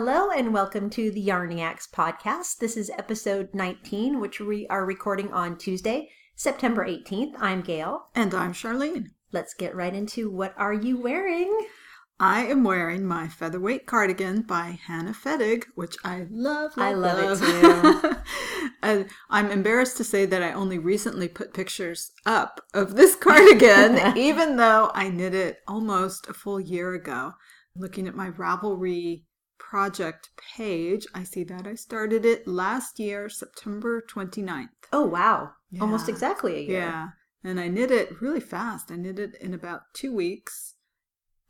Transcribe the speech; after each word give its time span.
Hello 0.00 0.30
and 0.30 0.54
welcome 0.54 0.90
to 0.90 1.10
the 1.10 1.26
Yarniacs 1.26 1.90
podcast. 1.90 2.58
This 2.58 2.76
is 2.76 2.88
episode 2.96 3.52
19, 3.52 4.20
which 4.20 4.38
we 4.38 4.64
are 4.68 4.86
recording 4.86 5.32
on 5.32 5.58
Tuesday, 5.58 6.08
September 6.36 6.86
18th. 6.86 7.32
I'm 7.40 7.62
Gail. 7.62 8.06
And 8.14 8.32
I'm 8.32 8.52
Charlene. 8.52 9.08
Let's 9.32 9.54
get 9.54 9.74
right 9.74 9.92
into 9.92 10.30
what 10.30 10.54
are 10.56 10.72
you 10.72 11.00
wearing? 11.00 11.66
I 12.20 12.46
am 12.46 12.62
wearing 12.62 13.06
my 13.06 13.26
featherweight 13.26 13.86
cardigan 13.86 14.42
by 14.42 14.78
Hannah 14.86 15.14
Fettig, 15.14 15.64
which 15.74 15.96
I 16.04 16.28
love. 16.30 16.76
love 16.76 16.78
I 16.78 16.92
love, 16.92 17.40
love. 17.40 17.42
it 17.42 18.00
too. 18.00 18.16
and 18.84 19.08
I'm 19.30 19.50
embarrassed 19.50 19.96
to 19.96 20.04
say 20.04 20.26
that 20.26 20.44
I 20.44 20.52
only 20.52 20.78
recently 20.78 21.26
put 21.26 21.52
pictures 21.52 22.12
up 22.24 22.60
of 22.72 22.94
this 22.94 23.16
cardigan, 23.16 24.16
even 24.16 24.58
though 24.58 24.92
I 24.94 25.10
knit 25.10 25.34
it 25.34 25.58
almost 25.66 26.28
a 26.28 26.34
full 26.34 26.60
year 26.60 26.94
ago. 26.94 27.32
Looking 27.74 28.06
at 28.06 28.14
my 28.14 28.30
Ravelry 28.30 29.22
project 29.58 30.30
page, 30.56 31.06
I 31.14 31.24
see 31.24 31.44
that 31.44 31.66
I 31.66 31.74
started 31.74 32.24
it 32.24 32.46
last 32.46 32.98
year, 32.98 33.28
September 33.28 34.02
29th. 34.10 34.68
Oh, 34.92 35.04
wow. 35.04 35.50
Yeah. 35.70 35.82
Almost 35.82 36.08
exactly 36.08 36.56
a 36.56 36.60
year. 36.60 36.80
Yeah. 36.80 37.08
And 37.44 37.60
I 37.60 37.68
knit 37.68 37.90
it 37.90 38.20
really 38.20 38.40
fast. 38.40 38.90
I 38.90 38.96
knit 38.96 39.18
it 39.18 39.34
in 39.40 39.54
about 39.54 39.82
two 39.94 40.14
weeks. 40.14 40.74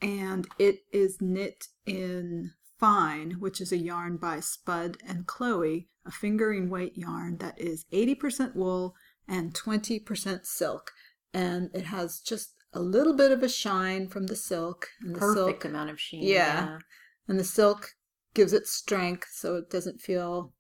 And 0.01 0.47
it 0.59 0.81
is 0.93 1.19
knit 1.21 1.69
in 1.87 2.53
Fine, 2.79 3.37
which 3.41 3.61
is 3.61 3.73
a 3.73 3.77
yarn 3.77 4.17
by 4.19 4.39
Spud 4.39 4.99
and 5.05 5.27
Chloe, 5.27 5.89
a 6.07 6.13
fingering 6.13 6.71
weight 6.71 6.97
yarn 6.97 7.39
that 7.39 7.61
is 7.61 7.85
80% 7.93 8.55
wool 8.55 8.95
and 9.27 9.53
20% 9.53 10.47
silk. 10.47 10.93
And 11.35 11.71
it 11.75 11.87
has 11.87 12.21
just 12.21 12.55
a 12.73 12.81
little 12.81 13.15
bit 13.15 13.33
of 13.33 13.43
a 13.43 13.49
shine 13.49 14.07
from 14.07 14.29
the 14.29 14.37
silk. 14.37 14.91
And 15.01 15.17
the 15.17 15.19
Perfect 15.19 15.63
silk, 15.63 15.65
amount 15.65 15.91
of 15.91 16.01
sheen. 16.01 16.23
Yeah. 16.23 16.79
And 17.27 17.39
the 17.39 17.45
silk 17.45 17.95
gives 18.35 18.53
it 18.53 18.67
strength 18.67 19.29
so 19.33 19.57
it 19.57 19.71
doesn't 19.71 20.01
feel 20.01 20.53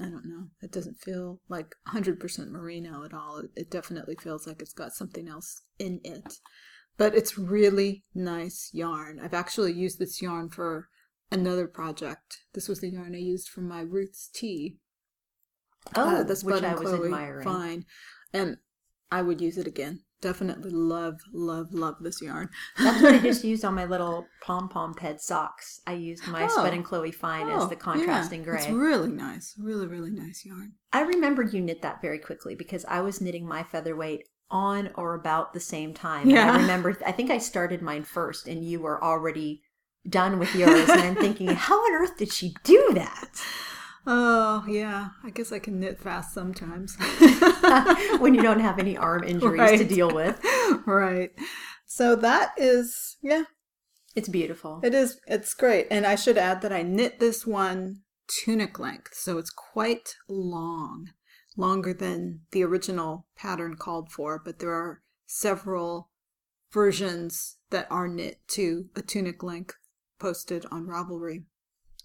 I 0.00 0.04
don't 0.04 0.24
know. 0.24 0.46
It 0.62 0.72
doesn't 0.72 0.98
feel 1.00 1.40
like 1.48 1.74
100% 1.88 2.48
merino 2.50 3.04
at 3.04 3.12
all. 3.12 3.38
It, 3.38 3.50
it 3.54 3.70
definitely 3.70 4.16
feels 4.16 4.46
like 4.46 4.62
it's 4.62 4.72
got 4.72 4.92
something 4.94 5.28
else 5.28 5.62
in 5.78 6.00
it. 6.04 6.38
But 6.96 7.14
it's 7.14 7.36
really 7.36 8.04
nice 8.14 8.70
yarn. 8.72 9.20
I've 9.22 9.34
actually 9.34 9.72
used 9.74 9.98
this 9.98 10.22
yarn 10.22 10.48
for 10.48 10.88
another 11.30 11.66
project. 11.66 12.38
This 12.54 12.68
was 12.68 12.80
the 12.80 12.88
yarn 12.88 13.14
I 13.14 13.18
used 13.18 13.48
for 13.50 13.60
my 13.60 13.80
Roots 13.80 14.30
tea. 14.32 14.78
Oh, 15.94 16.20
Uh, 16.20 16.22
the 16.22 16.40
which 16.44 16.62
I 16.62 16.74
was 16.74 16.88
Chloe 16.88 17.06
admiring. 17.06 17.44
Fine. 17.44 17.84
And 18.32 18.56
I 19.10 19.22
would 19.22 19.40
use 19.40 19.58
it 19.58 19.66
again. 19.66 20.04
Definitely 20.22 20.70
love, 20.70 21.20
love, 21.32 21.72
love 21.72 21.94
this 22.00 22.20
yarn. 22.20 22.50
That's 22.78 23.02
what 23.02 23.14
I 23.14 23.18
just 23.22 23.42
used 23.44 23.64
on 23.64 23.74
my 23.74 23.86
little 23.86 24.26
pom 24.42 24.68
pom 24.68 24.94
ped 24.94 25.20
socks. 25.20 25.80
I 25.86 25.94
used 25.94 26.26
my 26.28 26.44
Oh. 26.44 26.48
Spud 26.48 26.74
and 26.74 26.84
Chloe 26.84 27.10
Fine 27.12 27.48
as 27.48 27.62
Oh, 27.62 27.66
the 27.66 27.76
contrasting 27.76 28.40
yeah. 28.40 28.44
gray. 28.44 28.58
It's 28.60 28.68
really 28.68 29.08
nice. 29.10 29.54
Really, 29.58 29.86
really 29.86 30.10
nice 30.10 30.44
yarn. 30.44 30.72
I 30.92 31.02
remember 31.02 31.42
you 31.42 31.60
knit 31.62 31.82
that 31.82 32.02
very 32.02 32.18
quickly 32.18 32.54
because 32.54 32.84
I 32.86 33.00
was 33.00 33.20
knitting 33.20 33.46
my 33.48 33.62
featherweight 33.62 34.24
on 34.50 34.90
or 34.96 35.14
about 35.14 35.52
the 35.54 35.60
same 35.60 35.94
time. 35.94 36.28
And 36.28 36.38
I 36.38 36.56
remember, 36.60 36.98
I 37.06 37.12
think 37.12 37.30
I 37.30 37.38
started 37.38 37.80
mine 37.82 38.02
first 38.04 38.46
and 38.48 38.64
you 38.64 38.80
were 38.80 39.02
already 39.02 39.62
done 40.08 40.38
with 40.38 40.54
yours. 40.54 40.88
and 40.88 41.00
I'm 41.00 41.14
thinking, 41.16 41.46
how 41.54 41.76
on 41.78 41.94
earth 42.02 42.16
did 42.18 42.32
she 42.32 42.54
do 42.64 42.90
that? 42.94 43.28
Oh, 44.06 44.64
yeah. 44.68 45.10
I 45.22 45.30
guess 45.30 45.52
I 45.52 45.58
can 45.58 45.78
knit 45.80 46.00
fast 46.00 46.32
sometimes. 46.34 46.96
when 48.18 48.34
you 48.34 48.42
don't 48.42 48.60
have 48.60 48.78
any 48.78 48.96
arm 48.96 49.24
injuries 49.24 49.78
to 49.80 49.84
deal 49.84 50.10
with. 50.12 50.40
right. 50.86 51.30
So 51.86 52.16
that 52.16 52.52
is, 52.56 53.16
yeah, 53.22 53.44
It's 54.14 54.28
beautiful. 54.28 54.80
it 54.82 54.94
is, 54.94 55.20
it's 55.26 55.54
great. 55.54 55.86
And 55.90 56.06
I 56.06 56.14
should 56.14 56.38
add 56.38 56.62
that 56.62 56.72
I 56.72 56.82
knit 56.82 57.20
this 57.20 57.46
one 57.46 58.02
tunic 58.28 58.78
length. 58.78 59.14
So 59.14 59.38
it's 59.38 59.50
quite 59.50 60.14
long, 60.28 61.10
longer 61.56 61.92
than 61.92 62.40
the 62.52 62.62
original 62.64 63.26
pattern 63.36 63.76
called 63.76 64.12
for, 64.12 64.40
but 64.42 64.60
there 64.60 64.72
are 64.72 65.02
several 65.26 66.10
versions 66.72 67.56
that 67.70 67.86
are 67.90 68.08
knit 68.08 68.40
to 68.48 68.86
a 68.96 69.02
tunic 69.02 69.42
length 69.42 69.74
posted 70.18 70.64
on 70.70 70.86
Ravelry. 70.86 71.44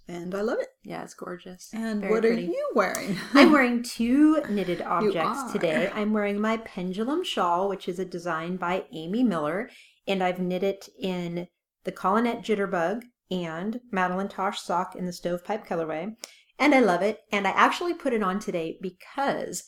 And 0.07 0.35
I 0.35 0.41
love 0.41 0.59
it. 0.59 0.67
Yeah, 0.83 1.03
it's 1.03 1.16
gorgeous. 1.16 1.69
And 1.73 2.01
Very 2.01 2.13
what 2.13 2.21
pretty. 2.21 2.47
are 2.47 2.51
you 2.51 2.69
wearing? 2.75 3.17
I'm 3.33 3.51
wearing 3.53 3.81
two 3.81 4.41
knitted 4.49 4.81
objects 4.81 5.51
today. 5.51 5.89
I'm 5.95 6.13
wearing 6.13 6.39
my 6.39 6.57
pendulum 6.57 7.23
shawl, 7.23 7.67
which 7.69 7.88
is 7.88 7.97
a 7.97 8.05
design 8.05 8.57
by 8.57 8.85
Amy 8.93 9.23
Miller, 9.23 9.69
and 10.07 10.23
I've 10.23 10.39
knit 10.39 10.63
it 10.63 10.89
in 10.99 11.47
the 11.85 11.91
Colinette 11.91 12.43
Jitterbug 12.43 13.01
and 13.31 13.79
Madeline 13.91 14.27
Tosh 14.27 14.59
sock 14.61 14.95
in 14.95 15.05
the 15.05 15.13
stovepipe 15.13 15.67
colorway. 15.67 16.16
And 16.59 16.75
I 16.75 16.79
love 16.79 17.01
it. 17.01 17.19
And 17.31 17.47
I 17.47 17.51
actually 17.51 17.93
put 17.93 18.13
it 18.13 18.23
on 18.23 18.39
today 18.39 18.77
because 18.81 19.63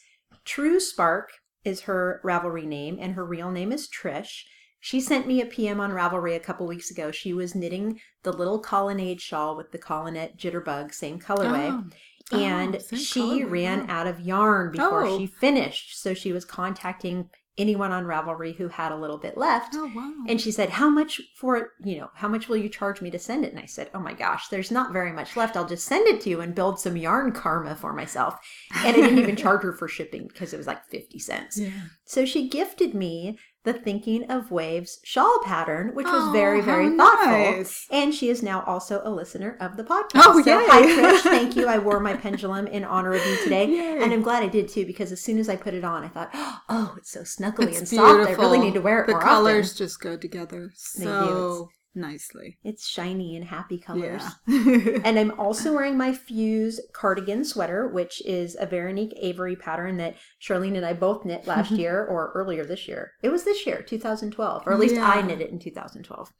True 0.46 0.80
Spark 0.80 1.32
is 1.64 1.82
her 1.82 2.22
Ravelry 2.24 2.66
name, 2.66 2.98
and 3.02 3.14
her 3.16 3.26
real 3.26 3.52
name 3.52 3.72
is 3.72 3.90
Trish. 3.90 4.44
She 4.88 5.02
sent 5.02 5.28
me 5.28 5.42
a 5.42 5.46
PM 5.46 5.82
on 5.82 5.92
Ravelry 5.92 6.34
a 6.38 6.40
couple 6.40 6.66
weeks 6.66 6.90
ago. 6.92 7.12
She 7.12 7.34
was 7.34 7.54
knitting 7.54 8.00
the 8.24 8.32
little 8.32 8.58
colonnade 8.58 9.20
shawl 9.20 9.58
with 9.58 9.74
the 9.74 9.78
Colinette 9.78 10.38
Jitterbug, 10.38 10.94
same 10.94 11.20
colorway 11.20 11.84
Oh. 12.32 12.38
and 12.38 12.78
Oh, 12.78 12.96
she 12.96 13.20
colorway, 13.20 13.52
ran 13.52 13.88
wow. 13.88 13.94
out 14.00 14.08
of 14.08 14.22
yarn 14.22 14.72
before 14.72 15.04
Oh. 15.04 15.18
she 15.18 15.26
finished. 15.28 16.02
So 16.02 16.14
she 16.14 16.32
was 16.32 16.46
contacting 16.46 17.30
anyone 17.58 17.92
on 17.92 18.06
Ravelry 18.06 18.56
who 18.56 18.68
had 18.68 18.92
a 18.92 18.96
little 18.96 19.18
bit 19.18 19.36
left. 19.36 19.74
Oh, 19.76 19.92
wow. 19.94 20.14
And 20.30 20.40
she 20.40 20.52
said, 20.52 20.70
How 20.70 20.90
much 20.90 21.20
for 21.36 21.58
it? 21.58 21.68
You 21.84 21.98
know, 21.98 22.10
how 22.14 22.28
much 22.28 22.48
will 22.48 22.56
you 22.58 22.70
charge 22.70 23.02
me 23.02 23.10
to 23.12 23.18
send 23.20 23.44
it? 23.44 23.52
And 23.52 23.60
I 23.60 23.66
said, 23.66 23.90
Oh 23.96 24.00
my 24.00 24.14
gosh, 24.14 24.48
there's 24.50 24.70
not 24.72 24.94
very 24.94 25.12
much 25.12 25.36
left. 25.36 25.58
I'll 25.58 25.68
just 25.68 25.86
send 25.88 26.08
it 26.08 26.22
to 26.22 26.30
you 26.30 26.40
and 26.40 26.54
build 26.56 26.80
some 26.80 26.96
yarn 26.96 27.32
karma 27.34 27.76
for 27.76 27.92
myself. 27.94 28.36
And 28.76 28.88
I 28.88 28.92
didn't 28.92 29.18
even 29.20 29.36
charge 29.46 29.64
her 29.64 29.74
for 29.74 29.88
shipping 29.88 30.28
because 30.28 30.54
it 30.54 30.58
was 30.58 30.68
like 30.68 30.86
50 30.86 31.18
cents. 31.20 31.58
yeah. 31.60 31.72
So 32.06 32.24
she 32.26 32.48
gifted 32.48 32.94
me 32.94 33.38
the 33.64 33.74
Thinking 33.74 34.30
of 34.32 34.50
Waves 34.50 35.00
shawl 35.04 35.40
pattern, 35.44 35.90
which 35.94 36.06
was 36.06 36.30
Oh, 36.30 36.32
very, 36.32 36.62
very 36.62 36.96
thoughtful. 36.96 37.28
nice. 37.28 37.86
And 37.92 38.14
she 38.14 38.30
is 38.30 38.42
now 38.42 38.64
also 38.64 39.02
a 39.04 39.10
listener 39.10 39.58
of 39.60 39.76
the 39.76 39.84
podcast. 39.84 40.24
Oh, 40.26 40.42
so, 40.42 40.60
yay. 40.60 40.66
hi, 40.68 40.82
Trish. 40.84 41.22
Thank 41.24 41.56
you. 41.58 41.68
I 41.68 41.78
wore 41.78 42.00
my 42.00 42.16
pendulum 42.16 42.68
in 42.68 42.84
honor 42.86 43.14
of 43.14 43.26
you 43.26 43.44
today. 43.44 43.68
Yay. 43.68 44.02
And 44.04 44.14
I'm 44.14 44.22
glad 44.22 44.42
I 44.44 44.48
did 44.48 44.70
too, 44.70 44.86
because 44.86 45.12
as 45.12 45.22
soon 45.22 45.38
as 45.38 45.50
I 45.50 45.58
put 45.58 45.74
it 45.74 45.84
on, 45.84 46.04
I 46.04 46.08
thought, 46.08 46.30
oh, 46.70 46.96
it's 46.98 47.12
so 47.12 47.22
snuggly 47.22 47.68
It's 47.68 47.80
and 47.80 47.88
soft. 47.90 48.30
I 48.30 48.34
really 48.34 48.60
need 48.60 48.74
to 48.76 48.82
wear 48.82 49.02
it 49.04 49.08
The 49.08 49.14
more 49.14 49.22
colors 49.22 49.72
often. 49.72 49.78
just 49.86 50.00
go 50.00 50.16
together 50.16 50.72
so 50.76 51.70
nicely. 51.98 52.58
It's 52.64 52.88
shiny 52.88 53.36
and 53.36 53.46
happy 53.46 53.78
colors. 53.78 54.24
Yeah. 54.48 55.00
And 55.04 55.20
I'm 55.20 55.38
also 55.40 55.74
wearing 55.74 55.98
my 55.98 56.14
Fuse 56.28 56.80
cardigan 56.94 57.44
sweater, 57.44 57.88
which 57.88 58.26
is 58.26 58.56
a 58.56 58.68
Véronik 58.68 59.14
Avery 59.18 59.56
pattern 59.56 59.98
that 59.98 60.16
Charlene 60.42 60.76
and 60.78 60.86
I 60.86 60.94
both 60.94 61.26
knit 61.26 61.48
last 61.48 61.72
year 61.84 62.06
or 62.06 62.32
earlier 62.34 62.66
this 62.66 62.88
year. 62.88 63.14
It 63.22 63.30
was 63.30 63.44
this 63.44 63.66
year, 63.66 63.82
2012, 63.82 64.64
or 64.66 64.74
at 64.74 64.80
least 64.80 64.98
I 64.98 65.22
knit 65.22 65.42
it 65.42 65.50
in 65.50 65.60
2012. 65.60 66.32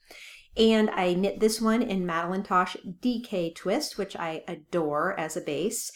And 0.58 0.90
I 0.90 1.14
knit 1.14 1.40
this 1.40 1.62
one 1.62 1.82
in 1.82 2.06
Madeline 2.06 2.44
Tosh 2.44 2.76
DK 3.02 3.56
Twist, 3.56 3.98
which 3.98 4.16
I 4.16 4.44
adore 4.48 5.20
as 5.20 5.38
a 5.38 5.42
base. 5.42 5.92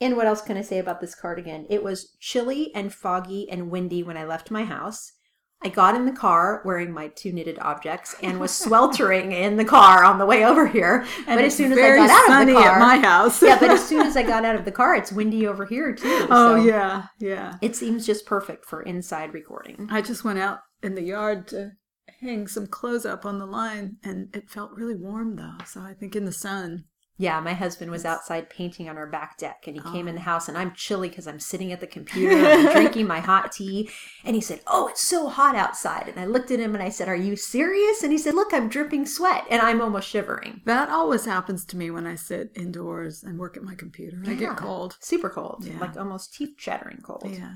And 0.00 0.16
what 0.16 0.26
else 0.26 0.40
can 0.40 0.56
I 0.56 0.62
say 0.62 0.78
about 0.78 1.00
this 1.00 1.14
cardigan? 1.14 1.66
It 1.68 1.82
was 1.82 2.16
chilly 2.20 2.72
and 2.74 2.94
foggy 2.94 3.50
and 3.50 3.70
windy 3.70 4.02
when 4.02 4.16
I 4.16 4.24
left 4.24 4.50
my 4.50 4.64
house. 4.64 5.12
I 5.60 5.68
got 5.70 5.96
in 5.96 6.06
the 6.06 6.12
car 6.12 6.62
wearing 6.64 6.92
my 6.92 7.08
two 7.08 7.32
knitted 7.32 7.58
objects 7.60 8.14
and 8.22 8.38
was 8.38 8.56
sweltering 8.56 9.32
in 9.32 9.56
the 9.56 9.64
car 9.64 10.04
on 10.04 10.18
the 10.18 10.26
way 10.26 10.44
over 10.44 10.68
here. 10.68 11.04
but 11.26 11.38
as 11.38 11.56
soon 11.56 11.72
as 11.72 11.78
I 11.78 11.96
got 11.96 12.30
out 12.30 12.42
of 12.42 12.46
the 12.46 12.52
car, 12.54 12.76
at 12.76 12.78
my 12.78 12.98
house. 12.98 13.42
yeah, 13.42 13.58
but 13.58 13.70
as 13.70 13.84
soon 13.88 14.06
as 14.06 14.16
I 14.16 14.22
got 14.22 14.44
out 14.44 14.54
of 14.54 14.64
the 14.64 14.72
car, 14.72 14.94
it's 14.94 15.10
windy 15.10 15.48
over 15.48 15.66
here 15.66 15.92
too. 15.92 16.26
oh 16.30 16.56
so 16.56 16.64
yeah, 16.64 17.06
yeah. 17.18 17.56
it 17.60 17.74
seems 17.74 18.06
just 18.06 18.24
perfect 18.24 18.66
for 18.66 18.82
inside 18.82 19.34
recording. 19.34 19.88
I 19.90 20.00
just 20.00 20.22
went 20.22 20.38
out 20.38 20.60
in 20.82 20.94
the 20.94 21.02
yard 21.02 21.48
to 21.48 21.72
hang 22.20 22.46
some 22.46 22.68
clothes 22.68 23.04
up 23.04 23.26
on 23.26 23.40
the 23.40 23.46
line, 23.46 23.96
and 24.04 24.28
it 24.34 24.48
felt 24.48 24.72
really 24.72 24.94
warm 24.94 25.34
though. 25.34 25.56
So 25.66 25.80
I 25.80 25.92
think 25.94 26.14
in 26.14 26.24
the 26.24 26.32
sun. 26.32 26.84
Yeah, 27.20 27.40
my 27.40 27.52
husband 27.52 27.90
was 27.90 28.04
outside 28.04 28.48
painting 28.48 28.88
on 28.88 28.96
our 28.96 29.06
back 29.08 29.36
deck, 29.38 29.64
and 29.66 29.74
he 29.74 29.82
came 29.82 30.06
Oh. 30.06 30.10
in 30.10 30.14
the 30.14 30.20
oh. 30.20 30.24
house, 30.24 30.48
and 30.48 30.56
I'm 30.56 30.72
chilly 30.72 31.08
because 31.08 31.26
I'm 31.26 31.40
sitting 31.40 31.72
at 31.72 31.80
the 31.80 31.86
computer 31.88 32.36
and 32.36 32.70
drinking 32.70 33.08
my 33.08 33.18
hot 33.18 33.50
tea. 33.58 33.90
And 34.24 34.36
he 34.36 34.40
said, 34.40 34.60
"Oh, 34.68 34.86
it's 34.86 35.02
so 35.06 35.28
hot 35.28 35.56
outside." 35.56 36.06
And 36.08 36.20
I 36.20 36.26
looked 36.26 36.52
at 36.52 36.60
him 36.60 36.74
and 36.74 36.82
I 36.82 36.90
said, 36.90 37.08
"Are 37.08 37.16
you 37.16 37.34
serious?" 37.34 38.04
And 38.04 38.12
he 38.12 38.18
said, 38.18 38.34
"Look, 38.34 38.54
I'm 38.54 38.68
dripping 38.68 39.04
sweat, 39.06 39.44
and 39.50 39.60
I'm 39.60 39.80
almost 39.80 40.08
shivering." 40.08 40.62
That 40.64 40.90
always 40.90 41.24
happens 41.24 41.64
to 41.66 41.76
me 41.76 41.90
when 41.90 42.06
I 42.06 42.14
sit 42.14 42.52
indoors 42.54 43.24
and 43.24 43.36
work 43.36 43.56
at 43.56 43.64
my 43.64 43.74
computer. 43.74 44.22
I 44.24 44.34
get 44.34 44.56
cold. 44.56 44.96
super 45.00 45.28
cold, 45.28 45.64
Yeah. 45.64 45.78
like 45.80 45.96
almost 45.96 46.34
teeth 46.34 46.54
chattering 46.56 47.00
cold. 47.04 47.26
Yeah. 47.28 47.54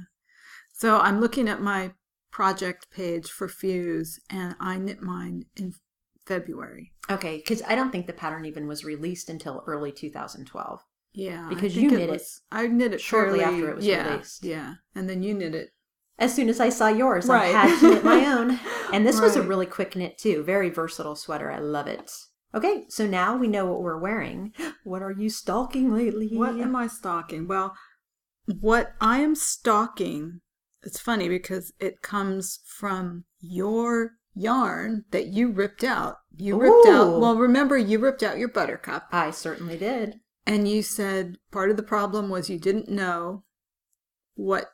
So 0.72 0.98
I'm 0.98 1.20
looking 1.20 1.48
at 1.48 1.60
my 1.62 1.92
project 2.32 2.90
page 2.90 3.28
for 3.30 3.46
Fuse, 3.46 4.18
and 4.28 4.56
I 4.58 4.78
knit 4.78 5.02
mine 5.02 5.44
in 5.54 5.74
February. 6.26 6.92
Okay, 7.10 7.36
because 7.38 7.62
I 7.66 7.74
don't 7.74 7.90
think 7.90 8.06
the 8.06 8.12
pattern 8.12 8.44
even 8.44 8.66
was 8.66 8.84
released 8.84 9.28
until 9.28 9.64
early 9.66 9.92
2012. 9.92 10.80
Yeah, 11.14 11.46
Because 11.50 11.76
you 11.76 11.90
knit 11.90 12.00
it 12.00 12.10
was- 12.10 12.40
I 12.50 12.66
knit 12.68 12.94
it 12.94 13.00
shortly 13.00 13.40
fairly- 13.40 13.54
after 13.56 13.70
it 13.70 13.76
was 13.76 13.86
yeah, 13.86 14.10
released. 14.12 14.44
Yeah, 14.44 14.74
and 14.94 15.08
then 15.10 15.22
you 15.22 15.34
knit 15.34 15.54
it. 15.54 15.74
As 16.18 16.34
soon 16.34 16.48
as 16.48 16.60
I 16.60 16.68
saw 16.68 16.88
yours, 16.88 17.28
I 17.28 17.46
had 17.46 17.80
to 17.80 17.90
knit 17.90 18.04
my 18.04 18.24
own. 18.26 18.58
And 18.92 19.06
this 19.06 19.22
was 19.22 19.36
a 19.36 19.42
really 19.42 19.64
quick 19.64 19.96
knit 19.96 20.18
too. 20.18 20.42
Very 20.42 20.68
versatile 20.68 21.16
sweater. 21.16 21.50
I 21.50 21.58
love 21.58 21.86
it. 21.86 22.12
Okay, 22.54 22.84
so 22.90 23.06
now 23.06 23.34
we 23.38 23.48
know 23.48 23.64
what 23.64 23.80
we're 23.82 23.98
wearing. 23.98 24.52
What 24.84 25.00
are 25.02 25.10
you 25.12 25.30
stalking 25.30 25.92
lately? 25.94 26.28
What 26.36 26.60
am 26.60 26.76
I 26.76 26.88
stalking? 26.88 27.48
Well, 27.48 27.74
what 28.60 28.92
I 29.00 29.20
am 29.20 29.34
stalking, 29.34 30.40
it's 30.82 30.98
funny 31.00 31.28
because 31.28 31.72
it 31.78 32.02
comes 32.02 32.60
from 32.66 33.24
your 33.40 34.16
yarn 34.34 35.04
that 35.10 35.26
you 35.26 35.50
ripped 35.50 35.84
out. 35.84 36.18
You 36.36 36.58
ripped 36.58 36.88
out, 36.88 37.20
well, 37.20 37.36
remember, 37.36 37.76
you 37.76 37.98
ripped 37.98 38.22
out 38.22 38.38
your 38.38 38.48
buttercup 38.48 39.08
I 39.12 39.30
certainly 39.30 39.76
did. 39.76 40.20
and 40.46 40.66
you 40.66 40.82
said 40.82 41.36
part 41.50 41.70
of 41.70 41.76
the 41.76 41.82
problem 41.82 42.30
was 42.30 42.48
you 42.48 42.58
didn't 42.58 42.88
know 42.88 43.44
what 44.34 44.72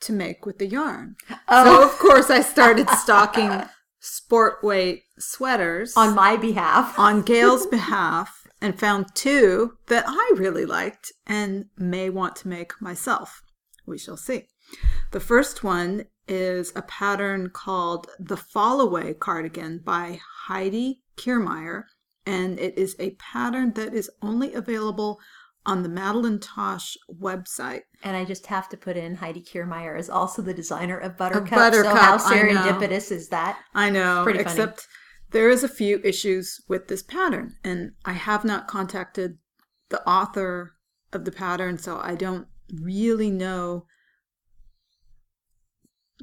to 0.00 0.12
make 0.12 0.44
with 0.44 0.58
the 0.58 0.66
yarn. 0.66 1.16
Oh. 1.48 1.64
So, 1.64 1.84
of 1.84 1.98
course, 1.98 2.28
I 2.30 2.40
started 2.40 2.88
stocking 2.90 3.62
sport 4.00 4.62
weight 4.62 5.04
sweaters 5.18 5.96
on 5.96 6.14
my 6.14 6.36
behalf. 6.36 6.94
on 6.98 7.22
Gail's 7.22 7.66
behalf 7.78 8.42
and 8.60 8.78
found 8.78 9.14
two 9.14 9.76
that 9.86 10.04
I 10.06 10.32
really 10.36 10.66
liked 10.66 11.12
and 11.26 11.66
may 11.76 12.10
want 12.10 12.36
to 12.36 12.48
make 12.48 12.80
myself. 12.80 13.42
We 13.86 13.98
shall 13.98 14.16
see. 14.16 14.48
The 15.12 15.20
first 15.20 15.62
one 15.62 16.06
is 16.28 16.72
a 16.74 16.82
pattern 16.82 17.50
called 17.50 18.08
the 18.18 18.36
Fall 18.36 18.80
Away 18.80 19.14
cardigan 19.14 19.78
by 19.78 20.20
Heidi 20.46 21.02
Kirrmaier, 21.16 21.84
and 22.24 22.58
it 22.58 22.76
is 22.76 22.96
a 22.98 23.10
pattern 23.12 23.72
that 23.74 23.94
is 23.94 24.10
only 24.22 24.54
available 24.54 25.20
on 25.64 25.82
the 25.82 25.88
Madeline 25.88 26.38
Tosh 26.38 26.96
website. 27.20 27.82
And 28.02 28.16
I 28.16 28.24
just 28.24 28.46
have 28.46 28.68
to 28.70 28.76
put 28.76 28.96
in 28.96 29.16
Heidi 29.16 29.42
Kirrmaier 29.42 29.98
is 29.98 30.08
also 30.08 30.40
the 30.40 30.54
designer 30.54 30.96
of 30.96 31.16
Buttercup. 31.16 31.50
Buttercup, 31.50 31.92
so 31.92 31.96
how 31.96 32.18
serendipitous 32.18 33.10
is 33.10 33.28
that? 33.28 33.58
I 33.74 33.90
know, 33.90 34.22
pretty 34.22 34.38
funny. 34.38 34.50
except 34.50 34.86
there 35.30 35.50
is 35.50 35.64
a 35.64 35.68
few 35.68 36.00
issues 36.04 36.60
with 36.68 36.88
this 36.88 37.02
pattern, 37.02 37.56
and 37.64 37.92
I 38.04 38.12
have 38.12 38.44
not 38.44 38.68
contacted 38.68 39.38
the 39.88 40.06
author 40.08 40.74
of 41.12 41.24
the 41.24 41.32
pattern, 41.32 41.78
so 41.78 41.98
I 41.98 42.14
don't 42.14 42.46
really 42.72 43.30
know 43.30 43.86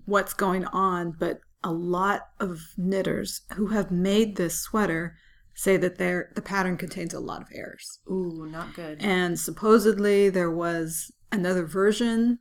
what's 0.06 0.34
going 0.34 0.66
on. 0.66 1.12
But 1.18 1.40
a 1.64 1.72
lot 1.72 2.28
of 2.40 2.60
knitters 2.78 3.42
who 3.56 3.68
have 3.68 3.92
made 3.92 4.36
this 4.36 4.60
sweater 4.60 5.16
say 5.56 5.78
that 5.78 5.98
their 5.98 6.32
the 6.36 6.42
pattern 6.42 6.78
contains 6.78 7.14
a 7.14 7.20
lot 7.20 7.42
of 7.42 7.48
errors. 7.54 8.00
Ooh, 8.10 8.48
not 8.50 8.74
good. 8.74 8.98
And 9.02 9.40
supposedly 9.40 10.30
there 10.30 10.52
was 10.52 11.12
another 11.32 11.66
version 11.66 12.40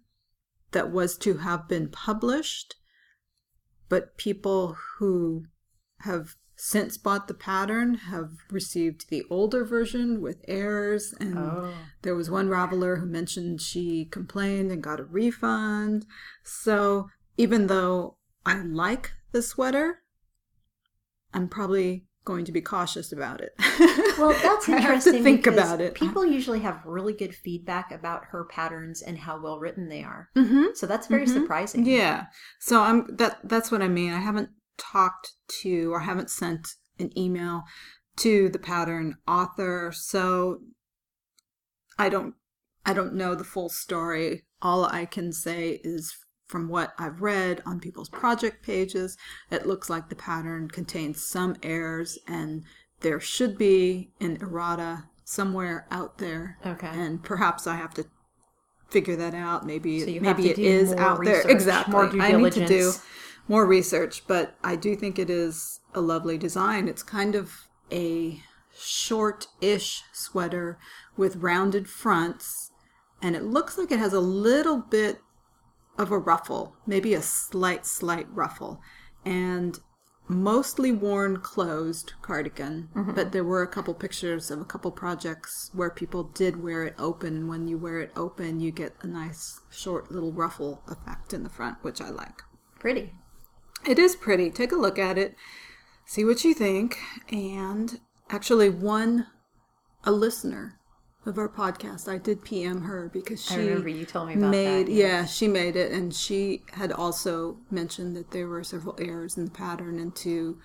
that 0.73 0.91
was 0.91 1.19
to 1.19 1.39
have 1.39 1.69
been 1.69 1.89
published, 1.89 2.77
but 3.89 4.17
people 4.17 4.77
who 4.99 5.45
have 6.01 6.37
since 6.57 6.97
bought 6.97 7.29
the 7.29 7.35
pattern 7.35 7.95
have 7.95 8.31
received 8.51 9.09
the 9.11 9.25
older 9.29 9.65
version 9.65 10.21
with 10.21 10.45
errors. 10.49 11.13
And 11.21 11.37
Oh. 11.39 11.75
there 12.03 12.15
was 12.15 12.31
one 12.31 12.49
Raveler 12.49 13.01
who 13.01 13.07
mentioned 13.07 13.61
she 13.61 14.05
complained 14.07 14.71
and 14.71 14.83
got 14.83 15.01
a 15.01 15.05
refund. 15.05 16.07
So 16.45 17.09
even 17.37 17.67
though 17.69 18.17
I 18.45 18.63
like 18.63 19.13
the 19.33 19.43
sweater, 19.43 19.99
I'm 21.33 21.49
probably 21.49 22.05
going 22.25 22.45
to 22.45 22.53
be 22.53 22.61
cautious 22.61 23.13
about 23.13 23.41
it. 23.41 23.53
Well, 24.19 24.39
that's 24.43 24.69
interesting. 24.69 25.15
to 25.15 25.23
think 25.23 25.47
about 25.47 25.81
it. 25.81 25.95
People 25.95 26.25
usually 26.25 26.61
have 26.61 26.85
really 26.85 27.15
good 27.15 27.35
feedback 27.35 27.91
about 27.91 28.27
her 28.27 28.45
patterns 28.45 29.01
and 29.01 29.19
how 29.19 29.41
well 29.43 29.59
written 29.59 29.89
they 29.89 30.03
are. 30.05 30.29
hmm 30.37 30.67
So 30.75 30.87
that's 30.87 31.07
very 31.07 31.25
Mhm. 31.27 31.33
surprising. 31.33 31.87
Yeah. 31.87 32.27
So 32.61 32.83
I'm 32.83 33.17
that 33.17 33.41
that's 33.43 33.73
what 33.73 33.81
I 33.83 33.89
mean. 33.89 34.13
I 34.13 34.21
haven't 34.21 34.51
talked 34.77 35.33
to 35.63 35.93
or 35.93 36.01
haven't 36.01 36.31
sent 36.31 36.75
an 37.01 37.11
email 37.19 37.63
to 38.19 38.51
the 38.51 38.59
pattern 38.59 39.17
author. 39.27 39.91
So 39.95 40.61
I 41.99 42.11
don't 42.11 42.35
I 42.85 42.93
don't 42.93 43.15
know 43.15 43.35
the 43.35 43.45
full 43.45 43.71
story. 43.71 44.45
All 44.61 44.85
I 44.85 45.07
can 45.07 45.33
say 45.33 45.81
is 45.83 46.15
from 46.53 46.69
what 46.69 46.93
I've 46.99 47.23
read 47.23 47.63
on 47.65 47.81
people's 47.81 48.11
project 48.11 48.63
pages, 48.63 49.17
it 49.51 49.67
looks 49.67 49.89
like 49.89 50.11
the 50.11 50.15
pattern 50.15 50.69
contains 50.69 51.25
some 51.27 51.57
errors 51.63 52.19
and 52.29 52.63
there 53.01 53.19
should 53.19 53.57
be 53.57 54.13
an 54.21 54.37
errata 54.41 55.05
somewhere 55.25 55.87
out 55.91 56.19
there. 56.19 56.59
Okay. 56.65 56.91
And 56.93 57.25
perhaps 57.25 57.67
I 57.67 57.77
have 57.77 57.95
to 57.95 58.05
figure 58.91 59.17
that 59.17 59.35
out. 59.35 59.65
Maybe 59.65 60.01
So 60.01 60.13
have 60.13 60.23
maybe 60.23 60.51
it 60.51 60.59
is 60.59 60.93
out 60.93 61.25
there. 61.25 61.41
Exactly. 61.49 62.21
I 62.21 62.33
need 62.33 62.53
to 62.53 62.67
do 62.67 62.93
more 63.49 63.67
research, 63.67 64.27
but 64.27 64.55
I 64.63 64.77
do 64.77 64.95
think 64.95 65.19
it 65.19 65.31
is 65.31 65.81
a 65.95 66.03
lovely 66.03 66.37
design. 66.37 66.87
It's 66.87 67.03
kind 67.03 67.35
of 67.35 67.67
a 67.91 68.43
short-ish 68.77 70.03
sweater 70.13 70.79
with 71.17 71.37
rounded 71.37 71.89
fronts, 71.89 72.71
and 73.23 73.35
it 73.35 73.43
looks 73.43 73.79
like 73.79 73.91
it 73.91 73.99
has 73.99 74.13
a 74.13 74.21
little 74.21 74.79
bit 74.79 75.21
of 75.99 76.11
a 76.11 76.19
ruffle, 76.19 76.77
maybe 76.87 77.15
a 77.15 77.23
slight, 77.23 77.87
slight 77.87 78.27
ruffle, 78.31 78.81
and 79.25 79.79
mostly 80.29 80.93
worn 80.93 81.39
closed 81.39 82.15
cardigan. 82.23 82.89
Mm-hmm. 82.95 83.15
But 83.15 83.33
there 83.33 83.45
were 83.45 83.63
a 83.63 83.69
couple 83.69 83.95
pictures 83.95 84.51
of 84.51 84.61
a 84.61 84.65
couple 84.65 84.91
projects 84.91 85.71
where 85.73 85.91
people 85.91 86.25
did 86.25 86.63
wear 86.63 86.85
it 86.85 86.95
open. 86.99 87.49
When 87.49 87.69
you 87.69 87.79
wear 87.79 88.01
it 88.01 88.13
open, 88.17 88.61
you 88.61 88.71
get 88.71 88.95
a 89.03 89.07
nice 89.07 89.61
short 89.71 90.11
little 90.11 90.33
ruffle 90.33 90.83
effect 90.89 91.33
in 91.33 91.43
the 91.43 91.51
front, 91.51 91.79
which 91.83 92.01
I 92.01 92.11
like. 92.11 92.43
Pretty. 92.79 93.13
It 93.87 93.99
is 93.99 94.17
pretty. 94.17 94.51
Take 94.51 94.73
a 94.73 94.77
look 94.77 94.99
at 94.99 95.19
it, 95.19 95.35
see 96.07 96.25
what 96.25 96.45
you 96.45 96.55
think. 96.55 96.99
And 97.31 98.01
actually, 98.31 98.71
one 98.71 99.27
a 100.05 100.13
listener 100.13 100.79
of 101.25 101.39
our 101.39 101.49
podcast, 101.49 102.09
I 102.09 102.19
did 102.19 102.43
PM 102.45 102.83
her 102.83 103.09
because 103.13 103.45
she 103.45 103.55
I 103.55 103.59
remember 103.59 103.89
you 103.89 104.05
told 104.05 104.29
me 104.29 104.35
about 104.35 104.51
made 104.51 104.87
that. 104.87 104.93
yeah 104.93 105.25
she 105.25 105.47
made 105.49 105.77
it, 105.77 105.93
and 105.93 106.13
she 106.15 106.63
had 106.73 106.91
also 106.93 107.59
mentioned 107.71 108.17
that 108.17 108.31
there 108.33 108.49
were 108.49 108.65
several 108.65 108.97
errors 108.99 109.37
in 109.37 109.45
the 109.45 109.51
pattern, 109.51 109.99
and 109.99 110.15
to 110.17 110.59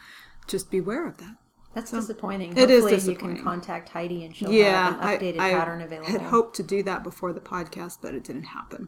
just 0.48 0.72
beware 0.72 1.08
of 1.08 1.18
that. 1.18 1.36
That's 1.74 1.92
disappointing. 1.92 2.58
It 2.58 2.72
is 2.72 2.82
Hopefully 2.82 2.92
you 2.94 2.98
disappointing. 2.98 3.36
can 3.36 3.44
contact 3.44 3.90
Heidi 3.90 4.26
and 4.26 4.36
she'll 4.36 4.52
yeah, 4.52 5.00
have 5.00 5.02
an 5.02 5.20
updated 5.20 5.40
I, 5.40 5.52
pattern 5.52 5.82
available. 5.82 6.08
I 6.08 6.12
had 6.12 6.22
hoped 6.24 6.56
to 6.56 6.64
do 6.64 6.82
that 6.84 7.04
before 7.04 7.34
the 7.34 7.40
podcast, 7.40 8.00
but 8.02 8.16
it 8.16 8.24
didn't 8.24 8.46
happen. 8.46 8.88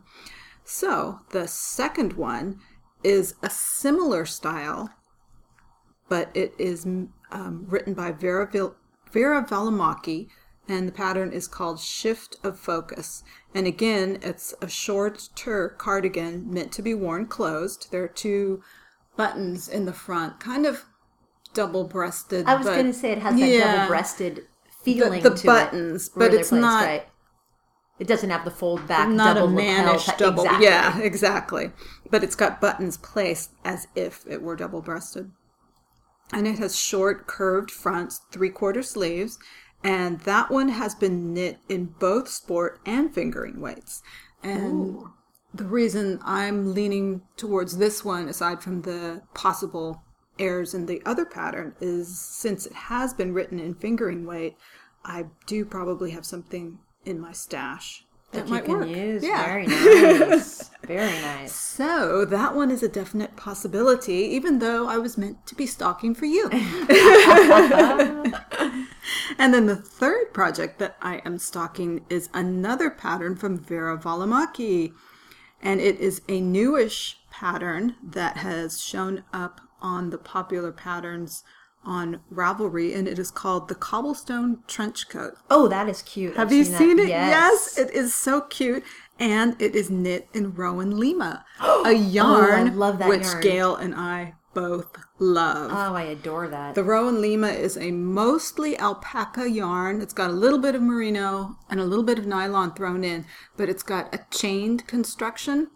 So 0.63 1.19
the 1.29 1.47
second 1.47 2.13
one 2.13 2.59
is 3.03 3.35
a 3.43 3.49
similar 3.51 4.25
style, 4.25 4.89
but 6.07 6.31
it 6.33 6.53
is 6.57 6.85
um, 6.85 7.65
written 7.67 7.93
by 7.93 8.11
Vera, 8.11 8.49
Vil- 8.51 8.75
Veera 9.13 9.47
Välimäki, 9.47 10.27
and 10.69 10.87
the 10.87 10.91
pattern 10.91 11.33
is 11.33 11.47
called 11.47 11.79
Shift 11.79 12.37
of 12.43 12.59
Focus. 12.59 13.23
And 13.55 13.65
again, 13.65 14.19
it's 14.21 14.53
a 14.61 14.69
shorter 14.69 15.69
cardigan 15.77 16.53
meant 16.53 16.71
to 16.73 16.81
be 16.83 16.93
worn 16.93 17.25
closed. 17.25 17.91
There 17.91 18.03
are 18.03 18.07
two 18.07 18.61
buttons 19.17 19.67
in 19.67 19.85
the 19.85 19.93
front, 19.93 20.39
kind 20.39 20.65
of 20.67 20.85
double-breasted. 21.55 22.45
I 22.45 22.55
was 22.55 22.67
going 22.67 22.85
to 22.85 22.93
say 22.93 23.11
it 23.11 23.17
has 23.17 23.37
that 23.39 23.49
Yeah. 23.49 23.75
double-breasted 23.75 24.45
feeling 24.83 25.23
the 25.23 25.31
to 25.31 25.45
buttons, 25.45 26.07
it, 26.07 26.13
but 26.15 26.33
it's 26.33 26.49
placed, 26.49 26.61
not- 26.61 26.85
right? 26.85 27.07
It 27.97 28.07
doesn't 28.07 28.29
have 28.29 28.45
the 28.45 28.51
fold 28.51 28.87
back, 28.87 29.09
not 29.09 29.35
double 29.35 29.49
a 29.49 29.51
mannish 29.51 30.07
lapel 30.07 30.17
double. 30.29 30.43
Exactly. 30.43 30.65
Yeah, 30.65 30.99
exactly. 30.99 31.71
But 32.09 32.23
it's 32.23 32.35
got 32.35 32.61
buttons 32.61 32.95
placed 32.95 33.51
as 33.65 33.87
if 33.93 34.23
it 34.25 34.41
were 34.41 34.55
double 34.55 34.81
breasted. 34.81 35.31
And 36.31 36.47
it 36.47 36.59
has 36.59 36.79
short, 36.79 37.27
curved 37.27 37.71
fronts, 37.71 38.21
three 38.31 38.51
quarter 38.51 38.83
sleeves, 38.83 39.37
and 39.83 40.19
that 40.21 40.51
one 40.51 40.69
has 40.69 40.95
been 40.95 41.33
knit 41.33 41.59
in 41.69 41.85
both 41.85 42.27
sport 42.27 42.79
and 42.85 43.13
fingering 43.13 43.61
weights. 43.61 44.01
And 44.43 45.03
the 45.53 45.65
reason 45.65 46.19
I'm 46.23 46.73
leaning 46.73 47.21
towards 47.37 47.77
this 47.77 48.03
one, 48.03 48.27
aside 48.27 48.61
from 48.61 48.81
the 48.81 49.21
possible 49.33 50.03
errors 50.37 50.73
in 50.73 50.85
the 50.85 51.01
other 51.05 51.25
pattern, 51.25 51.75
is 51.79 52.19
since 52.19 52.65
it 52.65 52.73
has 52.73 53.13
been 53.13 53.33
written 53.33 53.59
in 53.59 53.75
fingering 53.75 54.25
weight, 54.25 54.55
I 55.03 55.25
do 55.45 55.65
probably 55.65 56.11
have 56.11 56.25
something 56.25 56.79
in 57.05 57.19
my 57.19 57.31
stash 57.31 58.05
that, 58.31 58.41
That 58.41 58.47
you 58.47 58.53
might 58.53 58.65
can 58.65 58.73
work. 58.79 58.87
use. 58.87 59.23
Yeah. 59.23 59.45
Very 59.45 59.67
nice. 60.29 60.69
Very 60.85 61.21
nice. 61.21 61.53
So 61.53 62.25
that 62.25 62.55
one 62.55 62.71
is 62.71 62.83
a 62.83 62.87
definite 62.89 63.35
possibility, 63.35 64.13
even 64.13 64.59
though 64.59 64.87
I 64.87 64.97
was 64.97 65.17
meant 65.17 65.45
to 65.47 65.55
be 65.55 65.65
stalking 65.65 66.13
for 66.15 66.25
you. 66.25 66.49
and 69.37 69.53
then 69.53 69.65
the 69.65 69.75
third 69.75 70.33
project 70.33 70.79
that 70.79 70.95
I 71.01 71.21
am 71.25 71.37
stalking 71.37 72.05
is 72.09 72.29
another 72.33 72.89
pattern 72.89 73.35
from 73.35 73.57
Veera 73.57 73.97
Välimäki. 74.01 74.93
And 75.61 75.81
it 75.81 75.99
is 75.99 76.21
a 76.29 76.39
newish 76.39 77.19
pattern 77.29 77.95
that 78.03 78.37
has 78.37 78.81
shown 78.81 79.23
up 79.33 79.61
on 79.81 80.09
the 80.09 80.17
popular 80.17 80.71
patterns 80.71 81.43
on 81.83 82.19
Ravelry, 82.31 82.95
and 82.95 83.07
it 83.07 83.17
is 83.19 83.31
called 83.31 83.67
the 83.67 83.75
Cobblestone 83.75 84.63
Trench 84.67 85.09
Coat. 85.09 85.35
Oh, 85.49 85.67
that 85.67 85.87
is 85.89 86.01
cute. 86.01 86.35
Have 86.35 86.47
I've 86.49 86.53
you 86.53 86.63
that. 86.65 86.77
seen 86.77 86.99
it? 86.99 87.07
Yes. 87.07 87.77
it 87.77 87.89
is 87.91 88.13
so 88.15 88.41
cute. 88.41 88.83
And 89.17 89.61
it 89.61 89.75
is 89.75 89.89
knit 89.89 90.27
in 90.33 90.53
Rowan 90.53 90.97
Lima, 90.97 91.43
oh, 91.59 91.83
a 91.85 91.91
yarn 91.93 92.81
Oh, 92.81 92.91
which 93.09 93.23
yarn. 93.23 93.41
Gail 93.41 93.75
and 93.75 93.93
I 93.95 94.35
both 94.53 94.95
love. 95.19 95.71
Oh, 95.71 95.93
I 95.95 96.03
adore 96.03 96.47
that. 96.47 96.73
The 96.75 96.83
Rowan 96.83 97.21
Lima 97.21 97.49
is 97.49 97.77
a 97.77 97.91
mostly 97.91 98.77
alpaca 98.79 99.49
yarn. 99.49 100.01
It's 100.01 100.13
got 100.13 100.29
a 100.29 100.33
little 100.33 100.59
bit 100.59 100.73
of 100.75 100.81
merino 100.81 101.57
and 101.69 101.79
a 101.79 101.85
little 101.85 102.03
bit 102.05 102.17
of 102.17 102.25
nylon 102.25 102.73
thrown 102.73 103.03
in, 103.03 103.25
but 103.57 103.69
it's 103.69 103.83
got 103.83 104.13
a 104.13 104.19
chained 104.31 104.87
construction. 104.87 105.67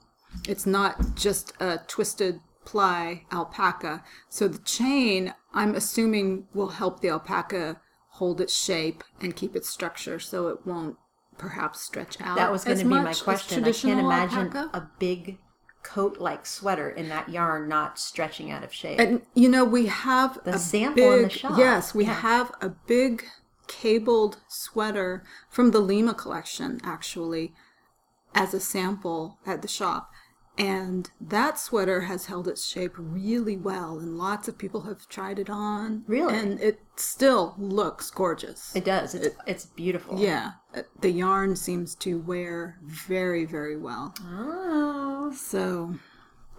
It's 0.48 0.66
not 0.66 1.16
just 1.16 1.54
a 1.60 1.80
twisted 1.88 2.40
ply 2.66 3.26
alpaca. 3.32 4.04
So 4.30 4.48
the 4.48 4.60
chain, 4.60 5.34
I'm 5.54 5.76
assuming, 5.76 6.48
will 6.54 6.70
help 6.70 7.02
the 7.02 7.10
alpaca 7.10 7.80
hold 8.10 8.40
its 8.42 8.56
shape 8.56 9.04
and 9.22 9.36
keep 9.36 9.56
its 9.56 9.70
structure 9.70 10.20
so 10.20 10.48
it 10.48 10.66
won't 10.66 10.98
perhaps 11.38 11.82
stretch 11.82 12.22
out. 12.22 12.36
that 12.38 12.52
was 12.52 12.64
going 12.64 12.78
to 12.78 12.84
be 12.84 12.90
my 12.90 13.14
question. 13.14 13.64
I 13.64 13.72
can't 13.72 14.00
imagine 14.00 14.48
alpaca. 14.56 14.70
a 14.74 14.88
big 15.00 15.40
coat 15.82 16.18
like 16.20 16.46
sweater 16.46 16.90
in 16.90 17.10
that 17.10 17.28
yarn 17.30 17.68
not 17.68 18.00
stretching 18.00 18.52
out 18.52 18.64
of 18.64 18.72
shape. 18.74 19.00
And 19.00 19.22
you 19.34 19.50
know, 19.50 19.66
we 19.66 19.88
have 19.88 20.40
The 20.46 20.54
a 20.56 20.60
sample 20.60 21.04
in 21.12 21.22
the 21.24 21.28
big, 21.28 21.32
shop. 21.38 21.58
Yes, 21.58 21.94
we 21.94 22.06
Yeah. 22.06 22.14
have 22.14 22.52
a 22.62 22.70
big 22.70 23.26
cabled 23.68 24.38
sweater 24.48 25.24
from 25.50 25.72
the 25.72 25.80
Lima 25.80 26.14
collection 26.14 26.80
actually 26.84 27.54
as 28.36 28.54
a 28.54 28.60
sample 28.60 29.40
at 29.46 29.62
the 29.62 29.68
shop. 29.68 30.12
And 30.58 31.10
that 31.20 31.58
sweater 31.58 32.02
has 32.02 32.28
held 32.28 32.48
its 32.48 32.64
shape 32.66 32.94
really 32.96 33.58
well, 33.58 33.98
and 33.98 34.18
lots 34.18 34.48
of 34.48 34.58
people 34.58 34.82
have 34.82 35.08
tried 35.10 35.40
it 35.40 35.50
on. 35.50 36.04
Really? 36.08 36.38
And 36.38 36.60
it 36.62 36.80
still 36.96 37.56
looks 37.58 38.12
gorgeous. 38.12 38.76
it 38.76 38.86
does. 38.86 39.16
It's, 39.16 39.36
it's 39.48 39.66
beautiful. 39.66 40.20
yeah. 40.20 40.52
The 41.02 41.12
yarn 41.12 41.56
seems 41.56 41.96
to 41.96 42.20
wear 42.20 42.78
very, 42.84 43.46
very 43.46 43.78
well. 43.78 44.14
Oh, 44.28 45.34
So 45.36 45.96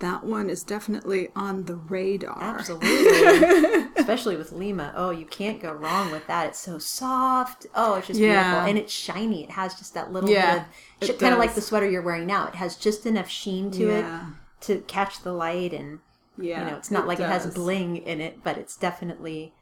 that 0.00 0.24
one 0.24 0.50
is 0.50 0.62
definitely 0.64 1.28
on 1.36 1.64
the 1.64 1.76
radar. 1.76 2.36
absolutely. 2.42 3.86
Especially 3.96 4.36
with 4.36 4.52
Lima. 4.52 4.92
Oh, 4.96 5.10
you 5.10 5.24
can't 5.24 5.60
go 5.62 5.72
wrong 5.72 6.10
with 6.10 6.26
that. 6.26 6.48
It's 6.48 6.58
so 6.60 6.78
soft. 6.78 7.66
Oh, 7.74 7.94
it's 7.94 8.08
just 8.08 8.18
Yeah. 8.20 8.42
beautiful. 8.42 8.68
And 8.68 8.78
it's 8.78 8.92
shiny. 8.92 9.44
It 9.44 9.50
has 9.52 9.74
just 9.74 9.94
that 9.94 10.12
little 10.12 10.28
Yeah, 10.28 10.64
bit 11.00 11.10
of, 11.10 11.18
kind 11.18 11.32
of 11.32 11.38
like 11.38 11.54
the 11.54 11.60
sweater 11.60 11.88
you're 11.88 12.02
wearing 12.02 12.26
now. 12.26 12.48
It 12.48 12.56
has 12.56 12.76
just 12.76 13.06
enough 13.06 13.28
sheen 13.28 13.70
to 13.72 13.86
Yeah. 13.88 14.26
it 14.28 14.34
to 14.62 14.78
catch 14.80 15.20
the 15.22 15.32
light 15.32 15.72
and 15.72 16.00
Yeah. 16.36 16.64
you 16.64 16.70
know, 16.70 16.76
it's 16.76 16.90
not 16.90 17.06
like 17.06 17.20
it 17.20 17.28
has 17.28 17.46
bling 17.54 17.96
in 17.96 18.20
it, 18.20 18.42
but 18.42 18.58
it's 18.58 18.76
definitely, 18.76 19.54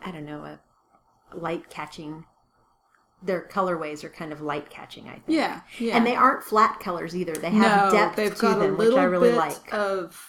I 0.00 0.10
don't 0.12 0.24
know, 0.26 0.44
a 0.44 0.60
light 1.36 1.68
catching. 1.70 2.24
Their 3.22 3.42
colorways 3.42 4.02
are 4.02 4.08
kind 4.08 4.32
of 4.32 4.40
light 4.40 4.70
catching, 4.70 5.08
I 5.08 5.14
think. 5.14 5.24
Yeah, 5.28 5.60
yeah. 5.78 5.96
And 5.96 6.06
they 6.06 6.14
aren't 6.14 6.42
flat 6.42 6.80
colors 6.80 7.14
either. 7.14 7.34
They 7.34 7.50
have 7.50 7.92
no, 7.92 7.98
depth 7.98 8.16
they've 8.16 8.34
to 8.34 8.40
got 8.40 8.58
them, 8.60 8.74
a 8.74 8.78
little 8.78 8.94
which 8.94 9.00
I 9.00 9.04
really 9.04 9.28
bit 9.30 9.36
like. 9.36 9.72
of 9.74 10.26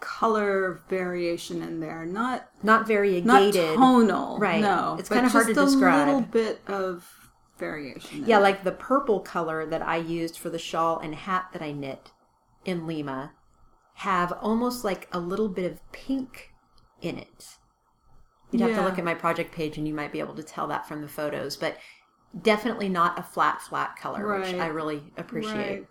color 0.00 0.82
variation 0.88 1.62
in 1.62 1.80
there. 1.80 2.04
Not 2.04 2.48
not 2.62 2.86
very 2.86 3.20
not 3.20 3.52
tonal. 3.54 4.38
Right. 4.38 4.60
No, 4.60 4.96
It's 4.98 5.08
kinda 5.08 5.28
hard 5.28 5.46
to 5.48 5.54
describe. 5.54 6.08
A 6.08 6.12
little 6.12 6.20
bit 6.20 6.60
of 6.66 7.08
variation. 7.58 8.24
Yeah, 8.26 8.38
like 8.38 8.64
the 8.64 8.72
purple 8.72 9.20
color 9.20 9.64
that 9.66 9.82
I 9.82 9.96
used 9.96 10.36
for 10.36 10.50
the 10.50 10.58
shawl 10.58 10.98
and 10.98 11.14
hat 11.14 11.46
that 11.52 11.62
I 11.62 11.72
knit 11.72 12.10
in 12.64 12.86
Lima 12.86 13.32
have 13.98 14.32
almost 14.42 14.84
like 14.84 15.08
a 15.12 15.20
little 15.20 15.48
bit 15.48 15.70
of 15.70 15.92
pink 15.92 16.50
in 17.00 17.16
it. 17.18 17.58
You'd 18.50 18.60
have 18.60 18.76
to 18.76 18.82
look 18.82 18.98
at 18.98 19.04
my 19.04 19.14
project 19.14 19.52
page 19.52 19.78
and 19.78 19.88
you 19.88 19.94
might 19.94 20.12
be 20.12 20.20
able 20.20 20.34
to 20.34 20.42
tell 20.42 20.68
that 20.68 20.86
from 20.86 21.02
the 21.02 21.08
photos, 21.08 21.56
but 21.56 21.76
definitely 22.40 22.88
not 22.88 23.18
a 23.18 23.22
flat, 23.22 23.60
flat 23.60 23.96
color, 23.96 24.38
which 24.38 24.54
I 24.54 24.66
really 24.66 25.02
appreciate. 25.16 25.80
Right. 25.80 25.86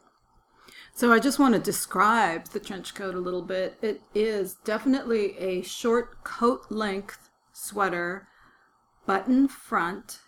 So 0.94 1.12
I 1.12 1.20
just 1.20 1.40
want 1.40 1.56
to 1.56 1.60
describe 1.60 2.50
the 2.50 2.60
trench 2.60 2.94
coat 2.94 3.16
a 3.16 3.20
little 3.20 3.42
bit. 3.42 3.78
It 3.82 4.02
is 4.14 4.58
definitely 4.64 5.38
a 5.38 5.62
short 5.64 6.24
coat 6.24 6.68
length 6.70 7.30
sweater, 7.52 8.28
button 9.06 9.48
front, 9.48 10.20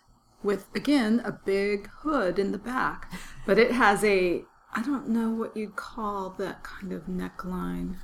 with 0.42 0.66
again 0.74 1.22
a 1.24 1.32
big 1.32 1.88
hood 2.00 2.38
in 2.38 2.52
the 2.52 2.58
back. 2.58 3.12
But 3.46 3.58
it 3.58 3.70
has 3.72 4.04
a 4.04 4.42
I 4.74 4.82
don't 4.82 5.08
know 5.08 5.30
what 5.30 5.56
you'd 5.56 5.76
call 5.76 6.30
that 6.38 6.62
kind 6.62 6.92
of 6.92 7.06
neckline. 7.06 7.96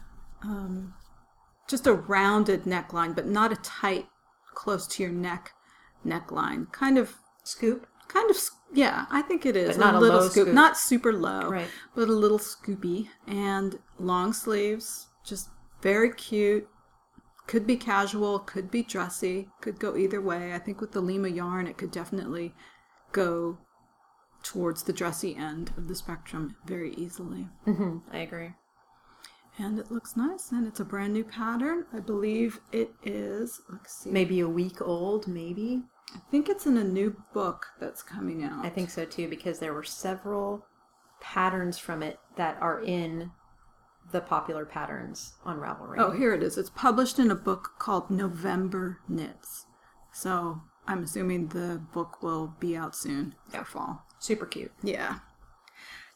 Um, 0.42 0.94
just 1.68 1.86
a 1.86 1.92
rounded 1.92 2.64
neckline, 2.64 3.14
but 3.14 3.26
not 3.26 3.52
a 3.52 3.56
tight, 3.56 4.06
close 4.54 4.86
to 4.88 5.02
your 5.02 5.12
neck 5.12 5.52
neckline. 6.06 6.70
Kind 6.72 6.98
of 6.98 7.16
Scoop? 7.44 7.86
kind 8.08 8.30
of 8.30 8.36
yeah 8.74 9.06
i 9.10 9.22
think 9.22 9.46
it 9.46 9.56
is 9.56 9.76
But 9.76 9.84
not 9.84 9.94
a 9.94 9.98
little 9.98 10.20
low 10.20 10.28
scoop. 10.28 10.44
scoop. 10.44 10.54
not 10.54 10.76
super 10.76 11.12
low 11.14 11.48
Right. 11.48 11.68
but 11.94 12.08
a 12.08 12.12
little 12.12 12.38
scoopy 12.38 13.08
and 13.26 13.78
long 13.98 14.32
sleeves 14.34 15.06
just 15.24 15.48
very 15.80 16.12
cute 16.12 16.68
could 17.46 17.66
be 17.66 17.76
casual 17.76 18.38
could 18.38 18.70
be 18.70 18.82
dressy 18.82 19.48
could 19.62 19.78
go 19.80 19.96
either 19.96 20.20
way 20.20 20.52
i 20.52 20.58
think 20.58 20.80
with 20.80 20.92
the 20.92 21.00
lima 21.00 21.28
yarn 21.28 21.66
it 21.66 21.78
could 21.78 21.90
definitely 21.90 22.54
go 23.12 23.56
towards 24.42 24.82
the 24.82 24.92
dressy 24.92 25.34
end 25.36 25.72
of 25.78 25.88
the 25.88 25.94
spectrum 25.94 26.56
very 26.66 26.92
easily 26.94 27.48
hmm 27.64 27.98
I 28.12 28.18
agree. 28.18 28.52
And 29.58 29.78
it 29.78 29.90
looks 29.90 30.16
nice 30.16 30.50
and 30.52 30.66
it's 30.66 30.80
a 30.80 30.84
brand 30.84 31.12
new 31.12 31.24
pattern 31.24 31.84
i 31.92 32.00
believe 32.00 32.58
it 32.72 32.90
is 33.04 33.60
let's 33.70 33.94
see 33.94 34.10
Maybe 34.10 34.40
a 34.40 34.48
week 34.48 34.80
old, 34.80 35.26
maybe. 35.28 35.82
i 36.14 36.18
think 36.30 36.48
it's 36.48 36.66
in 36.66 36.76
a 36.78 36.84
new 36.84 37.16
book 37.34 37.66
that's 37.80 38.02
coming 38.02 38.44
out 38.44 38.64
I 38.64 38.70
think 38.70 38.90
so 38.90 39.04
too, 39.04 39.28
because 39.28 39.58
there 39.58 39.74
were 39.74 39.82
several 39.84 40.64
patterns 41.20 41.78
from 41.78 42.02
it 42.02 42.18
that 42.36 42.56
are 42.60 42.82
in 42.82 43.30
the 44.10 44.20
popular 44.20 44.66
patterns 44.66 45.34
on 45.44 45.58
Ravelry. 45.58 45.96
Oh, 45.98 46.10
here 46.10 46.34
it 46.34 46.42
is. 46.42 46.58
It's 46.58 46.70
published 46.70 47.18
in 47.20 47.30
a 47.30 47.34
book 47.36 47.70
called 47.78 48.10
November 48.10 48.98
Knits. 49.08 49.66
So 50.12 50.60
I'm 50.88 51.04
assuming 51.04 51.48
the 51.48 51.80
book 51.94 52.22
will 52.22 52.54
be 52.58 52.76
out 52.76 52.94
soon 52.96 53.34
for 53.48 53.64
fall. 53.64 54.02
super 54.18 54.44
cute. 54.44 54.72
Yeah. 54.82 55.20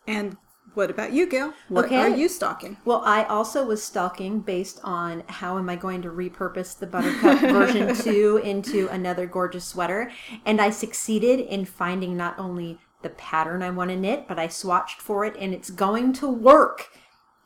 And 0.07 0.37
what 0.75 0.90
about 0.90 1.12
you, 1.12 1.26
Gail? 1.26 1.52
What 1.68 1.87
Okay. 1.87 1.96
are 1.96 2.08
you 2.08 2.28
stocking? 2.28 2.76
Well, 2.85 3.02
I 3.04 3.25
also 3.25 3.64
was 3.64 3.82
stalking 3.82 4.40
based 4.40 4.80
on 4.85 5.23
how 5.28 5.58
am 5.58 5.68
I 5.68 5.76
going 5.76 6.02
to 6.02 6.11
repurpose 6.11 6.78
the 6.78 6.87
Buttercup 6.87 7.40
version 7.52 7.94
2 7.94 8.40
into 8.44 8.88
another 8.88 9.26
gorgeous 9.26 9.64
sweater. 9.64 10.11
And 10.44 10.61
I 10.61 10.70
succeeded 10.70 11.40
in 11.40 11.64
finding 11.64 12.16
not 12.16 12.38
only 12.38 12.78
the 13.02 13.11
pattern 13.11 13.62
I 13.62 13.70
want 13.70 13.90
to 13.90 13.96
knit, 13.96 14.26
but 14.28 14.38
I 14.38 14.49
swatched 14.49 14.99
for 15.00 15.25
it 15.25 15.37
and 15.38 15.54
it's 15.54 15.70
going 15.70 16.12
to 16.14 16.28
work. 16.28 16.88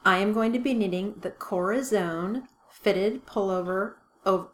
I 0.05 0.19
am 0.19 0.33
going 0.33 0.53
to 0.53 0.59
be 0.59 0.75
knitting 0.75 1.15
the 1.21 1.31
Corazon 1.31 2.49
fitted 2.71 3.27
pullover. 3.27 3.95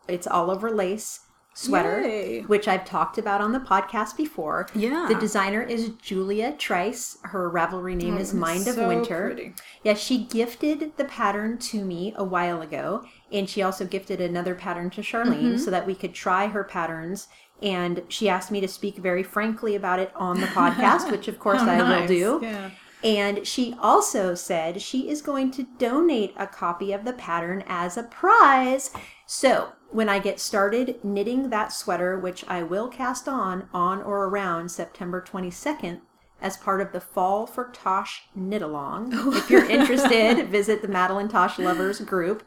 It's 0.08 0.26
all 0.26 0.50
over 0.50 0.70
lace 0.70 1.20
sweater, 1.56 2.02
Yay. 2.02 2.40
which 2.42 2.68
I've 2.68 2.84
talked 2.84 3.18
about 3.18 3.40
on 3.40 3.52
the 3.52 3.60
podcast 3.60 4.16
before. 4.16 4.68
Yeah. 4.74 5.06
The 5.08 5.14
designer 5.14 5.62
is 5.62 5.90
Julia 6.02 6.52
Trice. 6.52 7.18
Her 7.22 7.50
Ravelry 7.50 7.96
name 7.96 8.18
is 8.18 8.34
Mind 8.34 8.68
of 8.68 8.74
so 8.74 8.88
Winter. 8.88 9.26
pretty. 9.32 9.54
Yeah, 9.82 9.94
she 9.94 10.24
gifted 10.24 10.92
the 10.96 11.04
pattern 11.06 11.58
to 11.58 11.84
me 11.84 12.12
a 12.16 12.24
while 12.24 12.60
ago, 12.62 13.04
and 13.32 13.48
she 13.48 13.62
also 13.62 13.84
gifted 13.86 14.20
another 14.20 14.54
pattern 14.54 14.90
to 14.90 15.00
Charlene 15.00 15.26
Mm-hmm. 15.36 15.56
so 15.58 15.70
that 15.70 15.86
we 15.86 15.94
could 15.94 16.14
try 16.14 16.46
her 16.46 16.62
patterns. 16.64 17.28
And 17.62 18.02
she 18.08 18.28
asked 18.28 18.50
me 18.50 18.60
to 18.60 18.68
speak 18.68 18.96
very 18.98 19.22
frankly 19.22 19.74
about 19.76 19.98
it 19.98 20.12
on 20.14 20.40
the 20.40 20.46
podcast, 20.48 21.10
which 21.12 21.26
of 21.26 21.38
course 21.38 21.62
Oh, 21.62 21.68
I 21.70 22.00
will 22.00 22.06
do. 22.06 22.40
Yeah. 22.42 22.70
And 23.04 23.46
she 23.46 23.74
also 23.80 24.34
said 24.34 24.82
she 24.82 25.08
is 25.08 25.22
going 25.22 25.50
to 25.52 25.66
donate 25.78 26.34
a 26.36 26.46
copy 26.46 26.92
of 26.92 27.04
the 27.04 27.12
pattern 27.12 27.62
as 27.66 27.96
a 27.96 28.02
prize. 28.02 28.90
So 29.26 29.72
when 29.90 30.08
I 30.08 30.18
get 30.18 30.40
started 30.40 31.02
knitting 31.04 31.50
that 31.50 31.72
sweater, 31.72 32.18
which 32.18 32.44
I 32.48 32.62
will 32.62 32.88
cast 32.88 33.28
on 33.28 33.68
on 33.72 34.02
or 34.02 34.24
around 34.24 34.70
September 34.70 35.22
22nd 35.22 36.00
as 36.40 36.56
part 36.56 36.80
of 36.80 36.92
the 36.92 37.00
Fall 37.00 37.46
for 37.46 37.70
Tosh 37.72 38.24
knit 38.34 38.62
along. 38.62 39.10
if 39.34 39.50
you're 39.50 39.68
interested, 39.68 40.48
visit 40.48 40.82
the 40.82 40.88
Madeline 40.88 41.28
Tosh 41.28 41.58
Lovers 41.58 42.00
group. 42.00 42.42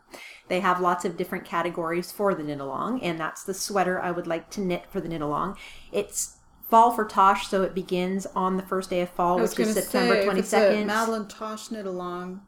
They 0.48 0.60
have 0.60 0.80
lots 0.80 1.06
of 1.06 1.18
different 1.18 1.46
categories 1.46 2.12
for 2.12 2.34
the 2.36 2.44
knit 2.44 2.60
along, 2.60 3.02
and 3.02 3.20
that's 3.20 3.44
the 3.44 3.54
sweater 3.54 4.00
I 4.02 4.12
would 4.12 4.28
like 4.28 4.50
to 4.52 4.62
knit 4.62 4.86
for 4.90 5.02
the 5.02 5.08
knit 5.08 5.22
along. 5.22 5.58
It's 5.92 6.38
fall 6.70 6.92
for 6.92 7.06
Tosh, 7.06 7.48
so 7.48 7.64
it 7.64 7.74
begins 7.74 8.26
on 8.36 8.58
the 8.58 8.64
first 8.64 8.90
day 8.90 9.02
of 9.02 9.10
fall, 9.10 9.40
which 9.40 9.60
is 9.60 9.74
September 9.74 10.22
say, 10.22 10.28
if 10.28 10.38
it's 10.38 10.54
a. 10.54 10.86
Madeline 10.86 11.28
Tosh 11.28 11.72
knit 11.72 11.86
along, 11.86 12.42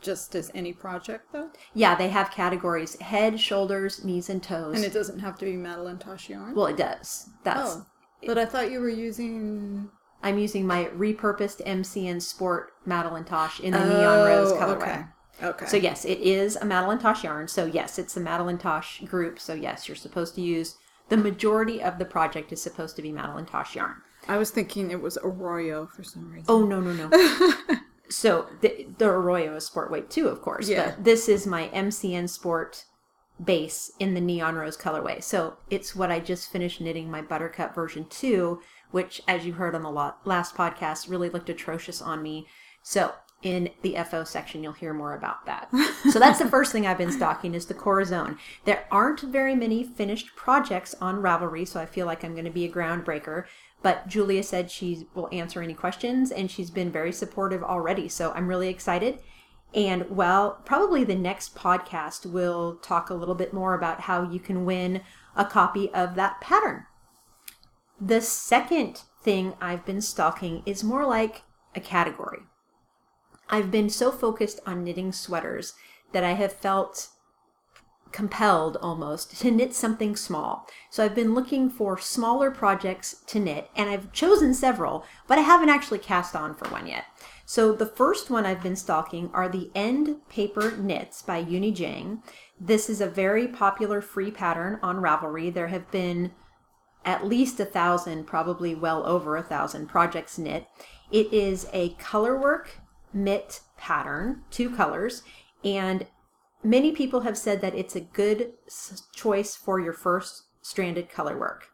just 0.00 0.34
as 0.34 0.50
any 0.54 0.72
project 0.72 1.32
though, 1.32 1.50
Yeah, 1.74 1.94
they 1.94 2.08
have 2.08 2.30
categories: 2.30 2.98
head, 3.00 3.40
shoulders, 3.40 4.04
knees, 4.04 4.28
and 4.30 4.42
toes. 4.42 4.76
and 4.76 4.84
it 4.84 4.92
doesn't 4.92 5.18
have 5.20 5.38
to 5.38 5.44
be 5.44 5.56
Madeline 5.56 5.98
Tosh 5.98 6.28
yarn. 6.30 6.54
well, 6.54 6.66
it 6.66 6.76
does. 6.76 7.28
That's. 7.44 7.76
oh, 7.76 7.86
but 8.26 8.38
I 8.38 8.46
thought 8.46 8.70
you 8.70 8.80
were 8.80 8.88
using 8.88 9.88
I'm 10.22 10.38
using 10.38 10.66
my 10.66 10.86
repurposed 10.86 11.64
MCN 11.66 12.20
Sport 12.22 12.72
Madeline 12.84 13.24
Tosh 13.24 13.60
in 13.60 13.72
the 13.72 13.78
neon 13.78 14.26
rose 14.26 14.52
Oh, 14.52 14.56
colorway. 14.56 14.76
Okay. 14.76 15.04
Okay. 15.42 15.66
So 15.66 15.76
yes, 15.76 16.04
it 16.06 16.18
is 16.20 16.56
a 16.56 16.64
Madeline 16.64 16.98
Tosh 16.98 17.22
yarn. 17.24 17.46
So 17.48 17.66
yes, 17.66 17.98
it's 17.98 18.14
the 18.14 18.20
Madeline 18.20 18.56
Tosh 18.58 19.00
group. 19.02 19.38
So 19.38 19.52
yes, 19.54 19.86
you're 19.86 19.94
supposed 19.96 20.34
to 20.36 20.40
use 20.40 20.76
the 21.10 21.16
majority 21.18 21.82
of 21.82 21.98
the 21.98 22.04
project 22.06 22.52
is 22.52 22.62
supposed 22.62 22.96
to 22.96 23.02
be 23.02 23.12
Madeline 23.12 23.44
Tosh 23.46 23.76
yarn. 23.76 23.96
I 24.28 24.38
was 24.38 24.50
thinking 24.50 24.90
it 24.90 25.00
was 25.00 25.18
Arroyo 25.22 25.86
for 25.86 26.02
some 26.02 26.30
reason. 26.30 26.46
Oh 26.48 26.64
no 26.64 26.80
no 26.80 26.92
no. 26.92 27.10
So 28.08 28.46
the, 28.60 28.86
the 28.98 29.08
Arroyo 29.08 29.56
is 29.56 29.66
sport 29.66 29.90
weight 29.90 30.10
too, 30.10 30.28
of 30.28 30.42
course. 30.42 30.68
Yeah. 30.68 30.90
But 30.90 31.04
this 31.04 31.28
is 31.28 31.46
my 31.46 31.68
MCN 31.68 32.28
Sport 32.28 32.84
base 33.42 33.90
in 33.98 34.14
the 34.14 34.20
neon 34.20 34.54
rose 34.54 34.76
colorway. 34.76 35.22
So 35.22 35.56
it's 35.70 35.94
what 35.94 36.10
I 36.10 36.20
just 36.20 36.50
finished 36.50 36.80
knitting 36.80 37.10
my 37.10 37.22
Buttercup 37.22 37.74
version 37.74 38.06
2, 38.08 38.60
which, 38.90 39.20
as 39.28 39.44
you 39.44 39.54
heard 39.54 39.74
on 39.74 39.82
the 39.82 40.12
last 40.24 40.54
podcast, 40.54 41.10
really 41.10 41.28
looked 41.28 41.50
atrocious 41.50 42.00
on 42.00 42.22
me. 42.22 42.46
So 42.82 43.12
in 43.42 43.70
the 43.82 43.96
FO 44.08 44.24
section, 44.24 44.62
you'll 44.62 44.72
hear 44.72 44.94
more 44.94 45.14
about 45.14 45.44
that. 45.46 45.68
so 46.10 46.18
that's 46.18 46.38
the 46.38 46.48
first 46.48 46.72
thing 46.72 46.86
I've 46.86 46.98
been 46.98 47.12
stocking 47.12 47.54
is 47.54 47.66
the 47.66 47.74
Corazon. 47.74 48.38
There 48.64 48.86
aren't 48.90 49.20
very 49.20 49.54
many 49.54 49.84
finished 49.84 50.34
projects 50.36 50.94
on 51.00 51.16
Ravelry, 51.16 51.68
so 51.68 51.78
I 51.80 51.86
feel 51.86 52.06
like 52.06 52.24
I'm 52.24 52.32
going 52.32 52.46
to 52.46 52.50
be 52.50 52.64
a 52.64 52.72
groundbreaker. 52.72 53.44
But 53.86 54.08
Julia 54.08 54.42
said 54.42 54.68
she 54.68 55.06
will 55.14 55.28
answer 55.30 55.62
any 55.62 55.72
questions, 55.72 56.32
and 56.32 56.50
she's 56.50 56.72
been 56.72 56.90
very 56.90 57.12
supportive 57.12 57.62
already. 57.62 58.08
So 58.08 58.32
I'm 58.32 58.48
really 58.48 58.66
excited. 58.68 59.20
And 59.72 60.10
well, 60.10 60.60
probably 60.64 61.04
the 61.04 61.14
next 61.14 61.54
podcast 61.54 62.26
will 62.26 62.80
talk 62.82 63.10
a 63.10 63.14
little 63.14 63.36
bit 63.36 63.52
more 63.52 63.74
about 63.74 64.00
how 64.00 64.28
you 64.28 64.40
can 64.40 64.64
win 64.64 65.02
a 65.36 65.44
copy 65.44 65.88
of 65.94 66.16
that 66.16 66.40
pattern. 66.40 66.86
The 68.00 68.20
second 68.20 69.02
thing 69.22 69.54
I've 69.60 69.86
been 69.86 70.00
stalking 70.00 70.64
is 70.66 70.82
more 70.82 71.06
like 71.06 71.42
a 71.76 71.80
category. 71.80 72.40
I've 73.48 73.70
been 73.70 73.88
so 73.88 74.10
focused 74.10 74.58
on 74.66 74.82
knitting 74.82 75.12
sweaters 75.12 75.74
that 76.10 76.24
I 76.24 76.32
have 76.32 76.52
felt 76.52 77.10
compelled 78.16 78.78
almost 78.80 79.38
to 79.38 79.50
knit 79.50 79.74
something 79.74 80.16
small. 80.16 80.66
So 80.88 81.04
I've 81.04 81.14
been 81.14 81.34
looking 81.34 81.68
for 81.68 81.98
smaller 81.98 82.50
projects 82.50 83.16
to 83.26 83.38
knit 83.38 83.68
and 83.76 83.90
I've 83.90 84.10
chosen 84.10 84.54
several, 84.54 85.04
but 85.28 85.36
I 85.36 85.42
haven't 85.42 85.68
actually 85.68 85.98
cast 85.98 86.34
on 86.34 86.54
for 86.54 86.66
one 86.70 86.86
yet. 86.86 87.04
So 87.44 87.72
the 87.72 87.84
first 87.84 88.30
one 88.30 88.46
I've 88.46 88.62
been 88.62 88.74
stalking 88.74 89.30
are 89.34 89.50
the 89.50 89.70
End 89.74 90.26
Paper 90.30 90.70
Mitts 90.78 91.20
by 91.20 91.44
Eunny 91.44 91.74
Jang. 91.74 92.22
This 92.58 92.88
is 92.88 93.02
a 93.02 93.06
very 93.06 93.46
popular 93.46 94.00
free 94.00 94.30
pattern 94.30 94.78
on 94.82 94.96
Ravelry. 94.96 95.52
There 95.52 95.68
have 95.68 95.90
been 95.90 96.32
at 97.04 97.26
least 97.26 97.60
a 97.60 97.66
thousand, 97.66 98.24
probably 98.24 98.74
well 98.74 99.06
over 99.06 99.36
a 99.36 99.42
thousand 99.42 99.88
projects 99.88 100.38
knit. 100.38 100.66
It 101.10 101.30
is 101.34 101.68
a 101.74 101.90
colorwork 101.96 102.68
mitt 103.12 103.60
pattern, 103.76 104.42
two 104.50 104.70
colors, 104.70 105.22
and 105.62 106.06
many 106.66 106.92
people 106.92 107.20
have 107.20 107.38
said 107.38 107.60
that 107.60 107.74
it's 107.74 107.96
a 107.96 108.00
good 108.00 108.52
s- 108.66 109.04
choice 109.14 109.56
for 109.56 109.80
your 109.80 109.92
first 109.92 110.44
stranded 110.62 111.08
color 111.10 111.38
work. 111.38 111.68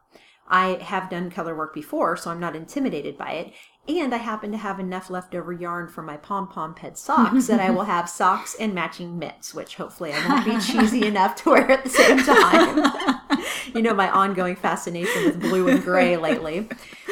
I 0.49 0.75
have 0.83 1.09
done 1.09 1.31
color 1.31 1.57
work 1.57 1.73
before, 1.73 2.17
so 2.17 2.31
I'm 2.31 2.41
not 2.41 2.55
intimidated 2.57 3.17
by 3.17 3.33
it. 3.33 3.53
And 3.89 4.15
I 4.15 4.19
happen 4.19 4.53
to 4.53 4.59
have 4.59 4.79
enough 4.79 5.11
leftover 5.11 5.53
yarn 5.53 5.89
for 5.89 6.03
my 6.03 6.17
pom 6.17 6.47
pom 6.47 6.75
ped 6.75 6.97
socks 6.99 7.47
that 7.49 7.59
I 7.59 7.71
will 7.71 7.85
have 7.85 8.09
socks 8.21 8.55
and 8.61 8.75
matching 8.75 9.19
mitts, 9.19 9.55
which 9.55 9.77
hopefully 9.77 10.13
I 10.13 10.29
won't 10.29 10.45
be 10.45 10.61
cheesy 10.61 11.05
enough 11.13 11.35
to 11.43 11.51
wear 11.51 11.71
at 11.71 11.83
the 11.85 11.91
same 11.91 12.19
time. 12.19 13.39
you 13.75 13.83
know 13.83 13.95
my 13.95 14.11
ongoing 14.11 14.55
fascination 14.57 15.25
with 15.25 15.41
blue 15.41 15.69
and 15.69 15.83
gray 15.83 16.17
lately. 16.17 16.69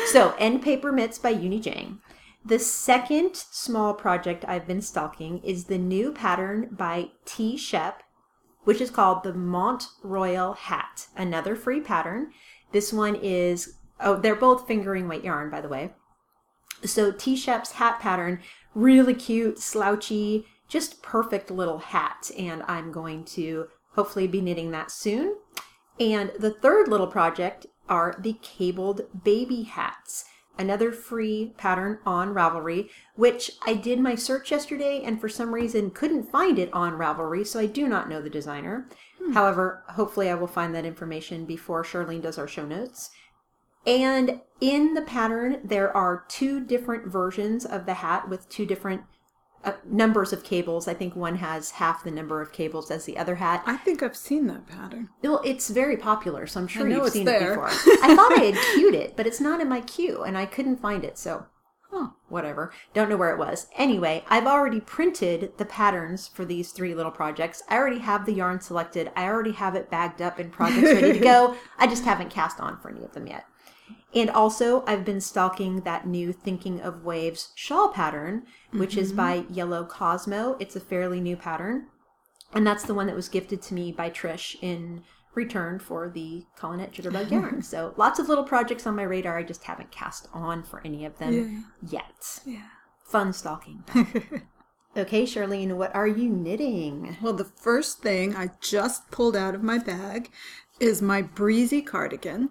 So, 0.06 0.34
End 0.38 0.62
Paper 0.62 0.92
Mitts 0.92 1.18
by 1.18 1.34
Eunny 1.34 1.60
Jang. 1.60 1.98
The 2.44 2.58
second 2.58 3.36
small 3.36 3.94
project 3.94 4.44
I've 4.48 4.66
been 4.66 4.80
stalking 4.80 5.42
is 5.44 5.64
the 5.64 5.78
new 5.78 6.10
pattern 6.10 6.68
by 6.72 7.10
T. 7.24 7.56
Shep, 7.56 8.02
which 8.64 8.80
is 8.80 8.90
called 8.90 9.22
the 9.22 9.34
Mont 9.34 9.88
Royal 10.02 10.54
Hat, 10.54 11.08
another 11.16 11.54
free 11.54 11.80
pattern. 11.80 12.32
This 12.72 12.92
one 12.92 13.14
is, 13.16 13.74
oh, 14.00 14.16
they're 14.16 14.34
both 14.34 14.66
fingering 14.66 15.06
weight 15.06 15.22
yarn, 15.22 15.50
by 15.50 15.60
the 15.60 15.68
way. 15.68 15.92
So 16.84 17.12
T. 17.12 17.36
Shep's 17.36 17.72
hat 17.72 18.00
pattern, 18.00 18.40
really 18.74 19.14
cute, 19.14 19.58
slouchy, 19.58 20.46
just 20.66 21.02
perfect 21.02 21.50
little 21.50 21.78
hat. 21.78 22.30
And 22.38 22.62
I'm 22.66 22.90
going 22.90 23.24
to 23.26 23.66
hopefully 23.94 24.26
be 24.26 24.40
knitting 24.40 24.70
that 24.70 24.90
soon. 24.90 25.36
And 25.98 26.32
the 26.38 26.52
third 26.52 26.88
little 26.88 27.06
project 27.06 27.66
are 27.88 28.14
the 28.18 28.34
cabled 28.40 29.02
baby 29.24 29.64
hats, 29.64 30.24
another 30.60 30.92
free 30.92 31.54
pattern 31.56 31.98
on 32.04 32.34
Ravelry, 32.34 32.90
which 33.16 33.52
I 33.66 33.74
did 33.74 33.98
my 33.98 34.14
search 34.14 34.50
yesterday 34.50 35.02
and 35.02 35.18
for 35.18 35.28
some 35.28 35.54
reason 35.54 35.90
couldn't 35.90 36.30
find 36.30 36.58
it 36.58 36.72
on 36.74 36.98
Ravelry, 36.98 37.46
so 37.46 37.58
I 37.58 37.66
do 37.66 37.88
not 37.88 38.10
know 38.10 38.20
the 38.20 38.28
designer. 38.28 38.86
Hmm. 39.18 39.32
However, 39.32 39.82
hopefully 39.88 40.28
I 40.28 40.34
will 40.34 40.46
find 40.46 40.74
that 40.74 40.84
information 40.84 41.46
before 41.46 41.82
Charlene 41.82 42.22
does 42.22 42.36
our 42.36 42.46
show 42.46 42.66
notes. 42.66 43.10
And 43.86 44.42
in 44.60 44.92
the 44.92 45.02
pattern, 45.02 45.60
there 45.64 45.96
are 45.96 46.26
two 46.28 46.60
different 46.60 47.10
versions 47.10 47.64
of 47.64 47.86
the 47.86 47.94
hat 47.94 48.28
with 48.28 48.46
two 48.50 48.66
different 48.66 49.02
uh, 49.64 49.72
numbers 49.84 50.32
of 50.32 50.42
cables. 50.44 50.88
I 50.88 50.94
think 50.94 51.14
one 51.14 51.36
has 51.36 51.72
half 51.72 52.02
the 52.04 52.10
number 52.10 52.40
of 52.40 52.52
cables 52.52 52.90
as 52.90 53.04
the 53.04 53.18
other 53.18 53.34
hat. 53.36 53.62
I 53.66 53.76
think 53.76 54.02
I've 54.02 54.16
seen 54.16 54.46
that 54.46 54.66
pattern. 54.66 55.10
Well, 55.22 55.40
it's 55.44 55.68
very 55.70 55.96
popular, 55.96 56.46
so 56.46 56.60
I'm 56.60 56.66
sure 56.68 56.88
you've 56.88 57.10
seen 57.10 57.26
there. 57.26 57.52
it 57.52 57.54
before. 57.56 57.68
I 58.02 58.14
thought 58.16 58.38
I 58.38 58.44
had 58.44 58.74
queued 58.74 58.94
it, 58.94 59.16
but 59.16 59.26
it's 59.26 59.40
not 59.40 59.60
in 59.60 59.68
my 59.68 59.80
queue, 59.82 60.22
and 60.22 60.36
I 60.38 60.46
couldn't 60.46 60.80
find 60.80 61.04
it, 61.04 61.18
so 61.18 61.46
Huh. 61.92 62.10
whatever. 62.28 62.72
Don't 62.94 63.08
know 63.10 63.16
where 63.16 63.32
it 63.34 63.38
was. 63.38 63.66
Anyway, 63.76 64.22
I've 64.28 64.46
already 64.46 64.78
printed 64.78 65.58
the 65.58 65.64
patterns 65.64 66.28
for 66.28 66.44
these 66.44 66.70
three 66.70 66.94
little 66.94 67.10
projects. 67.10 67.64
I 67.68 67.76
already 67.76 67.98
have 67.98 68.26
the 68.26 68.32
yarn 68.32 68.60
selected. 68.60 69.10
I 69.16 69.24
already 69.26 69.50
have 69.50 69.74
it 69.74 69.90
bagged 69.90 70.22
up 70.22 70.38
in 70.38 70.50
projects 70.50 70.92
ready 70.92 71.14
to 71.14 71.18
go. 71.24 71.56
I 71.78 71.88
just 71.88 72.04
haven't 72.04 72.30
cast 72.30 72.60
on 72.60 72.78
for 72.78 72.90
any 72.90 73.02
of 73.02 73.12
them 73.12 73.26
yet. 73.26 73.44
And 74.14 74.30
also, 74.30 74.84
I've 74.86 75.04
been 75.04 75.20
stalking 75.20 75.82
that 75.82 76.06
new 76.06 76.32
Thinking 76.32 76.80
of 76.80 77.04
Waves 77.04 77.52
shawl 77.54 77.90
pattern, 77.90 78.42
which 78.72 78.96
is 78.96 79.08
mm-hmm. 79.08 79.16
by 79.16 79.44
Yellow 79.48 79.84
Cosmo. 79.84 80.56
It's 80.58 80.74
a 80.74 80.80
fairly 80.80 81.20
new 81.20 81.36
pattern. 81.36 81.86
And 82.52 82.66
that's 82.66 82.82
the 82.84 82.94
one 82.94 83.06
that 83.06 83.14
was 83.14 83.28
gifted 83.28 83.62
to 83.62 83.74
me 83.74 83.92
by 83.92 84.10
Trish 84.10 84.56
in 84.60 85.04
return 85.34 85.78
for 85.78 86.08
the 86.08 86.44
Colinette 86.58 86.92
Jitterbug 86.92 87.30
yarn. 87.30 87.62
So 87.62 87.94
lots 87.96 88.18
of 88.18 88.28
little 88.28 88.44
projects 88.44 88.86
on 88.86 88.96
my 88.96 89.04
radar. 89.04 89.38
I 89.38 89.44
just 89.44 89.64
haven't 89.64 89.92
cast 89.92 90.28
on 90.32 90.64
for 90.64 90.82
any 90.84 91.04
of 91.04 91.16
them 91.18 91.66
yet. 91.88 92.40
Yeah. 92.44 92.66
Fun 93.04 93.32
stalking. 93.32 93.84
okay, 94.96 95.22
Charlene, 95.22 95.76
what 95.76 95.94
are 95.94 96.08
you 96.08 96.28
knitting? 96.28 97.16
Well, 97.22 97.32
the 97.32 97.44
first 97.44 98.00
thing 98.00 98.34
I 98.34 98.50
just 98.60 99.10
pulled 99.12 99.36
out 99.36 99.54
of 99.54 99.62
my 99.62 99.78
bag 99.78 100.30
is 100.80 101.00
my 101.00 101.22
breezy 101.22 101.82
cardigan 101.82 102.50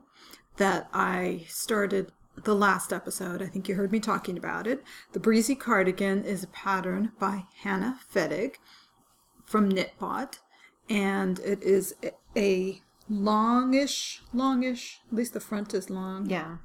that 0.60 0.90
I 0.94 1.46
started 1.48 2.12
the 2.44 2.56
last 2.56 2.94
episode. 2.94 3.42
I 3.42 3.48
think 3.48 3.68
you 3.68 3.76
heard 3.76 3.92
me 3.92 4.00
talking 4.00 4.38
about 4.38 4.68
it. 4.68 4.84
The 5.14 5.20
breezy 5.20 5.56
cardigan 5.56 6.24
is 6.24 6.44
a 6.44 6.48
pattern 6.48 7.12
by 7.20 7.46
Hannah 7.64 8.00
Fettig 8.14 8.56
from 9.46 9.70
Knitbot, 9.70 10.40
and 10.90 11.40
it 11.40 11.64
is 11.64 11.96
a- 12.04 12.14
a 12.38 12.84
longish, 13.10 14.22
longish, 14.34 15.02
at 15.08 15.18
least 15.18 15.34
the 15.34 15.40
front 15.40 15.74
is 15.74 15.90
long, 15.90 16.30
Yeah. 16.30 16.58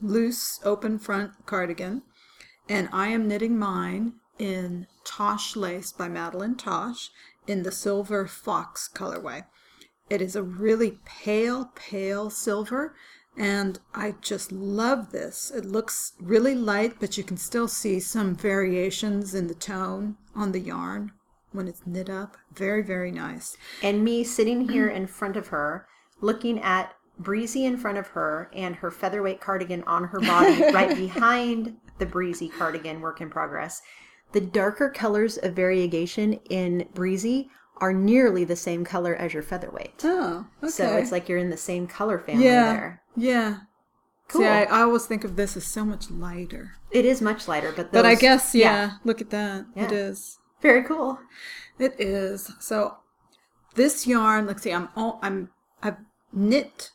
loose 0.00 0.58
open 0.64 0.98
front 0.98 1.44
cardigan 1.46 2.02
and 2.68 2.88
I 2.92 3.08
am 3.08 3.28
knitting 3.28 3.58
mine 3.58 4.14
in 4.38 4.86
Tosh 5.04 5.56
Lace 5.56 5.92
by 5.92 6.08
Madeline 6.08 6.56
Tosh 6.56 7.10
in 7.46 7.62
the 7.62 7.72
silver 7.72 8.26
fox 8.26 8.88
colorway. 8.92 9.46
It 10.10 10.20
is 10.20 10.36
a 10.36 10.42
really 10.42 10.98
pale, 11.04 11.70
pale 11.74 12.30
silver 12.30 12.94
and 13.36 13.78
I 13.94 14.14
just 14.20 14.52
love 14.52 15.10
this. 15.10 15.50
It 15.50 15.64
looks 15.64 16.12
really 16.20 16.54
light, 16.54 16.96
but 17.00 17.16
you 17.16 17.24
can 17.24 17.36
still 17.36 17.68
see 17.68 17.98
some 17.98 18.34
variations 18.34 19.34
in 19.34 19.46
the 19.46 19.54
tone 19.54 20.16
on 20.34 20.52
the 20.52 20.60
yarn 20.60 21.12
when 21.50 21.66
it's 21.66 21.86
knit 21.86 22.10
up. 22.10 22.36
Very, 22.52 22.82
very 22.82 23.10
nice. 23.10 23.56
And 23.82 24.04
me 24.04 24.22
sitting 24.24 24.68
here 24.68 24.88
in 24.88 25.06
front 25.06 25.36
of 25.36 25.48
her, 25.48 25.86
looking 26.20 26.60
at 26.60 26.94
Breezy 27.18 27.64
in 27.64 27.76
front 27.76 27.98
of 27.98 28.08
her 28.08 28.50
and 28.54 28.76
her 28.76 28.90
featherweight 28.90 29.40
cardigan 29.40 29.82
on 29.84 30.04
her 30.04 30.20
body, 30.20 30.62
right 30.72 30.96
behind 30.96 31.76
the 31.98 32.06
Breezy 32.06 32.48
cardigan 32.48 33.00
work 33.00 33.20
in 33.20 33.30
progress. 33.30 33.80
The 34.32 34.40
darker 34.40 34.90
colors 34.90 35.38
of 35.38 35.54
variegation 35.54 36.34
in 36.48 36.88
Breezy 36.94 37.50
are 37.82 37.92
nearly 37.92 38.44
the 38.44 38.54
same 38.54 38.84
color 38.84 39.16
as 39.16 39.34
your 39.34 39.42
featherweight. 39.42 40.02
Oh, 40.04 40.46
okay. 40.62 40.70
So 40.70 40.96
it's 40.96 41.10
like 41.10 41.28
you're 41.28 41.36
in 41.36 41.50
the 41.50 41.56
same 41.56 41.88
color 41.88 42.16
family 42.16 42.44
yeah, 42.44 42.72
there. 42.72 43.02
yeah. 43.16 43.56
Cool. 44.28 44.42
See, 44.42 44.46
I, 44.46 44.62
I 44.62 44.82
always 44.82 45.04
think 45.04 45.24
of 45.24 45.34
this 45.34 45.56
as 45.56 45.64
so 45.64 45.84
much 45.84 46.08
lighter. 46.08 46.76
It 46.92 47.04
is 47.04 47.20
much 47.20 47.48
lighter, 47.48 47.72
but 47.74 47.90
But 47.90 48.06
I 48.06 48.14
guess, 48.14 48.54
yeah, 48.54 48.92
look 49.04 49.20
at 49.20 49.30
that. 49.30 49.66
Yeah. 49.74 49.86
It 49.86 49.92
is. 49.92 50.38
very 50.60 50.84
cool. 50.84 51.18
It 51.76 52.00
is. 52.00 52.52
So 52.60 52.98
this 53.74 54.06
yarn, 54.06 54.46
let's 54.46 54.62
see, 54.62 54.72
I'm 54.72 54.88
all, 54.94 55.18
I'm 55.20 55.50
I've 55.82 55.96
knit 56.32 56.92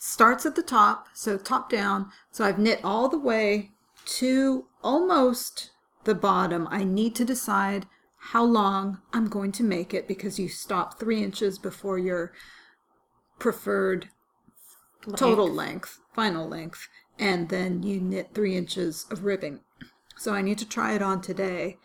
starts 0.00 0.44
at 0.44 0.56
the 0.56 0.62
top, 0.62 1.06
so 1.14 1.38
top 1.38 1.70
down. 1.70 2.10
So 2.32 2.44
I've 2.44 2.58
knit 2.58 2.80
all 2.82 3.08
the 3.08 3.20
way 3.20 3.70
to 4.18 4.66
almost 4.82 5.70
the 6.02 6.14
bottom. 6.16 6.66
I 6.72 6.82
need 6.82 7.14
to 7.14 7.24
decide 7.24 7.86
how 8.26 8.44
long 8.44 9.00
I'm 9.12 9.28
going 9.28 9.50
to 9.52 9.64
make 9.64 9.92
it 9.92 10.06
because 10.06 10.38
you 10.38 10.48
stop 10.48 10.98
three 10.98 11.22
inches 11.22 11.58
before 11.58 11.98
your 11.98 12.32
preferred 13.38 14.08
total 15.16 15.50
length, 15.50 15.98
final 16.14 16.48
length, 16.48 16.88
and 17.18 17.48
then 17.48 17.82
you 17.82 18.00
knit 18.00 18.30
three 18.32 18.56
inches 18.56 19.06
of 19.10 19.24
ribbing. 19.24 19.60
So 20.16 20.32
I 20.32 20.40
need 20.40 20.58
to 20.58 20.68
try 20.68 20.94
it 20.94 21.02
on 21.02 21.20
today 21.20 21.78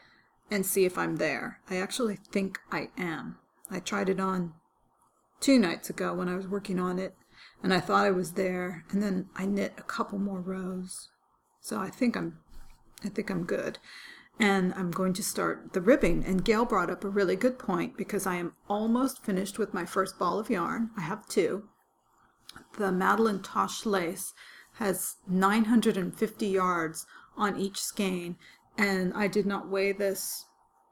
and 0.52 0.64
see 0.64 0.86
if 0.86 0.98
I'm 0.98 1.16
there. 1.16 1.60
I 1.70 1.78
actually 1.78 2.18
think 2.32 2.60
I 2.72 2.90
am. 2.98 3.38
I 3.72 3.80
tried 3.80 4.08
it 4.08 4.20
on 4.20 4.54
two 5.40 5.58
nights 5.58 5.90
ago 5.90 6.14
when 6.14 6.30
I 6.30 6.36
was 6.36 6.48
working 6.48 6.80
on 6.80 7.00
it 7.00 7.16
and 7.64 7.74
I 7.74 7.80
thought 7.80 8.06
I 8.06 8.12
was 8.12 8.34
there 8.34 8.86
and 8.92 9.02
then 9.02 9.30
I 9.36 9.46
knit 9.46 9.74
a 9.78 9.84
couple 9.84 10.20
more 10.20 10.40
rows. 10.40 11.10
So 11.62 11.80
I 11.80 11.90
think 11.90 12.16
I'm 12.16 12.38
I 13.04 13.10
think 13.10 13.30
I'm 13.30 13.44
good. 13.44 13.80
And 14.40 14.74
I'm 14.76 14.92
going 14.92 15.14
to 15.14 15.24
start 15.24 15.74
the 15.74 15.82
ribbing. 15.82 16.24
And 16.26 16.46
Gail 16.46 16.66
brought 16.66 16.90
up 16.92 17.04
a 17.04 17.10
really 17.10 17.36
good 17.36 17.58
point 17.58 17.98
because 17.98 18.28
I 18.28 18.36
am 18.36 18.54
almost 18.70 19.24
finished 19.24 19.58
with 19.58 19.74
my 19.74 19.86
first 19.86 20.20
ball 20.20 20.40
of 20.40 20.50
yarn. 20.50 20.92
I 20.96 21.02
have 21.02 21.28
two. 21.28 21.64
The 22.78 22.92
Madeline 22.92 23.42
Tosh 23.42 23.86
lace 23.86 24.34
has 24.74 25.16
950 25.28 26.46
yards 26.48 27.06
on 27.36 27.58
each 27.58 27.80
skein. 27.80 28.38
And 28.78 29.12
I 29.16 29.28
did 29.28 29.48
not 29.48 29.70
weigh 29.70 29.92
this, 29.92 30.46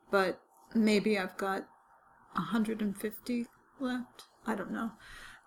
but 0.09 0.41
maybe 0.73 1.19
I've 1.19 1.37
got 1.37 1.67
150 2.33 3.45
left. 3.79 4.23
I 4.47 4.55
don't 4.55 4.71
know. 4.71 4.91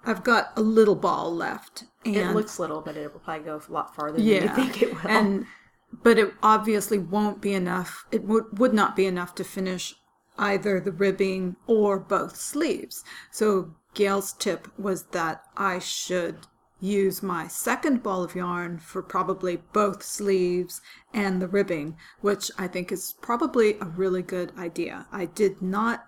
I've 0.04 0.22
got 0.22 0.52
a 0.56 0.60
little 0.62 0.94
ball 0.94 1.34
left. 1.34 1.84
And 2.04 2.16
It 2.16 2.34
looks 2.34 2.58
little, 2.60 2.80
but 2.80 2.96
it 2.96 3.12
will 3.12 3.20
probably 3.20 3.44
go 3.44 3.60
a 3.68 3.72
lot 3.72 3.94
farther 3.96 4.18
than 4.18 4.24
you 4.26 4.48
think 4.48 4.82
it 4.82 4.94
will. 4.94 5.10
and 5.10 5.46
but 5.92 6.18
it 6.18 6.34
obviously 6.42 6.98
won't 6.98 7.40
be 7.40 7.52
enough. 7.52 8.06
It 8.10 8.24
would 8.24 8.58
would 8.58 8.74
not 8.74 8.96
be 8.96 9.06
enough 9.06 9.34
to 9.36 9.44
finish 9.44 9.94
either 10.38 10.80
the 10.80 10.92
ribbing 10.92 11.56
or 11.66 11.98
both 11.98 12.36
sleeves. 12.36 13.04
So 13.30 13.74
Gail's 13.94 14.32
tip 14.32 14.68
was 14.78 15.04
that 15.06 15.42
I 15.56 15.78
should 15.80 16.46
use 16.80 17.22
my 17.22 17.48
second 17.48 18.02
ball 18.02 18.22
of 18.22 18.36
yarn 18.36 18.78
for 18.78 19.02
probably 19.02 19.56
both 19.72 20.02
sleeves 20.02 20.80
and 21.12 21.42
the 21.42 21.48
ribbing, 21.48 21.96
which 22.20 22.50
I 22.56 22.68
think 22.68 22.92
is 22.92 23.14
probably 23.20 23.76
a 23.80 23.86
really 23.86 24.22
good 24.22 24.52
idea. 24.56 25.06
I 25.10 25.24
did 25.24 25.60
not 25.60 26.06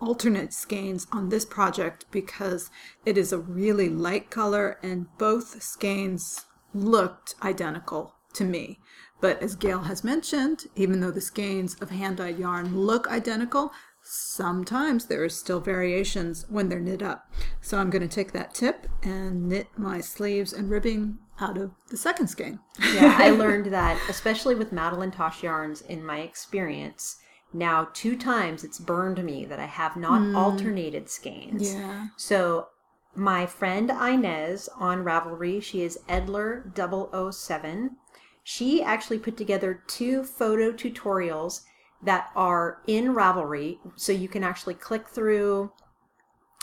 alternate 0.00 0.52
skeins 0.52 1.06
on 1.12 1.28
this 1.28 1.44
project 1.44 2.04
because 2.10 2.70
it 3.04 3.16
is 3.18 3.32
a 3.32 3.38
really 3.38 3.88
light 3.88 4.30
color 4.30 4.78
and 4.82 5.06
both 5.18 5.62
skeins 5.62 6.46
looked 6.74 7.34
identical 7.42 8.14
to 8.34 8.44
me. 8.44 8.80
But 9.20 9.42
as 9.42 9.56
Gail 9.56 9.80
has 9.80 10.04
mentioned, 10.04 10.66
even 10.76 11.00
though 11.00 11.10
the 11.10 11.20
skeins 11.20 11.74
of 11.80 11.90
hand-dyed 11.90 12.38
yarn 12.38 12.76
look 12.76 13.08
identical, 13.08 13.72
sometimes 14.02 15.06
there 15.06 15.22
are 15.22 15.28
still 15.28 15.60
variations 15.60 16.46
when 16.48 16.68
they're 16.68 16.80
knit 16.80 17.02
up. 17.02 17.30
So 17.60 17.78
I'm 17.78 17.90
going 17.90 18.06
to 18.06 18.14
take 18.14 18.32
that 18.32 18.54
tip 18.54 18.86
and 19.02 19.48
knit 19.48 19.68
my 19.76 20.00
sleeves 20.00 20.52
and 20.52 20.70
ribbing 20.70 21.18
out 21.40 21.58
of 21.58 21.72
the 21.90 21.96
second 21.96 22.28
skein. 22.28 22.60
yeah, 22.94 23.16
I 23.18 23.30
learned 23.36 23.72
that, 23.72 24.00
especially 24.08 24.54
with 24.54 24.72
Madeline 24.72 25.10
Tosh 25.10 25.42
yarns, 25.42 25.82
in 25.82 26.04
my 26.04 26.20
experience. 26.20 27.18
Now, 27.52 27.88
two 27.92 28.16
times 28.16 28.64
it's 28.64 28.78
burned 28.78 29.22
me 29.24 29.44
that 29.46 29.58
I 29.58 29.66
have 29.66 29.96
not 29.96 30.20
hmm. 30.22 30.36
alternated 30.36 31.08
skeins. 31.08 31.74
Yeah. 31.74 32.08
So, 32.16 32.68
my 33.14 33.46
friend 33.46 33.90
Inez 33.90 34.68
on 34.78 35.02
Ravelry, 35.04 35.62
she 35.62 35.82
is 35.82 35.98
Edler007. 36.08 37.90
She 38.50 38.82
actually 38.82 39.18
put 39.18 39.36
together 39.36 39.82
two 39.88 40.24
photo 40.24 40.72
tutorials 40.72 41.64
that 42.02 42.30
are 42.34 42.80
in 42.86 43.08
Ravelry, 43.08 43.76
so 43.94 44.10
you 44.10 44.26
can 44.26 44.42
actually 44.42 44.72
click 44.72 45.06
through. 45.06 45.70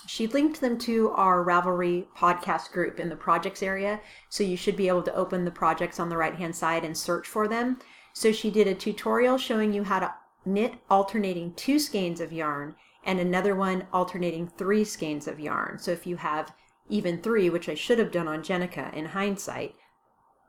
She 0.07 0.25
linked 0.25 0.61
them 0.61 0.79
to 0.79 1.11
our 1.11 1.45
Ravelry 1.45 2.07
podcast 2.17 2.71
group 2.71 2.99
in 2.99 3.09
the 3.09 3.15
projects 3.15 3.61
area, 3.61 4.01
so 4.29 4.43
you 4.43 4.57
should 4.57 4.75
be 4.75 4.87
able 4.87 5.03
to 5.03 5.13
open 5.13 5.45
the 5.45 5.51
projects 5.51 5.99
on 5.99 6.09
the 6.09 6.17
right 6.17 6.33
hand 6.33 6.55
side 6.55 6.83
and 6.83 6.97
search 6.97 7.27
for 7.27 7.47
them. 7.47 7.77
So 8.13 8.31
she 8.31 8.49
did 8.49 8.65
a 8.67 8.73
tutorial 8.73 9.37
showing 9.37 9.71
you 9.71 9.83
how 9.83 9.99
to 9.99 10.15
knit 10.43 10.73
alternating 10.89 11.53
two 11.53 11.77
skeins 11.77 12.19
of 12.19 12.33
yarn 12.33 12.75
and 13.03 13.19
another 13.19 13.55
one 13.55 13.85
alternating 13.93 14.47
three 14.47 14.85
skeins 14.85 15.27
of 15.27 15.39
yarn. 15.39 15.77
So 15.77 15.91
if 15.91 16.07
you 16.07 16.15
have 16.15 16.51
even 16.89 17.21
three, 17.21 17.51
which 17.51 17.69
I 17.69 17.75
should 17.75 17.99
have 17.99 18.11
done 18.11 18.27
on 18.27 18.41
Jenica 18.41 18.91
in 18.91 19.05
hindsight, 19.05 19.75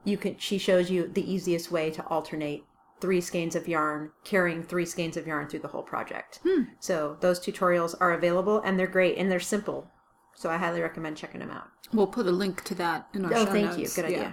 you 0.07 0.17
can 0.17 0.39
she 0.39 0.57
shows 0.57 0.91
you 0.91 1.09
the 1.09 1.31
easiest 1.31 1.71
way 1.71 1.91
to 1.91 2.07
alternate 2.07 2.65
three 3.01 3.21
skeins 3.21 3.55
of 3.55 3.69
yarn, 3.69 4.11
carrying 4.25 4.63
three 4.63 4.87
skeins 4.87 5.17
of 5.17 5.27
yarn 5.27 5.49
through 5.49 5.59
the 5.59 5.69
whole 5.69 5.83
project. 5.83 6.41
Hmm. 6.43 6.63
So 6.81 7.19
those 7.21 7.39
tutorials 7.39 7.95
are 8.01 8.13
available 8.13 8.63
and 8.65 8.79
they're 8.79 8.87
great 8.87 9.19
and 9.19 9.31
they're 9.31 9.41
simple. 9.41 9.91
So 10.35 10.49
I 10.49 10.57
highly 10.57 10.81
recommend 10.81 11.17
checking 11.17 11.41
them 11.41 11.51
out. 11.51 11.69
We'll 11.93 12.07
put 12.07 12.27
a 12.27 12.31
link 12.31 12.65
to 12.65 12.75
that 12.77 13.09
in 13.13 13.25
our 13.25 13.33
show. 13.33 13.37
Oh, 13.39 13.45
show 13.45 13.53
thank 13.53 13.73
you. 13.73 13.79
notes. 13.79 13.97
Good 13.97 14.05
idea. 14.07 14.19
Yeah. 14.19 14.33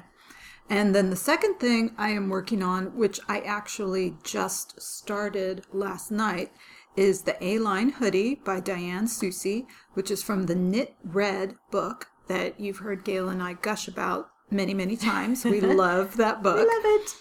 And 0.70 0.96
then 0.96 1.10
the 1.10 1.16
second 1.18 1.60
thing 1.60 1.94
I 1.98 2.10
am 2.10 2.30
working 2.30 2.64
on, 2.64 2.96
which 2.96 3.20
I 3.28 3.42
actually 3.42 4.16
just 4.24 4.82
started 4.82 5.66
last 5.74 6.10
night, 6.10 6.52
is 6.96 7.24
the 7.24 7.42
A 7.44 7.60
Line 7.60 7.90
Hoodie 7.90 8.36
by 8.36 8.60
Diane 8.60 9.08
Susi, 9.08 9.68
which 9.94 10.10
is 10.10 10.24
from 10.24 10.46
the 10.46 10.56
Knit 10.56 10.96
Red 11.04 11.56
book 11.70 12.08
that 12.28 12.60
you've 12.60 12.78
heard 12.78 13.04
Gail 13.04 13.28
and 13.28 13.44
I 13.44 13.54
gush 13.54 13.88
about 13.88 14.30
many, 14.54 14.74
many 14.74 14.96
times. 14.96 15.44
We 15.46 15.62
love 15.62 16.18
that 16.18 16.44
book. 16.44 16.58
Love 16.58 16.68
it. 16.68 17.16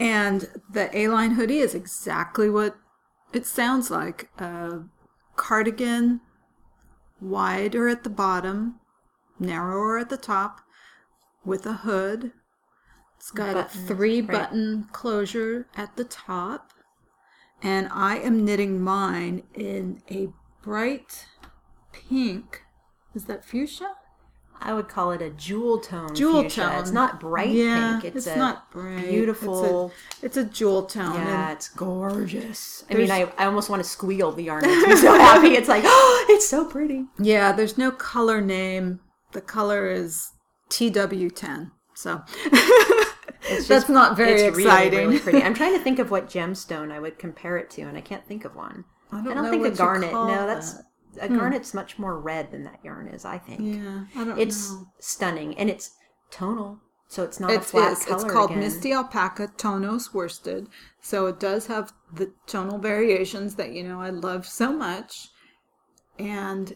And 0.00 0.48
the 0.70 0.96
A 0.96 1.08
line 1.08 1.32
hoodie 1.32 1.58
is 1.58 1.74
exactly 1.74 2.50
what 2.50 2.76
it 3.32 3.46
sounds 3.46 3.90
like 3.90 4.28
a 4.38 4.80
cardigan, 5.36 6.20
wider 7.20 7.88
at 7.88 8.04
the 8.04 8.10
bottom, 8.10 8.80
narrower 9.38 9.98
at 9.98 10.10
the 10.10 10.16
top, 10.16 10.60
with 11.44 11.66
a 11.66 11.74
hood. 11.74 12.32
It's 13.16 13.30
got 13.30 13.56
a 13.56 13.64
three 13.64 14.20
right. 14.20 14.30
button 14.30 14.88
closure 14.92 15.68
at 15.76 15.96
the 15.96 16.04
top. 16.04 16.72
And 17.62 17.88
I 17.92 18.16
am 18.18 18.44
knitting 18.44 18.80
mine 18.80 19.44
in 19.54 20.02
a 20.10 20.28
bright 20.62 21.26
pink. 21.92 22.62
Is 23.14 23.26
that 23.26 23.44
fuchsia? 23.44 23.94
I 24.64 24.72
would 24.74 24.88
call 24.88 25.12
it 25.12 25.20
a 25.22 25.30
jewel 25.30 25.78
tone. 25.78 26.14
Jewel 26.14 26.42
fuchsia. 26.42 26.62
tone. 26.62 26.80
It's 26.80 26.90
not 26.90 27.20
bright 27.20 27.50
yeah, 27.50 27.98
pink. 28.00 28.14
It's, 28.14 28.26
It's, 28.26 28.36
a 28.36 28.38
not 28.38 28.70
bright. 28.70 29.08
beautiful. 29.08 29.92
It's 30.22 30.22
a, 30.22 30.26
it's 30.26 30.36
a 30.36 30.44
jewel 30.44 30.84
tone. 30.84 31.16
and- 31.16 31.28
Yeah, 31.28 31.52
it's 31.52 31.68
gorgeous. 31.68 32.84
I 32.90 32.94
mean, 32.94 33.10
I, 33.10 33.30
I 33.38 33.46
almost 33.46 33.68
want 33.70 33.82
to 33.82 33.88
squeal. 33.88 34.32
The 34.32 34.44
yarn 34.44 34.62
makes 34.66 34.86
me 34.86 34.96
so 34.96 35.14
happy. 35.14 35.48
It's 35.54 35.68
like, 35.68 35.82
oh, 35.86 36.26
it's 36.30 36.48
so 36.48 36.64
pretty. 36.64 37.06
Yeah, 37.18 37.52
there's 37.52 37.76
no 37.76 37.90
color 37.90 38.40
name. 38.40 39.00
The 39.32 39.40
color 39.40 39.90
is 39.90 40.30
TW10. 40.70 41.70
So 41.94 42.22
It's 43.44 43.68
that's 43.68 43.88
not 43.88 44.16
very 44.16 44.42
it's 44.42 44.58
exciting. 44.58 44.98
Really, 44.98 45.06
really 45.06 45.18
pretty. 45.20 45.42
I'm 45.42 45.54
trying 45.54 45.76
to 45.76 45.78
think 45.84 45.98
of 45.98 46.10
what 46.10 46.28
gemstone 46.28 46.90
I 46.90 46.98
would 47.00 47.18
compare 47.18 47.56
it 47.58 47.70
to, 47.70 47.82
and 47.82 47.96
I 47.96 48.00
can't 48.00 48.26
think 48.26 48.44
of 48.44 48.56
one. 48.56 48.84
I 49.10 49.16
don't, 49.22 49.32
I 49.32 49.34
don't, 49.42 49.50
think 49.50 49.66
a 49.66 49.70
garnet. 49.70 50.12
No, 50.12 50.46
that's 50.46 50.74
that. 50.74 50.84
A 51.20 51.28
hmm. 51.28 51.36
garnet's 51.36 51.74
much 51.74 51.98
more 51.98 52.18
red 52.18 52.50
than 52.50 52.64
that 52.64 52.80
yarn 52.84 53.08
is. 53.08 53.24
I 53.24 53.38
think 53.38 53.60
yeah. 53.60 54.04
I 54.16 54.24
don't 54.24 54.38
it's 54.38 54.70
know. 54.70 54.86
stunning 54.98 55.56
and 55.58 55.68
it's 55.68 55.94
tonal, 56.30 56.80
so 57.08 57.22
it's 57.22 57.38
not 57.38 57.52
a 57.52 57.60
flat 57.60 57.92
is. 57.92 58.04
color. 58.04 58.24
It's 58.24 58.32
called 58.32 58.50
again. 58.52 58.62
Misti 58.62 58.94
Alpaca 58.94 59.48
Tonos 59.56 60.12
Worsted. 60.12 60.68
So 61.00 61.26
it 61.26 61.38
does 61.38 61.66
have 61.66 61.92
the 62.12 62.32
tonal 62.46 62.78
variations 62.78 63.56
that 63.56 63.72
you 63.72 63.84
know 63.84 64.00
I 64.00 64.10
love 64.10 64.46
so 64.46 64.72
much, 64.72 65.28
and 66.18 66.74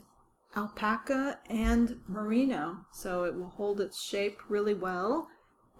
alpaca 0.57 1.38
and 1.49 2.01
merino. 2.09 2.79
So 2.92 3.25
it 3.25 3.35
will 3.35 3.51
hold 3.51 3.81
its 3.81 4.03
shape 4.03 4.38
really 4.49 4.75
well, 4.75 5.29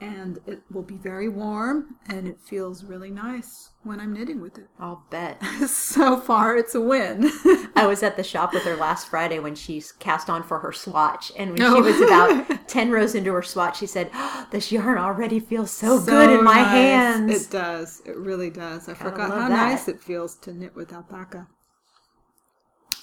and 0.00 0.38
it 0.46 0.61
will 0.70 0.82
be 0.82 0.96
very 0.96 1.28
warm, 1.28 1.96
and 2.09 2.28
it 2.28 2.38
feels 2.40 2.85
really 2.85 3.11
nice 3.11 3.70
when 3.82 4.00
I'm 4.00 4.12
knitting 4.12 4.40
with 4.40 4.59
it. 4.59 4.66
I'll 4.78 5.04
bet. 5.11 5.42
so 5.68 6.18
far, 6.20 6.56
it's 6.56 6.74
a 6.74 6.80
win. 6.80 7.30
I 7.74 7.87
was 7.87 8.02
at 8.02 8.16
the 8.16 8.22
shop 8.24 8.52
with 8.52 8.64
her 8.64 8.76
last 8.76 9.09
Friday 9.09 9.38
when 9.38 9.54
she 9.54 9.82
cast 9.98 10.28
on 10.28 10.42
for 10.42 10.59
her 10.59 10.72
swatch, 10.72 11.32
and 11.38 11.50
when 11.52 11.62
Oh. 11.62 11.76
she 11.76 11.80
was 11.82 12.00
about 12.00 12.68
ten 12.68 12.90
rows 12.90 13.14
into 13.14 13.32
her 13.32 13.42
swatch, 13.42 13.78
she 13.78 13.87
said, 13.87 14.11
oh, 14.14 14.46
"This 14.50 14.70
yarn 14.72 14.98
already 14.98 15.40
feels 15.40 15.70
so, 15.70 16.00
good 16.04 16.30
in 16.38 16.44
my 16.44 16.56
nice. 16.56 16.66
hands." 16.68 17.46
It 17.46 17.50
does. 17.50 18.02
It 18.04 18.16
really 18.16 18.50
does. 18.50 18.88
I 18.88 18.94
forgot 18.94 19.30
how 19.30 19.48
that. 19.48 19.50
nice 19.50 19.88
it 19.88 20.00
feels 20.00 20.37
to 20.40 20.52
knit 20.52 20.74
with 20.74 20.92
alpaca. 20.92 21.46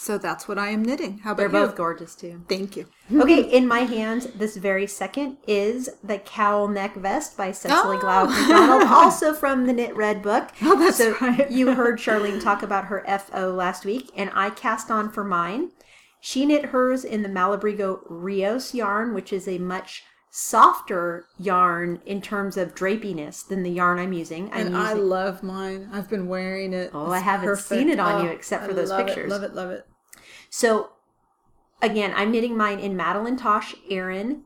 So 0.04 0.18
that's 0.18 0.50
what 0.50 0.60
I 0.60 0.68
am 0.70 0.84
knitting. 0.84 1.20
How 1.20 1.32
about 1.32 1.38
They're 1.52 1.62
you? 1.62 1.68
both 1.68 1.76
gorgeous 1.78 2.14
too. 2.14 2.44
Thank 2.50 2.76
you. 2.76 2.88
Okay, 3.22 3.42
in 3.42 3.68
my 3.68 3.82
hands 3.82 4.28
this 4.28 4.58
very 4.58 4.86
second 4.88 5.38
is 5.48 5.90
the 6.04 6.18
cowl 6.20 6.68
neck 6.68 6.96
vest 6.96 7.38
by 7.38 7.52
Cecily 7.52 7.98
Oh. 7.98 8.02
Glowik 8.02 8.28
MacDonald, 8.40 8.84
also 8.84 9.34
from 9.34 9.66
the 9.66 9.72
Knit 9.74 9.96
Red 9.96 10.22
book. 10.22 10.50
Oh, 10.62 10.78
that's 10.78 10.98
so 10.98 11.16
right. 11.22 11.50
you 11.52 11.74
heard 11.74 12.00
Charlene 12.00 12.42
talk 12.44 12.64
about 12.64 12.86
her 12.86 13.04
FO 13.20 13.54
last 13.54 13.86
week, 13.86 14.10
and 14.16 14.30
I 14.34 14.50
cast 14.50 14.92
on 14.92 15.10
for 15.10 15.24
mine. 15.24 15.72
She 16.20 16.46
knit 16.46 16.66
hers 16.68 17.04
in 17.06 17.22
the 17.24 17.30
Malabrigo 17.30 18.00
Rios 18.10 18.74
yarn, 18.74 19.14
which 19.14 19.32
is 19.34 19.48
a 19.48 19.58
much 19.58 20.04
softer 20.32 21.26
yarn 21.38 22.02
in 22.06 22.22
terms 22.22 22.58
of 22.58 22.74
drapiness 22.74 23.44
than 23.44 23.64
the 23.64 23.70
yarn 23.72 24.00
I'm 24.00 24.14
using. 24.14 24.50
I'm 24.52 24.68
And 24.68 24.78
I 24.78 24.94
love 24.94 25.44
mine. 25.44 25.90
I've 25.94 26.10
been 26.10 26.28
wearing 26.28 26.74
it. 26.74 26.92
Oh, 26.94 27.06
It's 27.06 27.14
I 27.16 27.20
haven't 27.20 27.48
perfect. 27.48 27.68
seen 27.70 27.90
it 27.90 28.00
on 28.00 28.24
you 28.24 28.30
Oh, 28.32 28.34
except 28.34 28.66
for 28.66 28.72
I 28.72 28.74
those 28.74 28.90
love 28.90 29.06
pictures. 29.06 29.26
It, 29.32 29.36
love 29.36 29.44
it. 29.44 29.54
Love 29.54 29.70
it. 29.72 29.86
So, 30.56 30.92
again, 31.82 32.14
I'm 32.16 32.30
knitting 32.30 32.56
mine 32.56 32.78
in 32.78 32.96
Madeline 32.96 33.38
Tosh 33.38 33.74
Erin 33.90 34.44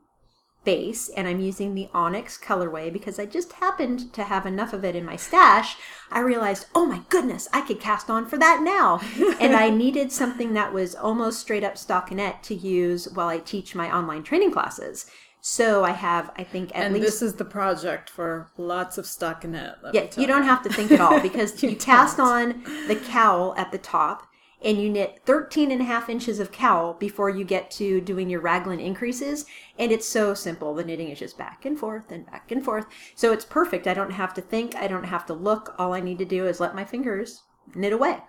base 0.64 1.10
and 1.10 1.28
I'm 1.28 1.42
using 1.42 1.76
the 1.76 1.90
Onyx 1.94 2.38
colorway 2.38 2.94
because 2.94 3.20
I 3.20 3.26
just 3.26 3.52
happened 3.52 4.14
to 4.14 4.24
have 4.24 4.46
enough 4.46 4.72
of 4.72 4.86
it 4.86 4.96
in 4.96 5.04
my 5.04 5.18
stash, 5.18 5.76
I 6.10 6.20
realized, 6.20 6.68
oh 6.74 6.86
my 6.86 7.02
goodness, 7.10 7.50
I 7.52 7.60
could 7.60 7.82
cast 7.82 8.10
on 8.10 8.26
for 8.26 8.38
that 8.38 8.62
now. 8.62 9.02
and 9.42 9.54
I 9.54 9.70
needed 9.70 10.14
something 10.14 10.54
that 10.54 10.72
was 10.72 10.96
almost 10.96 11.42
straight 11.42 11.66
up 11.66 11.76
stockinette 11.76 12.42
to 12.44 12.56
use 12.56 13.10
while 13.10 13.28
I 13.28 13.40
teach 13.40 13.76
my 13.76 13.94
online 13.94 14.24
training 14.24 14.54
classes. 14.54 15.08
So 15.42 15.84
I 15.84 15.92
have, 15.92 16.32
I 16.38 16.46
think, 16.46 16.70
at 16.74 16.86
and 16.86 16.94
least 16.94 17.06
this 17.06 17.22
is 17.22 17.34
the 17.34 17.44
project 17.44 18.10
for 18.10 18.50
lots 18.56 18.98
of 18.98 19.04
stockinette. 19.04 19.76
yeah, 19.92 20.06
tell 20.06 20.22
you 20.22 20.28
don't 20.28 20.44
have 20.44 20.64
to 20.64 20.70
think 20.70 20.90
at 20.90 21.02
all 21.02 21.20
because 21.20 21.62
you, 21.62 21.72
You 21.72 21.76
cast 21.76 22.18
on 22.18 22.64
the 22.88 22.96
cowl 22.96 23.54
at 23.58 23.74
the 23.74 23.78
top 23.78 24.28
and 24.64 24.82
you 24.82 24.90
knit 24.90 25.22
13 25.26 25.72
and 25.72 25.82
a 25.82 25.86
half 25.86 26.10
inches 26.10 26.40
of 26.40 26.52
cowl 26.52 26.94
before 26.94 27.30
you 27.30 27.44
get 27.44 27.70
to 27.72 28.02
doing 28.02 28.30
your 28.30 28.42
raglan 28.42 28.80
increases. 28.80 29.46
And 29.78 29.92
it's 29.92 30.08
so 30.08 30.34
simple. 30.34 30.74
The 30.74 30.84
knitting 30.84 31.10
is 31.10 31.20
just 31.20 31.38
back 31.38 31.66
and 31.66 31.78
forth 31.78 32.12
and 32.12 32.26
back 32.26 32.52
and 32.52 32.64
forth. 32.64 32.88
So 33.16 33.32
it's 33.32 33.46
perfect. 33.46 33.88
I 33.88 33.94
don't 33.94 34.12
have 34.12 34.34
to 34.34 34.42
think. 34.42 34.76
I 34.76 34.88
don't 34.88 35.06
have 35.06 35.26
to 35.28 35.34
look. 35.34 35.76
All 35.78 35.94
I 35.94 36.00
need 36.00 36.18
to 36.20 36.26
do 36.26 36.48
is 36.48 36.60
let 36.60 36.76
my 36.76 36.86
fingers 36.86 37.44
knit 37.76 37.94
away. 37.94 38.20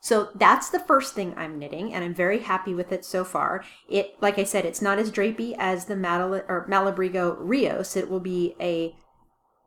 So 0.00 0.28
that's 0.34 0.68
the 0.68 0.80
first 0.80 1.14
thing 1.14 1.32
I'm 1.34 1.58
knitting, 1.58 1.94
and 1.94 2.04
I'm 2.04 2.12
very 2.12 2.40
happy 2.40 2.74
with 2.74 2.92
it 2.92 3.06
so 3.06 3.24
far. 3.24 3.64
It, 3.88 4.16
like 4.20 4.38
I 4.38 4.44
said, 4.44 4.66
it's 4.66 4.82
not 4.82 4.98
as 4.98 5.10
drapey 5.10 5.56
as 5.58 5.86
the 5.86 5.94
Madal- 5.94 6.44
or 6.46 6.66
Malabrigo 6.68 7.36
Rios. 7.38 7.96
It 7.96 8.10
will 8.10 8.20
be 8.20 8.54
a 8.60 8.94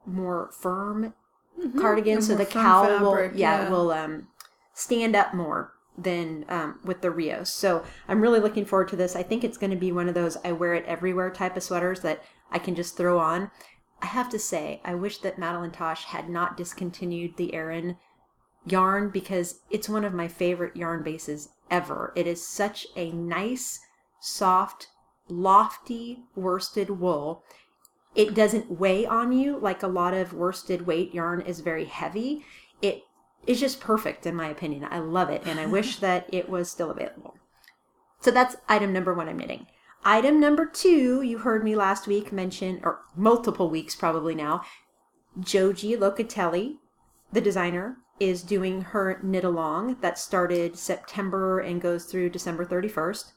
more 0.05 0.51
firm 0.51 1.15
cardigan, 1.79 2.19
A 2.19 2.21
so 2.21 2.35
the 2.35 2.45
cowl 2.45 2.99
will, 2.99 3.31
yeah, 3.33 3.63
yeah. 3.63 3.69
will 3.69 3.91
um, 3.91 4.27
stand 4.75 5.15
up 5.15 5.33
more 5.33 5.73
than 5.97 6.45
um, 6.49 6.79
with 6.83 7.01
the 7.01 7.11
Rios. 7.11 7.51
So 7.51 7.83
I'm 8.07 8.21
really 8.21 8.39
looking 8.39 8.65
forward 8.65 8.89
to 8.89 8.95
this. 8.95 9.15
I 9.15 9.23
think 9.23 9.43
it's 9.43 9.57
going 9.57 9.71
to 9.71 9.77
be 9.77 9.91
one 9.91 10.07
of 10.07 10.13
those 10.13 10.37
I 10.43 10.51
wear 10.51 10.73
it 10.75 10.85
everywhere 10.85 11.31
type 11.31 11.57
of 11.57 11.63
sweaters 11.63 12.01
that 12.01 12.23
I 12.51 12.59
can 12.59 12.75
just 12.75 12.95
throw 12.95 13.19
on. 13.19 13.51
I 14.01 14.05
have 14.07 14.29
to 14.29 14.39
say, 14.39 14.79
I 14.85 14.93
wish 14.93 15.17
that 15.19 15.39
Madeline 15.39 15.71
Tosh 15.71 16.05
had 16.05 16.29
not 16.29 16.55
discontinued 16.55 17.35
the 17.35 17.53
Erin 17.53 17.97
yarn 18.65 19.09
because 19.09 19.61
it's 19.69 19.89
one 19.89 20.05
of 20.05 20.13
my 20.13 20.27
favorite 20.27 20.75
yarn 20.75 21.03
bases 21.03 21.49
ever. 21.71 22.13
It 22.15 22.27
is 22.27 22.45
such 22.45 22.85
a 22.95 23.11
nice, 23.11 23.79
soft, 24.19 24.87
lofty 25.29 26.23
worsted 26.35 26.89
wool. 26.89 27.43
It 28.15 28.33
doesn't 28.33 28.79
weigh 28.79 29.05
on 29.05 29.31
you 29.31 29.57
like 29.57 29.83
a 29.83 29.87
lot 29.87 30.13
of 30.13 30.33
worsted 30.33 30.85
weight 30.85 31.13
yarn 31.13 31.41
is 31.41 31.59
very 31.61 31.85
heavy. 31.85 32.45
It 32.81 33.03
is 33.47 33.59
just 33.59 33.79
perfect 33.79 34.25
in 34.25 34.35
my 34.35 34.49
opinion. 34.49 34.85
I 34.89 34.99
love 34.99 35.29
it 35.29 35.43
and 35.45 35.59
I 35.59 35.65
wish 35.65 35.95
that 35.99 36.29
it 36.31 36.49
was 36.49 36.69
still 36.69 36.91
available. 36.91 37.37
So 38.19 38.31
that's 38.31 38.57
item 38.67 38.93
number 38.93 39.13
one 39.13 39.29
I'm 39.29 39.37
knitting. 39.37 39.67
Item 40.03 40.39
number 40.39 40.65
two, 40.65 41.21
you 41.21 41.39
heard 41.39 41.63
me 41.63 41.75
last 41.75 42.07
week 42.07 42.31
mention, 42.31 42.79
or 42.83 43.01
multiple 43.15 43.69
weeks 43.69 43.95
probably 43.95 44.35
now, 44.35 44.61
Joji 45.39 45.95
Locatelli, 45.95 46.77
the 47.31 47.41
designer, 47.41 47.97
is 48.19 48.41
doing 48.41 48.81
her 48.81 49.19
knit 49.21 49.43
along 49.43 49.97
that 50.01 50.17
started 50.17 50.77
September 50.77 51.59
and 51.59 51.81
goes 51.81 52.05
through 52.05 52.29
December 52.29 52.65
31st. 52.65 53.33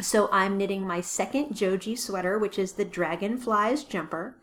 So 0.00 0.28
I'm 0.30 0.56
knitting 0.56 0.86
my 0.86 1.00
second 1.00 1.56
Joji 1.56 1.96
sweater, 1.96 2.38
which 2.38 2.58
is 2.58 2.72
the 2.72 2.84
Dragonflies 2.84 3.84
jumper. 3.84 4.36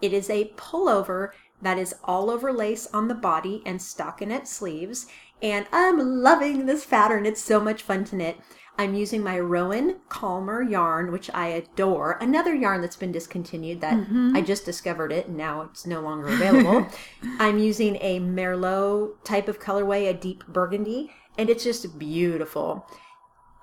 It 0.00 0.12
is 0.12 0.30
a 0.30 0.52
pullover 0.56 1.30
that 1.62 1.78
is 1.78 1.94
all 2.04 2.30
over 2.30 2.52
lace 2.52 2.86
on 2.92 3.08
the 3.08 3.14
body 3.14 3.62
and 3.66 3.78
stockinette 3.78 4.46
sleeves. 4.46 5.06
And 5.42 5.66
I'm 5.72 5.98
loving 6.22 6.66
this 6.66 6.84
pattern. 6.84 7.26
It's 7.26 7.42
so 7.42 7.60
much 7.60 7.82
fun 7.82 8.04
to 8.04 8.16
knit. 8.16 8.38
I'm 8.78 8.94
using 8.94 9.22
my 9.22 9.38
Rowan 9.38 9.96
Calmer 10.08 10.62
yarn, 10.62 11.12
which 11.12 11.30
I 11.34 11.48
adore. 11.48 12.16
Another 12.20 12.54
yarn 12.54 12.80
that's 12.80 12.96
been 12.96 13.12
discontinued 13.12 13.82
that 13.82 13.92
mm-hmm. 13.92 14.34
I 14.34 14.40
just 14.40 14.64
discovered 14.64 15.12
it 15.12 15.26
and 15.26 15.36
now 15.36 15.62
it's 15.62 15.86
no 15.86 16.00
longer 16.00 16.28
available. 16.28 16.86
I'm 17.38 17.58
using 17.58 17.96
a 18.00 18.20
Merlot 18.20 19.22
type 19.22 19.48
of 19.48 19.60
colorway, 19.60 20.08
a 20.08 20.14
deep 20.14 20.46
burgundy, 20.46 21.12
and 21.36 21.50
it's 21.50 21.64
just 21.64 21.98
beautiful. 21.98 22.86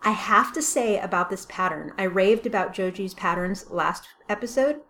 I 0.04 0.12
have 0.12 0.54
to 0.54 0.62
say 0.62 1.00
about 1.00 1.32
this 1.32 1.48
pattern, 1.50 1.94
I 1.98 2.04
raved 2.04 2.46
about 2.46 2.74
Joji's 2.74 3.16
patterns 3.16 3.70
last 3.72 4.08
episode. 4.30 4.82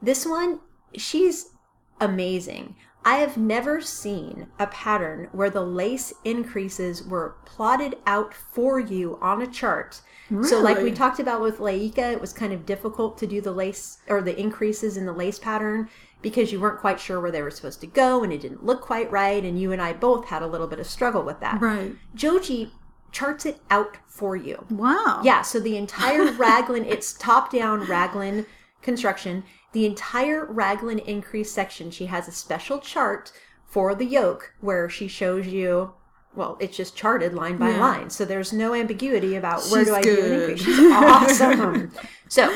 This 0.00 0.24
one, 0.24 0.60
she's 0.96 1.50
amazing. 2.00 2.76
I 3.04 3.18
have 3.18 3.36
never 3.36 3.80
seen 3.80 4.48
a 4.58 4.66
pattern 4.66 5.28
where 5.30 5.48
the 5.48 5.62
lace 5.62 6.12
increases 6.24 7.04
were 7.04 7.36
plotted 7.44 7.96
out 8.04 8.34
for 8.34 8.80
you 8.80 9.16
on 9.22 9.42
a 9.42 9.46
chart. 9.46 10.00
So, 10.42 10.60
like 10.60 10.78
we 10.78 10.90
talked 10.90 11.20
about 11.20 11.40
with 11.40 11.58
Laika, 11.58 12.12
it 12.12 12.20
was 12.20 12.32
kind 12.32 12.52
of 12.52 12.66
difficult 12.66 13.16
to 13.18 13.28
do 13.28 13.40
the 13.40 13.52
lace 13.52 13.98
or 14.08 14.20
the 14.20 14.36
increases 14.36 14.96
in 14.96 15.06
the 15.06 15.12
lace 15.12 15.38
pattern 15.38 15.88
because 16.20 16.50
you 16.50 16.58
weren't 16.58 16.80
quite 16.80 16.98
sure 16.98 17.20
where 17.20 17.30
they 17.30 17.42
were 17.42 17.50
supposed 17.52 17.80
to 17.82 17.86
go 17.86 18.24
and 18.24 18.32
it 18.32 18.40
didn't 18.40 18.64
look 18.64 18.80
quite 18.80 19.08
right. 19.12 19.44
And 19.44 19.60
you 19.60 19.70
and 19.70 19.80
I 19.80 19.92
both 19.92 20.26
had 20.26 20.42
a 20.42 20.46
little 20.48 20.66
bit 20.66 20.80
of 20.80 20.86
struggle 20.88 21.22
with 21.22 21.38
that. 21.38 21.60
Right. 21.60 21.94
Joji 22.16 22.72
charts 23.12 23.46
it 23.46 23.60
out 23.70 23.98
for 24.08 24.34
you. 24.34 24.64
Wow. 24.68 25.20
Yeah, 25.22 25.42
so 25.42 25.60
the 25.60 25.76
entire 25.76 26.32
raglan, 26.32 26.84
it's 26.84 27.12
top 27.12 27.52
down 27.52 27.84
raglan 27.84 28.46
construction. 28.82 29.44
The 29.72 29.86
entire 29.86 30.44
raglan 30.46 30.98
increase 31.00 31.52
section, 31.52 31.90
she 31.90 32.06
has 32.06 32.28
a 32.28 32.32
special 32.32 32.78
chart 32.78 33.32
for 33.66 33.94
the 33.94 34.04
yoke 34.06 34.54
where 34.60 34.88
she 34.88 35.08
shows 35.08 35.46
you, 35.46 35.92
well, 36.34 36.56
it's 36.60 36.76
just 36.76 36.96
charted 36.96 37.34
line 37.34 37.56
by 37.58 37.70
Yeah. 37.70 37.80
line. 37.80 38.10
So 38.10 38.24
there's 38.24 38.52
no 38.52 38.74
ambiguity 38.74 39.36
about 39.36 39.62
where 39.68 39.80
She's 39.82 39.88
do 39.88 39.94
I 39.94 40.00
do 40.02 40.10
an 40.10 40.16
good. 40.16 40.50
increase. 40.50 40.62
She's 40.64 40.92
awesome. 40.92 41.92
so, 42.28 42.54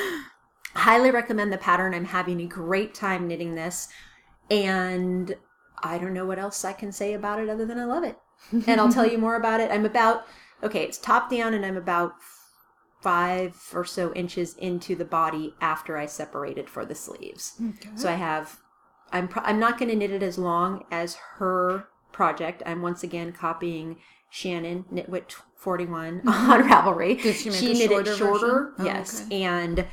highly 0.75 1.11
recommend 1.11 1.53
the 1.53 1.59
pattern. 1.59 1.95
I'm 1.95 2.05
having 2.05 2.41
a 2.41 2.47
great 2.47 2.95
time 2.95 3.27
knitting 3.27 3.55
this. 3.55 3.89
And 4.51 5.35
I 5.83 5.99
don't 5.99 6.15
know 6.15 6.27
what 6.27 6.39
else 6.39 6.65
I 6.65 6.73
can 6.73 6.93
say 6.93 7.15
about 7.15 7.41
it 7.41 7.49
other 7.49 7.67
than 7.67 7.79
I 7.79 7.85
love 7.85 8.05
it. 8.05 8.19
And 8.67 8.81
I'll 8.81 8.93
tell 8.93 9.07
you 9.07 9.19
more 9.27 9.37
about 9.37 9.61
it. 9.61 9.71
I'm 9.71 9.85
about, 9.87 10.27
okay, 10.63 10.83
it's 10.85 10.99
top 10.99 11.31
down 11.31 11.55
and 11.55 11.65
I'm 11.65 11.77
about 11.77 12.15
five 13.01 13.57
or 13.75 13.85
so 13.85 14.13
inches 14.15 14.55
into 14.57 14.95
the 14.95 15.05
body 15.05 15.55
after 15.61 15.97
I 15.97 16.07
separated 16.07 16.69
for 16.69 16.85
the 16.85 16.95
sleeves. 16.95 17.61
So 17.97 18.09
I 18.11 18.15
have, 18.15 18.59
I'm, 19.13 19.29
pro- 19.29 19.43
I'm 19.43 19.59
not 19.59 19.79
going 19.79 19.91
to 19.91 19.97
knit 19.97 20.11
it 20.11 20.23
as 20.23 20.39
long 20.39 20.85
as 20.91 21.17
her 21.37 21.89
project. 22.13 22.63
I'm 22.67 22.83
once 22.83 23.03
again 23.03 23.33
copying 23.33 23.97
Shannon 24.29 24.85
Knitwit 24.93 25.35
41 25.57 26.23
on 26.27 26.63
Ravelry. 26.69 27.21
Did 27.23 27.37
she 27.37 27.51
make 27.51 27.63
a 27.63 27.67
knit 27.67 27.91
shorter 27.91 28.13
it 28.13 28.17
shorter. 28.17 28.73
Oh, 28.79 28.85
yes, 28.85 29.27
okay. 29.27 29.43
and 29.43 29.87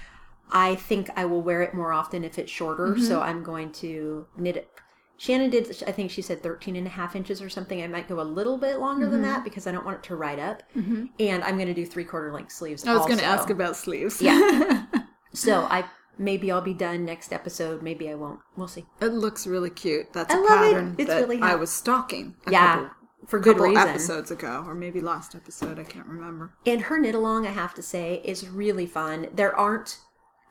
I 0.51 0.75
think 0.75 1.09
I 1.15 1.25
will 1.25 1.41
wear 1.41 1.61
it 1.61 1.73
more 1.73 1.91
often 1.91 2.23
if 2.23 2.39
it's 2.39 2.51
shorter. 2.51 2.87
Mm-hmm. 2.87 3.03
So 3.03 3.21
I'm 3.21 3.43
going 3.43 3.71
to 3.73 4.27
knit 4.37 4.57
it. 4.57 4.69
Shannon 5.17 5.49
did, 5.49 5.67
I 5.87 5.91
think 5.91 6.11
she 6.11 6.21
said 6.21 6.43
13 6.43 6.75
and 6.75 6.85
a 6.87 6.89
half 6.91 7.15
inches 7.15 7.41
or 7.41 7.49
something. 7.49 7.81
I 7.81 7.87
might 7.87 8.07
go 8.07 8.19
a 8.19 8.23
little 8.23 8.57
bit 8.57 8.79
longer 8.79 9.05
Mm-hmm. 9.05 9.11
than 9.13 9.21
that 9.23 9.43
because 9.43 9.65
I 9.67 9.71
don't 9.71 9.85
want 9.85 9.97
it 9.97 10.03
to 10.03 10.15
ride 10.15 10.39
up. 10.39 10.63
And 10.75 11.43
I'm 11.43 11.55
going 11.55 11.67
to 11.67 11.73
do 11.73 11.85
three 11.85 12.03
quarter 12.05 12.31
length 12.31 12.51
sleeves. 12.51 12.85
I 12.85 12.93
was 12.95 13.05
going 13.07 13.19
to 13.19 13.25
ask 13.25 13.49
about 13.49 13.75
sleeves. 13.75 14.21
Yeah. 14.21 14.85
So 15.33 15.67
I 15.69 15.83
maybe 16.17 16.51
I'll 16.51 16.61
be 16.61 16.73
done 16.73 17.05
next 17.05 17.31
episode. 17.31 17.83
Maybe 17.83 18.09
I 18.09 18.15
won't. 18.15 18.39
We'll 18.55 18.67
see. 18.69 18.85
it 19.01 19.07
looks 19.13 19.45
really 19.45 19.69
cute. 19.69 20.11
That's 20.13 20.33
I 20.33 20.37
a 20.37 20.41
it. 20.41 20.47
pattern 20.47 20.95
It's 20.97 21.09
that 21.09 21.19
really 21.27 21.39
I 21.41 21.53
was 21.55 21.69
stalking. 21.71 22.33
A 22.47 22.51
Yeah, 22.51 22.75
couple, 22.75 22.89
for 23.27 23.39
good 23.39 23.57
couple 23.57 23.69
reason. 23.71 23.87
episodes 23.87 24.31
ago, 24.31 24.63
or 24.65 24.73
maybe 24.73 24.99
last 25.01 25.35
episode. 25.35 25.77
I 25.77 25.83
can't 25.83 26.07
remember. 26.07 26.53
And 26.65 26.81
her 26.81 26.97
knit 26.97 27.13
along, 27.13 27.45
I 27.45 27.51
have 27.51 27.75
to 27.75 27.83
say, 27.83 28.21
is 28.25 28.47
really 28.49 28.87
fun. 28.87 29.27
There 29.33 29.55
aren't 29.55 29.99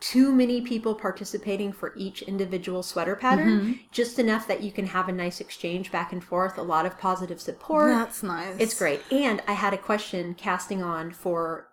too 0.01 0.33
many 0.33 0.61
people 0.61 0.95
participating 0.95 1.73
for 1.73 1.95
each 1.97 2.23
individual 2.23 2.83
sweater 2.83 3.15
mm-hmm. 3.15 3.21
pattern, 3.21 3.81
just 3.91 4.19
enough 4.19 4.47
that 4.47 4.63
you 4.63 4.71
can 4.71 4.87
have 4.87 5.09
a 5.09 5.13
nice 5.13 5.41
exchange 5.41 5.91
back 5.91 6.13
and 6.13 6.23
forth, 6.23 6.59
a 6.59 6.63
lot 6.63 6.87
of 6.87 6.99
positive 6.99 7.41
support. 7.41 7.91
That's 7.91 8.23
nice. 8.23 8.57
It's 8.59 8.79
great. 8.79 9.01
And 9.11 9.43
I 9.47 9.53
had 9.53 9.73
a 9.73 9.79
question 9.79 10.35
casting 10.35 10.83
on 10.83 11.13
for 11.13 11.69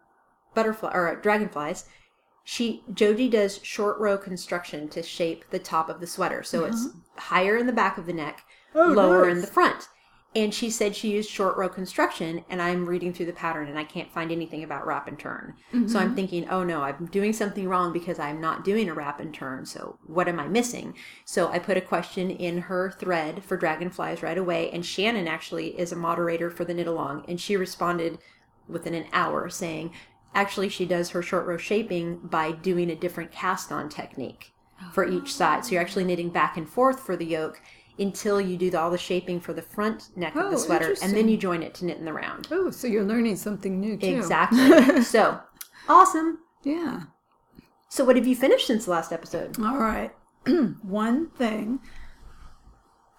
butterfly 0.54 0.92
or 0.94 1.16
dragonflies. 1.18 1.86
She 2.46 2.84
Joji 2.94 3.30
does 3.30 3.60
short 3.64 4.00
row 4.00 4.18
construction 4.18 4.90
to 4.90 5.02
shape 5.02 5.46
the 5.50 5.60
top 5.60 5.90
of 5.90 6.00
the 6.00 6.08
sweater, 6.08 6.44
so 6.44 6.66
it's 6.66 6.88
mm-hmm. 6.88 7.00
higher 7.16 7.58
in 7.58 7.68
the 7.68 7.74
back 7.74 7.98
of 7.98 8.06
the 8.06 8.14
neck, 8.14 8.44
Oh, 8.76 8.88
lower 8.88 9.30
in 9.30 9.42
the 9.42 9.48
front. 9.48 9.88
And 10.36 10.52
she 10.52 10.72
said 10.72 10.96
she 10.96 11.12
used 11.12 11.30
short 11.30 11.58
row 11.58 11.70
construction, 11.70 12.44
and 12.50 12.60
I'm 12.60 12.88
reading 12.88 13.14
through 13.14 13.28
the 13.28 13.34
pattern 13.34 13.68
and 13.68 13.78
I 13.78 13.84
can't 13.84 14.12
find 14.12 14.32
anything 14.32 14.64
about 14.64 14.88
wrap 14.88 15.08
and 15.08 15.20
turn. 15.20 15.54
So 15.72 15.78
I'm 15.78 16.08
mm-hmm. 16.08 16.16
thinking, 16.16 16.50
oh 16.50 16.64
no, 16.64 16.82
I'm 16.82 17.06
doing 17.08 17.34
something 17.34 17.70
wrong 17.70 17.94
because 17.94 18.18
I'm 18.18 18.42
not 18.42 18.66
doing 18.66 18.90
a 18.90 18.96
wrap 18.96 19.20
and 19.20 19.32
turn. 19.32 19.66
So 19.66 20.00
what 20.08 20.28
am 20.28 20.40
I 20.40 20.48
missing? 20.48 20.96
So 21.24 21.50
I 21.50 21.60
put 21.60 21.78
a 21.78 21.82
question 21.82 22.32
in 22.32 22.58
her 22.58 22.92
thread 22.92 23.44
for 23.44 23.58
dragonflies 23.58 24.24
right 24.24 24.38
away, 24.38 24.72
and 24.72 24.84
Shannon 24.84 25.28
actually 25.28 25.80
is 25.80 25.92
a 25.92 25.96
moderator 25.96 26.50
for 26.50 26.66
the 26.66 26.74
knit 26.74 26.88
along, 26.88 27.26
and 27.28 27.40
she 27.40 27.56
responded 27.56 28.18
within 28.68 28.96
an 28.96 29.06
hour 29.14 29.50
saying, 29.50 29.92
actually 30.34 30.70
she 30.70 30.86
does 30.86 31.12
her 31.12 31.22
short 31.22 31.46
row 31.46 31.58
shaping 31.58 32.18
by 32.18 32.52
doing 32.52 32.90
a 32.90 32.96
different 32.96 33.32
cast 33.32 33.72
on 33.72 33.88
technique 33.88 34.54
for 34.92 35.08
each 35.08 35.34
side. 35.34 35.64
So 35.64 35.74
you're 35.74 35.82
actually 35.82 36.04
oh. 36.06 36.08
knitting 36.08 36.30
back 36.30 36.58
and 36.58 36.68
forth 36.68 37.00
for 37.00 37.16
the 37.16 37.26
yoke 37.26 37.62
until 38.00 38.42
you 38.42 38.58
do 38.58 38.70
the, 38.70 38.80
all 38.80 38.90
the 38.90 38.98
shaping 38.98 39.40
for 39.40 39.54
the 39.54 39.62
front 39.62 40.10
neck 40.16 40.36
of 40.36 40.46
Oh, 40.46 40.52
the 40.52 40.58
sweater, 40.58 40.96
and 41.02 41.14
then 41.16 41.28
you 41.30 41.38
join 41.38 41.62
it 41.62 41.74
to 41.76 41.86
knit 41.86 41.98
in 41.98 42.06
the 42.06 42.14
round. 42.14 42.48
Oh, 42.52 42.72
so 42.72 42.88
you're 42.88 43.04
learning 43.04 43.36
something 43.36 43.80
new 43.80 43.98
too. 43.98 44.08
Exactly. 44.08 45.02
so 45.04 45.40
awesome. 45.88 46.40
Yeah. 46.64 47.04
So, 47.90 48.04
what 48.04 48.16
have 48.16 48.26
you 48.26 48.36
finished 48.36 48.68
since 48.68 48.86
the 48.86 48.92
last 48.92 49.12
episode? 49.12 49.60
All 49.60 49.78
right. 49.78 50.12
One 50.82 51.30
thing. 51.32 51.80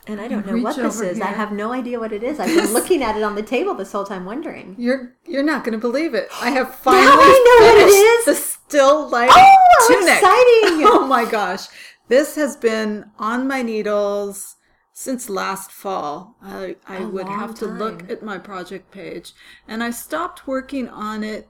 And 0.06 0.20
I 0.20 0.28
don't 0.28 0.44
know 0.46 0.52
Reach 0.52 0.64
what 0.64 0.76
this 0.76 1.00
is. 1.00 1.20
I 1.20 1.28
have 1.28 1.50
no 1.50 1.72
idea 1.72 1.98
what 1.98 2.12
it 2.12 2.22
is. 2.22 2.38
I've 2.38 2.48
been 2.62 2.72
looking 2.74 3.02
at 3.02 3.16
it 3.16 3.22
on 3.22 3.36
the 3.36 3.42
table 3.42 3.72
this 3.74 3.92
whole 3.92 4.04
time, 4.04 4.24
wondering. 4.26 4.74
You're 4.78 5.14
you're 5.26 5.42
not 5.42 5.64
going 5.64 5.72
to 5.72 5.78
believe 5.78 6.12
it. 6.14 6.28
I 6.42 6.50
have 6.50 6.74
finally 6.80 7.06
I 7.06 7.58
know 7.60 7.66
what 7.66 7.88
it 7.88 7.90
is. 7.90 8.24
the 8.26 8.34
still 8.34 9.08
life 9.08 9.30
Oh, 9.32 9.86
tunic. 9.88 10.14
exciting! 10.18 10.86
Oh 10.88 11.06
my 11.06 11.24
gosh. 11.30 11.68
This 12.08 12.34
has 12.34 12.56
been 12.56 13.06
on 13.18 13.48
my 13.48 13.62
needles 13.62 14.56
since 14.94 15.28
last 15.28 15.70
fall. 15.72 16.36
I 16.40 16.76
I 16.86 16.98
A 16.98 17.06
would 17.08 17.28
have 17.28 17.54
to 17.56 17.66
look 17.66 18.08
at 18.08 18.22
my 18.22 18.38
project 18.38 18.90
page 18.90 19.32
and 19.68 19.82
I 19.82 19.90
stopped 19.90 20.46
working 20.46 20.88
on 20.88 21.22
it 21.24 21.48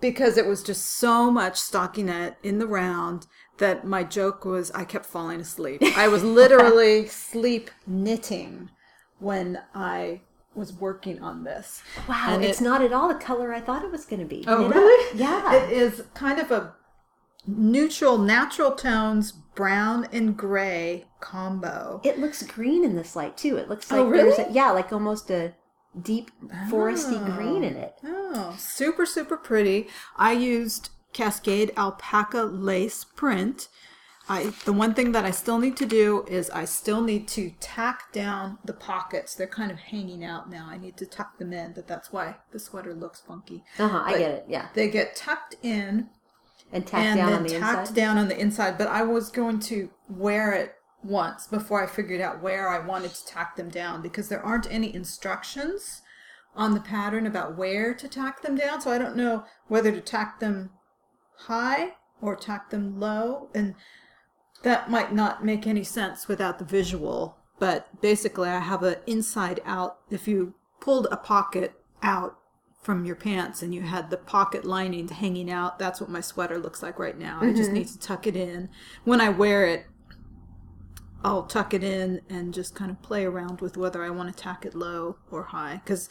because 0.00 0.36
it 0.36 0.46
was 0.46 0.62
just 0.62 0.84
so 0.84 1.30
much 1.30 1.54
stockinette 1.54 2.36
in 2.42 2.58
the 2.58 2.66
round 2.66 3.26
that 3.58 3.86
my 3.86 4.04
joke 4.04 4.44
was 4.44 4.70
I 4.72 4.84
kept 4.84 5.06
falling 5.06 5.40
asleep. 5.40 5.82
I 5.96 6.08
was 6.08 6.22
literally 6.40 7.06
sleep 7.06 7.70
knitting 7.86 8.68
when 9.18 9.62
I 9.74 10.20
was 10.54 10.72
working 10.74 11.22
on 11.22 11.44
this. 11.44 11.82
Wow, 12.08 12.26
And 12.28 12.44
it's 12.44 12.60
it- 12.60 12.64
not 12.64 12.82
at 12.82 12.92
all 12.92 13.08
the 13.08 13.14
color 13.14 13.52
I 13.54 13.60
thought 13.60 13.82
it 13.82 13.90
was 13.90 14.04
going 14.04 14.20
to 14.20 14.26
be. 14.26 14.44
Oh, 14.46 14.68
know? 14.68 14.68
really? 14.68 15.18
Yeah. 15.18 15.54
It 15.54 15.72
is 15.72 16.02
kind 16.12 16.38
of 16.38 16.50
a 16.50 16.74
neutral, 17.46 18.18
natural 18.18 18.72
tones, 18.72 19.32
brown 19.54 20.08
and 20.12 20.36
gray 20.36 21.06
combo. 21.20 22.00
It 22.04 22.18
looks 22.18 22.42
green 22.42 22.84
in 22.84 22.96
this 22.96 23.14
light 23.16 23.36
too. 23.36 23.56
It 23.56 23.68
looks 23.68 23.90
Oh, 23.92 24.02
like 24.04 24.12
there's 24.12 24.38
a, 24.38 24.52
yeah, 24.52 24.70
like 24.70 24.92
almost 24.92 25.30
a 25.30 25.54
deep 26.00 26.30
foresty 26.68 27.20
Oh. 27.20 27.36
green 27.36 27.62
in 27.64 27.76
it. 27.76 27.94
Oh, 28.04 28.54
super, 28.58 29.06
super 29.06 29.36
pretty. 29.36 29.88
I 30.16 30.32
used 30.32 30.90
Cascade 31.12 31.72
alpaca 31.76 32.42
lace 32.42 33.04
print. 33.04 33.68
I 34.28 34.54
the 34.64 34.72
one 34.72 34.94
thing 34.94 35.12
that 35.12 35.24
I 35.26 35.30
still 35.30 35.58
need 35.58 35.76
to 35.76 35.86
do 35.86 36.24
is 36.26 36.48
I 36.50 36.64
still 36.64 37.02
need 37.02 37.28
to 37.28 37.50
tack 37.60 38.10
down 38.12 38.58
the 38.64 38.72
pockets. 38.72 39.34
They're 39.34 39.46
kind 39.46 39.70
of 39.70 39.78
hanging 39.78 40.24
out 40.24 40.48
now. 40.50 40.66
I 40.68 40.78
need 40.78 40.96
to 40.96 41.06
tuck 41.06 41.38
them 41.38 41.52
in, 41.52 41.74
but 41.74 41.86
that's 41.86 42.10
why 42.10 42.36
the 42.50 42.58
sweater 42.58 42.94
looks 42.94 43.20
funky. 43.20 43.64
Uh 43.78 43.88
huh. 43.88 44.02
I 44.06 44.18
get 44.18 44.30
it. 44.30 44.44
Yeah, 44.48 44.68
They 44.74 44.88
get 44.88 45.14
tucked 45.14 45.56
in 45.62 46.08
and 46.74 46.86
tacked 46.86 47.04
and 47.04 47.16
down 47.18 47.26
then 47.30 47.36
on 47.36 47.42
the 47.44 47.58
tacked 47.58 47.80
inside. 47.80 47.94
down 47.94 48.18
on 48.18 48.28
the 48.28 48.38
inside. 48.38 48.76
But 48.76 48.88
I 48.88 49.02
was 49.02 49.30
going 49.30 49.60
to 49.60 49.90
wear 50.08 50.52
it 50.52 50.74
once 51.02 51.46
before 51.46 51.82
I 51.82 51.86
figured 51.86 52.20
out 52.20 52.42
where 52.42 52.68
I 52.68 52.84
wanted 52.84 53.14
to 53.14 53.26
tack 53.26 53.56
them 53.56 53.68
down 53.68 54.02
because 54.02 54.28
there 54.28 54.44
aren't 54.44 54.70
any 54.70 54.94
instructions 54.94 56.02
on 56.56 56.74
the 56.74 56.80
pattern 56.80 57.26
about 57.26 57.56
where 57.56 57.94
to 57.94 58.08
tack 58.08 58.42
them 58.42 58.56
down. 58.56 58.80
So 58.80 58.90
I 58.90 58.98
don't 58.98 59.16
know 59.16 59.44
whether 59.68 59.92
to 59.92 60.00
tack 60.00 60.40
them 60.40 60.70
high 61.36 61.94
or 62.20 62.36
tack 62.36 62.70
them 62.70 62.98
low. 62.98 63.50
And 63.54 63.74
that 64.62 64.90
might 64.90 65.14
not 65.14 65.44
make 65.44 65.66
any 65.66 65.84
sense 65.84 66.26
without 66.26 66.58
the 66.58 66.64
visual. 66.64 67.38
But 67.58 68.00
basically, 68.00 68.48
I 68.48 68.58
have 68.58 68.82
an 68.82 68.96
inside 69.06 69.60
out. 69.64 69.98
If 70.10 70.26
you 70.26 70.54
pulled 70.80 71.06
a 71.10 71.16
pocket 71.16 71.74
out 72.02 72.36
from 72.84 73.04
your 73.04 73.16
pants 73.16 73.62
and 73.62 73.74
you 73.74 73.80
had 73.82 74.10
the 74.10 74.16
pocket 74.16 74.64
linings 74.64 75.10
hanging 75.10 75.50
out, 75.50 75.78
that's 75.78 76.00
what 76.00 76.10
my 76.10 76.20
sweater 76.20 76.58
looks 76.58 76.82
like 76.82 76.98
right 76.98 77.18
now. 77.18 77.38
I 77.40 77.52
just 77.52 77.64
mm-hmm. 77.64 77.74
need 77.74 77.88
to 77.88 77.98
tuck 77.98 78.26
it 78.26 78.36
in. 78.36 78.68
When 79.04 79.20
I 79.20 79.30
wear 79.30 79.66
it, 79.66 79.86
I'll 81.24 81.44
tuck 81.44 81.72
it 81.72 81.82
in 81.82 82.20
and 82.28 82.52
just 82.52 82.74
kind 82.74 82.90
of 82.90 83.00
play 83.00 83.24
around 83.24 83.62
with 83.62 83.78
whether 83.78 84.04
I 84.04 84.10
want 84.10 84.34
to 84.34 84.42
tack 84.42 84.66
it 84.66 84.74
low 84.74 85.16
or 85.30 85.44
high. 85.44 85.80
Because 85.82 86.10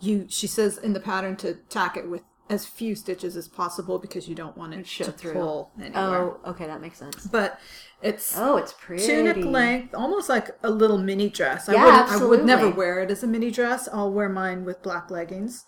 you, 0.00 0.26
she 0.28 0.46
says 0.46 0.78
in 0.78 0.92
the 0.92 1.00
pattern 1.00 1.36
to 1.36 1.54
tack 1.68 1.96
it 1.96 2.08
with 2.08 2.22
as 2.48 2.66
few 2.66 2.94
stitches 2.94 3.36
as 3.36 3.48
possible 3.48 3.98
because 3.98 4.28
you 4.28 4.34
don't 4.34 4.56
want 4.56 4.74
it 4.74 4.86
to 4.86 5.10
through. 5.10 5.32
pull 5.32 5.72
anywhere. 5.80 6.02
Oh, 6.02 6.40
okay, 6.46 6.66
that 6.66 6.80
makes 6.80 6.98
sense. 6.98 7.26
But 7.26 7.58
it's 8.02 8.36
Oh, 8.36 8.56
it's 8.56 8.74
pretty. 8.74 9.04
tunic 9.04 9.38
length, 9.38 9.94
almost 9.94 10.28
like 10.28 10.50
a 10.62 10.70
little 10.70 10.98
mini 10.98 11.30
dress. 11.30 11.68
I 11.68 11.74
Yeah, 11.74 11.84
wouldn't, 11.84 12.22
I 12.22 12.24
would 12.24 12.44
never 12.44 12.68
wear 12.68 13.00
it 13.00 13.10
as 13.10 13.22
a 13.22 13.26
mini 13.26 13.50
dress. 13.50 13.88
I'll 13.92 14.12
wear 14.12 14.28
mine 14.28 14.64
with 14.64 14.82
black 14.82 15.10
leggings, 15.10 15.64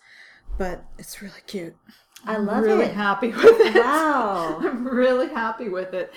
but 0.57 0.85
it's 0.97 1.21
really 1.21 1.41
cute. 1.47 1.75
I 2.25 2.35
I'm 2.35 2.45
love 2.45 2.63
really 2.63 2.85
it. 2.85 2.93
happy 2.95 3.27
with 3.31 3.43
it. 3.45 3.75
Wow. 3.75 4.59
I'm 4.63 4.87
really 4.87 5.29
happy 5.29 5.69
with 5.69 5.93
it. 5.93 6.13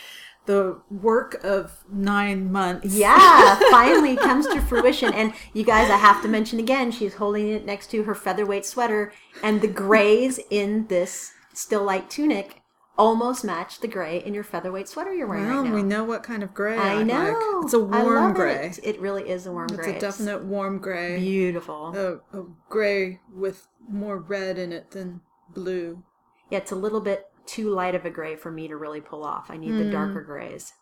The 0.47 0.81
work 0.91 1.45
of 1.45 1.85
nine 1.93 2.51
months. 2.51 2.95
Yeah, 2.95 3.59
finally 3.71 4.17
comes 4.17 4.47
to 4.47 4.61
fruition. 4.63 5.13
And 5.13 5.35
you 5.53 5.63
guys, 5.63 5.91
I 5.91 5.99
have 5.99 6.23
to 6.23 6.29
mention 6.29 6.59
again, 6.59 6.91
she's 6.91 7.15
holding 7.15 7.49
it 7.51 7.67
next 7.67 7.91
to 7.91 8.05
her 8.05 8.15
featherweight 8.15 8.65
sweater, 8.65 9.13
and 9.43 9.61
the 9.61 9.69
grays 9.69 10.41
in 10.51 10.87
this 10.87 11.33
still 11.53 11.85
light 11.85 12.09
tunic 12.09 12.58
almost 12.99 13.45
match 13.45 13.79
the 13.81 13.89
gray 13.89 14.19
in 14.23 14.35
your 14.35 14.43
featherweight 14.45 14.89
sweater 14.89 15.15
you're 15.15 15.27
wearing 15.29 15.47
Well, 15.47 15.63
right 15.63 15.71
now. 15.71 15.75
we 15.75 15.83
know 15.83 16.05
what 16.05 16.23
kind 16.25 16.43
of 16.43 16.53
gray 16.53 16.77
I, 16.77 16.95
I 16.97 17.03
know. 17.05 17.15
like. 17.15 17.65
It's 17.65 17.73
a 17.75 17.79
I 17.79 18.03
warm 18.03 18.15
love 18.15 18.35
gray. 18.35 18.67
It. 18.67 18.81
it 18.83 19.01
really 19.01 19.29
is 19.31 19.47
a 19.47 19.53
warm 19.53 19.69
It's 19.71 19.77
gray. 19.77 19.95
It's 19.95 20.03
a 20.05 20.07
definite 20.07 20.45
warm 20.45 20.79
gray. 20.79 21.19
beautiful. 21.19 21.97
A, 21.97 22.39
a 22.39 22.45
gray 22.69 23.21
with 23.33 23.67
more 23.89 24.19
red 24.19 24.59
in 24.59 24.73
it 24.73 24.91
than 24.91 25.21
blue. 25.55 26.03
Yeah, 26.51 26.59
it's 26.59 26.73
a 26.73 26.77
little 26.77 27.01
bit 27.01 27.27
too 27.47 27.71
light 27.71 27.95
of 27.95 28.05
a 28.05 28.11
gray 28.11 28.37
for 28.37 28.51
me 28.51 28.69
to 28.69 28.77
really 28.77 29.01
pull 29.01 29.25
off. 29.25 29.51
I 29.51 29.57
need 29.57 29.73
the 29.73 29.85
Hmm. 29.85 29.91
darker 29.93 30.23
grays. 30.23 30.73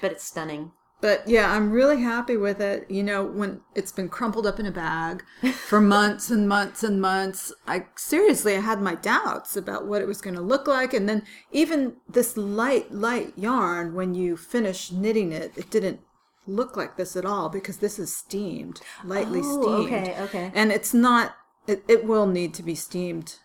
But 0.00 0.12
it's 0.12 0.24
stunning. 0.24 0.72
But 1.02 1.26
yeah, 1.28 1.50
I'm 1.52 1.72
really 1.72 2.00
happy 2.00 2.36
with 2.36 2.60
it. 2.60 2.88
You 2.88 3.02
know, 3.02 3.24
when 3.24 3.60
it's 3.74 3.90
been 3.92 4.08
crumpled 4.08 4.46
up 4.46 4.58
in 4.60 4.66
a 4.66 4.70
bag 4.70 5.24
for 5.66 5.80
months 5.98 6.30
and 6.30 6.48
months 6.48 6.82
and 6.84 7.00
months, 7.00 7.52
I 7.66 7.86
seriously 7.96 8.56
I 8.56 8.60
had 8.60 8.80
my 8.80 8.94
doubts 8.94 9.56
about 9.56 9.86
what 9.86 10.00
it 10.00 10.06
was 10.06 10.20
going 10.20 10.36
to 10.36 10.40
look 10.40 10.66
like. 10.68 10.94
And 10.94 11.08
then 11.08 11.24
even 11.50 11.96
this 12.08 12.36
light, 12.36 12.92
light 12.94 13.32
yarn, 13.36 13.94
when 13.94 14.14
you 14.14 14.36
finish 14.36 14.92
knitting 14.92 15.32
it, 15.32 15.52
it 15.56 15.70
didn't 15.70 16.00
look 16.46 16.76
like 16.76 16.96
this 16.96 17.16
at 17.16 17.24
all 17.26 17.48
because 17.48 17.78
this 17.78 17.98
is 17.98 18.16
steamed, 18.16 18.80
lightly 19.04 19.40
Oh, 19.42 19.60
steamed. 19.62 19.92
okay, 19.92 20.22
okay. 20.22 20.52
And 20.54 20.70
it's 20.70 20.94
not, 20.94 21.34
it, 21.66 21.84
it 21.88 22.04
will 22.06 22.26
need 22.26 22.54
to 22.54 22.62
be 22.62 22.76
steamed 22.76 23.38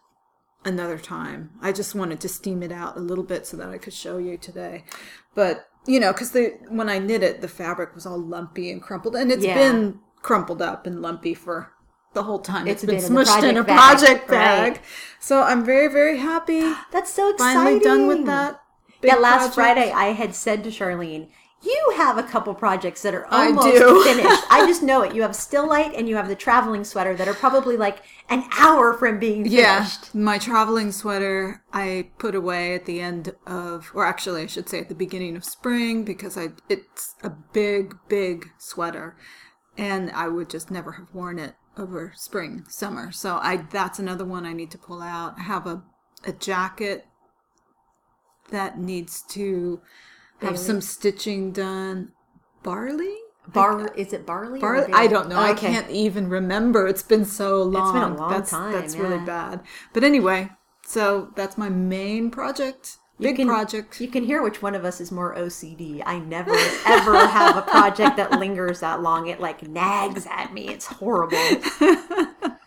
another 0.63 0.99
time. 0.99 1.51
I 1.61 1.71
just 1.71 1.95
wanted 1.95 2.19
to 2.19 2.29
steam 2.29 2.61
it 2.61 2.71
out 2.71 2.97
a 2.97 2.99
little 2.99 3.23
bit 3.23 3.47
so 3.47 3.57
that 3.57 3.69
I 3.69 3.77
could 3.79 3.93
show 3.93 4.17
you 4.19 4.37
today. 4.37 4.83
But, 5.33 5.67
you 5.87 5.99
know, 5.99 6.11
because 6.11 6.35
when 6.69 6.89
I 6.89 6.99
knit 6.99 7.23
it, 7.23 7.41
the 7.41 7.47
fabric 7.47 7.95
was 7.95 8.05
all 8.05 8.19
lumpy 8.19 8.69
and 8.71 8.81
crumpled. 8.81 9.15
And 9.15 9.31
it's 9.31 9.43
Yeah. 9.45 9.55
been 9.55 9.99
crumpled 10.21 10.61
up 10.61 10.85
and 10.85 11.01
lumpy 11.01 11.33
for 11.33 11.71
the 12.13 12.23
whole 12.23 12.39
time. 12.39 12.67
It's 12.67 12.83
it's 12.83 12.91
been, 12.91 13.15
been 13.15 13.25
smushed 13.25 13.43
in 13.43 13.57
a 13.57 13.63
project 13.63 14.27
bag, 14.27 14.73
right. 14.73 14.81
So 15.19 15.41
I'm 15.41 15.63
very, 15.63 15.87
very 15.87 16.17
happy. 16.17 16.61
That's 16.91 17.11
so 17.13 17.29
exciting. 17.29 17.63
Finally 17.63 17.79
done 17.79 18.07
with 18.07 18.25
that. 18.25 18.59
yeah, 19.01 19.15
last 19.15 19.53
project. 19.53 19.55
Friday 19.55 19.91
I 19.91 20.07
had 20.13 20.35
said 20.35 20.63
to 20.63 20.69
Charlene, 20.69 21.29
"You 21.61 21.93
have 21.97 22.17
a 22.17 22.23
couple 22.23 22.53
projects 22.53 23.01
that 23.01 23.13
are 23.15 23.25
I 23.31 23.47
almost 23.47 23.67
do. 23.67 24.03
finished. 24.05 24.43
I 24.49 24.65
just 24.67 24.83
know 24.83 25.01
it. 25.01 25.15
You 25.15 25.21
have 25.23 25.35
Still 25.35 25.67
Light 25.67 25.93
and 25.95 26.07
you 26.07 26.15
have 26.15 26.27
the 26.27 26.35
traveling 26.35 26.83
sweater 26.83 27.15
that 27.15 27.27
are 27.27 27.33
probably 27.33 27.77
like 27.77 28.03
an 28.29 28.43
hour 28.57 28.93
from 28.93 29.19
being 29.19 29.43
finished." 29.43 30.09
Yeah, 30.13 30.21
my 30.21 30.37
traveling 30.37 30.91
sweater 30.91 31.63
I 31.73 32.09
put 32.17 32.35
away 32.35 32.75
at 32.75 32.85
the 32.85 33.01
end 33.01 33.35
of, 33.45 33.91
or 33.93 34.05
actually 34.05 34.43
I 34.43 34.47
should 34.47 34.69
say 34.69 34.79
at 34.79 34.89
the 34.89 34.95
beginning 34.95 35.35
of 35.35 35.43
spring 35.43 36.03
because 36.03 36.37
I 36.37 36.49
it's 36.69 37.15
a 37.23 37.29
big, 37.29 37.95
big 38.07 38.49
sweater, 38.57 39.17
and 39.77 40.11
I 40.11 40.27
would 40.27 40.49
just 40.49 40.69
never 40.71 40.93
have 40.93 41.13
worn 41.13 41.39
it 41.39 41.55
over 41.77 42.13
spring, 42.15 42.65
summer. 42.69 43.11
So 43.11 43.37
I 43.41 43.57
that's 43.57 43.99
another 43.99 44.25
one 44.25 44.45
I 44.45 44.53
need 44.53 44.71
to 44.71 44.77
pull 44.77 45.01
out. 45.01 45.35
I 45.37 45.43
have 45.43 45.65
a 45.67 45.83
a 46.25 46.31
jacket 46.33 47.05
that 48.49 48.79
needs 48.79 49.21
to 49.29 49.81
have 50.41 50.53
Bailey? 50.53 50.57
some 50.57 50.81
stitching 50.81 51.51
done. 51.51 52.11
Barley. 52.63 53.15
Bar 53.53 53.93
is 53.95 54.11
it 54.11 54.25
barley? 54.25 54.59
Barley? 54.59 54.91
I 54.93 55.07
don't 55.07 55.29
know. 55.29 55.37
I 55.37 55.51
Okay. 55.51 55.71
can't 55.71 55.89
even 55.89 56.29
remember. 56.29 56.85
It's 56.85 57.03
been 57.03 57.23
so 57.23 57.63
long. 57.63 57.95
It's 57.95 58.03
been 58.03 58.11
a 58.11 58.17
long 58.17 58.29
that's, 58.29 58.51
time, 58.51 58.73
That's 58.73 58.95
really 58.97 59.23
bad. 59.25 59.61
But 59.93 60.03
anyway, 60.03 60.49
so 60.85 61.31
that's 61.35 61.57
my 61.57 61.69
main 61.69 62.29
project. 62.29 62.97
Big 63.19 63.37
can- 63.37 63.47
project. 63.47 63.99
You 64.01 64.09
can 64.09 64.25
hear 64.25 64.43
which 64.43 64.61
one 64.61 64.75
of 64.75 64.83
us 64.85 64.99
is 64.99 65.11
more 65.11 65.33
OCD. 65.33 66.03
I 66.05 66.19
never 66.19 66.51
ever 66.85 67.25
have 67.25 67.55
a 67.55 67.61
project 67.61 68.17
that 68.17 68.31
lingers 68.39 68.81
that 68.81 69.01
long. 69.01 69.27
It 69.27 69.39
like 69.39 69.65
nags 69.67 70.27
at 70.29 70.53
me. 70.53 70.67
It's 70.67 70.85
horrible. 70.85 71.37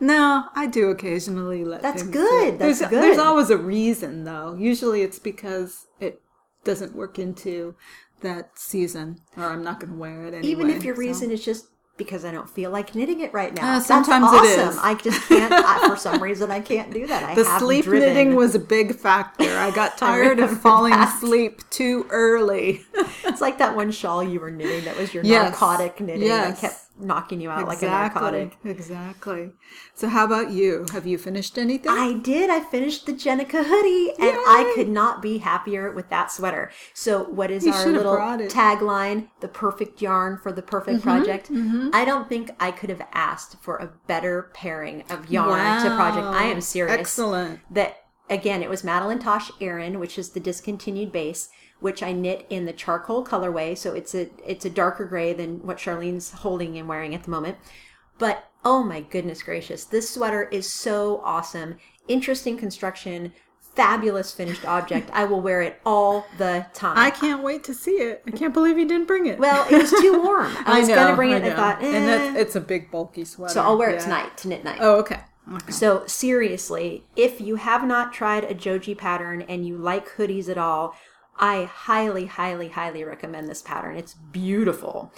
No, 0.00 0.46
I 0.54 0.66
do 0.66 0.90
occasionally 0.90 1.64
let. 1.64 1.80
That's 1.80 2.02
good. 2.02 2.58
That's 2.58 2.80
there's, 2.80 2.90
good. 2.90 3.02
There's 3.02 3.18
always 3.18 3.48
a 3.50 3.56
reason, 3.56 4.24
though. 4.24 4.56
Usually, 4.58 5.02
it's 5.02 5.20
because 5.20 5.86
it 6.00 6.20
doesn't 6.64 6.94
work 6.94 7.18
into 7.18 7.74
that 8.20 8.58
season, 8.58 9.20
or 9.36 9.44
I'm 9.44 9.62
not 9.62 9.80
going 9.80 9.92
to 9.92 9.98
wear 9.98 10.24
it 10.24 10.34
anyway. 10.34 10.48
Even 10.48 10.70
if 10.70 10.82
your 10.84 10.94
so. 10.94 11.00
reason 11.00 11.30
is 11.30 11.44
just 11.44 11.66
because 11.96 12.24
I 12.24 12.32
don't 12.32 12.50
feel 12.50 12.70
like 12.72 12.94
knitting 12.96 13.20
it 13.20 13.32
right 13.32 13.54
now. 13.54 13.76
Uh, 13.76 13.80
sometimes 13.80 14.26
it 14.32 14.42
That's 14.42 14.58
awesome. 14.58 14.68
is. 14.70 14.78
I 14.78 14.94
just 14.94 15.28
can't. 15.28 15.52
I, 15.52 15.88
for 15.88 15.96
some 15.96 16.20
reason, 16.22 16.50
I 16.50 16.58
can't 16.60 16.92
do 16.92 17.06
that. 17.06 17.22
I 17.22 17.34
The 17.36 17.44
sleep 17.60 17.84
driven. 17.84 18.08
knitting 18.08 18.34
was 18.34 18.54
a 18.56 18.58
big 18.58 18.96
factor. 18.96 19.56
I 19.58 19.70
got 19.70 19.96
tired 19.98 20.40
of 20.40 20.60
falling 20.60 20.90
that. 20.92 21.14
asleep 21.16 21.60
too 21.70 22.06
early. 22.10 22.82
It's 23.26 23.40
like 23.40 23.58
that 23.58 23.74
one 23.74 23.90
shawl 23.90 24.22
you 24.22 24.38
were 24.38 24.50
knitting 24.50 24.84
that 24.84 24.96
was 24.96 25.12
your 25.14 25.24
Yes. 25.24 25.50
narcotic 25.50 25.98
knitting 26.00 26.22
Yes. 26.28 26.60
that 26.60 26.68
kept 26.68 26.83
knocking 26.98 27.40
you 27.40 27.50
out 27.50 27.66
like 27.66 27.82
a 27.82 27.86
narcotic. 27.86 28.56
Exactly. 28.64 29.52
So, 29.94 30.08
how 30.08 30.24
about 30.24 30.50
you? 30.50 30.86
Have 30.92 31.06
you 31.06 31.18
finished 31.18 31.58
anything? 31.58 31.90
I 31.90 32.14
did. 32.14 32.50
I 32.50 32.60
finished 32.60 33.06
the 33.06 33.12
Jenica 33.12 33.64
hoodie, 33.64 34.10
and 34.18 34.36
I 34.46 34.72
could 34.74 34.88
not 34.88 35.22
be 35.22 35.38
happier 35.38 35.90
with 35.92 36.08
that 36.10 36.30
sweater. 36.30 36.70
So, 36.92 37.24
what 37.24 37.50
is 37.50 37.66
You 37.66 37.72
our 37.72 37.86
little 37.86 38.16
tagline? 38.48 39.28
The 39.40 39.48
perfect 39.48 40.00
yarn 40.00 40.38
for 40.38 40.52
the 40.52 40.62
perfect 40.62 41.00
mm-hmm, 41.00 41.08
project. 41.08 41.50
Mm-hmm. 41.50 41.90
I 41.92 42.04
don't 42.04 42.28
think 42.28 42.50
I 42.60 42.70
could 42.70 42.90
have 42.90 43.06
asked 43.12 43.62
for 43.62 43.76
a 43.76 43.92
better 44.06 44.50
pairing 44.54 45.04
of 45.10 45.30
yarn 45.30 45.82
to 45.82 45.94
project. 45.96 46.26
I 46.26 46.44
am 46.44 46.60
serious. 46.60 46.98
Excellent. 46.98 47.60
That 47.70 47.96
again, 48.30 48.62
it 48.62 48.70
was 48.70 48.84
Madeline 48.84 49.18
Tosh 49.18 49.50
Erin, 49.60 49.98
which 49.98 50.18
is 50.18 50.30
the 50.30 50.40
discontinued 50.40 51.12
base, 51.12 51.48
which 51.80 52.02
I 52.02 52.12
knit 52.12 52.46
in 52.50 52.64
the 52.64 52.72
charcoal 52.72 53.24
colorway. 53.24 53.76
So 53.76 53.92
it's 53.92 54.14
a 54.14 54.28
it's 54.46 54.64
a 54.64 54.70
darker 54.70 55.04
gray 55.04 55.32
than 55.32 55.64
what 55.66 55.78
Charlene's 55.78 56.30
holding 56.30 56.78
and 56.78 56.88
wearing 56.88 57.14
at 57.14 57.24
the 57.24 57.30
moment. 57.30 57.58
But 58.18 58.48
oh 58.64 58.82
my 58.82 59.00
goodness 59.00 59.42
gracious, 59.42 59.84
this 59.84 60.10
sweater 60.10 60.44
is 60.44 60.70
so 60.70 61.20
awesome. 61.24 61.76
Interesting 62.06 62.56
construction, 62.56 63.32
fabulous 63.60 64.32
finished 64.32 64.64
object. 64.64 65.10
I 65.12 65.24
will 65.24 65.40
wear 65.40 65.62
it 65.62 65.80
all 65.84 66.26
the 66.38 66.66
time. 66.74 66.96
I 66.96 67.10
can't 67.10 67.42
wait 67.42 67.64
to 67.64 67.74
see 67.74 67.92
it. 67.92 68.22
I 68.26 68.30
can't 68.30 68.54
believe 68.54 68.78
you 68.78 68.86
didn't 68.86 69.06
bring 69.06 69.26
it. 69.26 69.38
well, 69.38 69.66
it 69.70 69.76
was 69.76 69.90
too 69.90 70.22
warm. 70.24 70.52
I 70.66 70.80
was 70.80 70.88
gonna 70.88 71.16
bring 71.16 71.30
it. 71.30 71.36
and 71.36 71.46
I 71.46 71.48
know. 71.48 71.56
thought, 71.56 71.82
and 71.82 72.08
that's, 72.08 72.36
eh. 72.36 72.40
it's 72.40 72.56
a 72.56 72.60
big 72.60 72.90
bulky 72.90 73.24
sweater. 73.24 73.52
so 73.52 73.62
I'll 73.62 73.76
wear 73.76 73.90
it 73.90 74.00
tonight 74.00 74.36
to 74.38 74.48
knit 74.48 74.64
night. 74.64 74.78
Oh, 74.80 74.96
okay. 75.00 75.20
Okay. 75.52 75.72
So 75.72 76.06
seriously, 76.06 77.04
if 77.16 77.40
you 77.40 77.56
have 77.56 77.84
not 77.84 78.12
tried 78.14 78.44
a 78.44 78.54
Joji 78.54 78.94
pattern 78.94 79.42
and 79.42 79.66
you 79.66 79.76
like 79.76 80.08
hoodies 80.08 80.48
at 80.48 80.56
all, 80.56 80.94
I 81.38 81.64
highly, 81.64 82.26
highly, 82.26 82.68
highly 82.68 83.02
recommend 83.04 83.48
this 83.48 83.62
pattern. 83.62 83.96
It's 83.96 84.14
beautiful. 84.14 85.12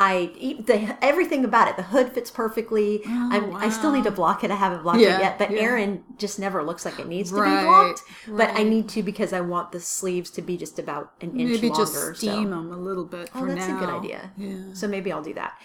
I 0.00 0.32
e- 0.36 0.60
the 0.60 0.96
everything 1.04 1.44
about 1.44 1.68
it. 1.68 1.76
The 1.76 1.82
hood 1.84 2.12
fits 2.12 2.30
perfectly. 2.30 3.02
Oh, 3.06 3.28
I'm, 3.30 3.54
I 3.54 3.68
still 3.68 3.92
need 3.92 4.04
to 4.04 4.10
block 4.10 4.42
it. 4.42 4.50
I 4.50 4.56
haven't 4.56 4.82
blocked 4.82 4.98
Yeah, 4.98 5.18
it 5.18 5.20
yet, 5.20 5.38
but 5.38 5.50
yeah. 5.50 5.60
Erin 5.60 6.02
just 6.18 6.38
never 6.40 6.62
looks 6.64 6.84
like 6.84 6.98
it 6.98 7.06
needs 7.06 7.30
to 7.30 7.36
Right, 7.36 7.60
be 7.60 7.64
blocked. 7.66 8.02
But 8.26 8.58
I 8.58 8.62
need 8.64 8.88
to 8.90 9.02
because 9.02 9.32
I 9.32 9.42
want 9.42 9.70
the 9.70 9.78
sleeves 9.80 10.30
to 10.30 10.42
be 10.42 10.56
just 10.56 10.78
about 10.78 11.12
an 11.20 11.38
inch 11.38 11.50
Maybe 11.52 11.68
longer. 11.68 11.82
just 11.82 11.94
so- 11.94 12.12
steam 12.14 12.50
them 12.50 12.72
a 12.72 12.76
little 12.76 13.04
bit 13.04 13.30
Oh, 13.34 13.46
that's 13.46 13.68
now. 13.68 13.76
a 13.76 13.80
good 13.80 13.90
idea. 13.90 14.30
Yeah. 14.38 14.72
So 14.72 14.88
maybe 14.88 15.12
I'll 15.12 15.22
do 15.22 15.34
that. 15.34 15.56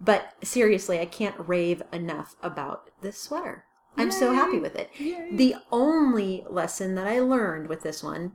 But 0.00 0.32
seriously, 0.44 1.00
I 1.00 1.06
can't 1.06 1.34
rave 1.38 1.82
enough 1.92 2.36
about 2.42 2.90
this 3.00 3.16
sweater. 3.18 3.64
I'm 3.96 4.10
so 4.10 4.32
happy 4.32 4.58
with 4.58 4.74
it. 4.76 4.90
The 5.32 5.54
only 5.70 6.44
lesson 6.48 6.94
that 6.94 7.06
I 7.06 7.20
learned 7.20 7.68
with 7.68 7.82
this 7.82 8.02
one, 8.02 8.32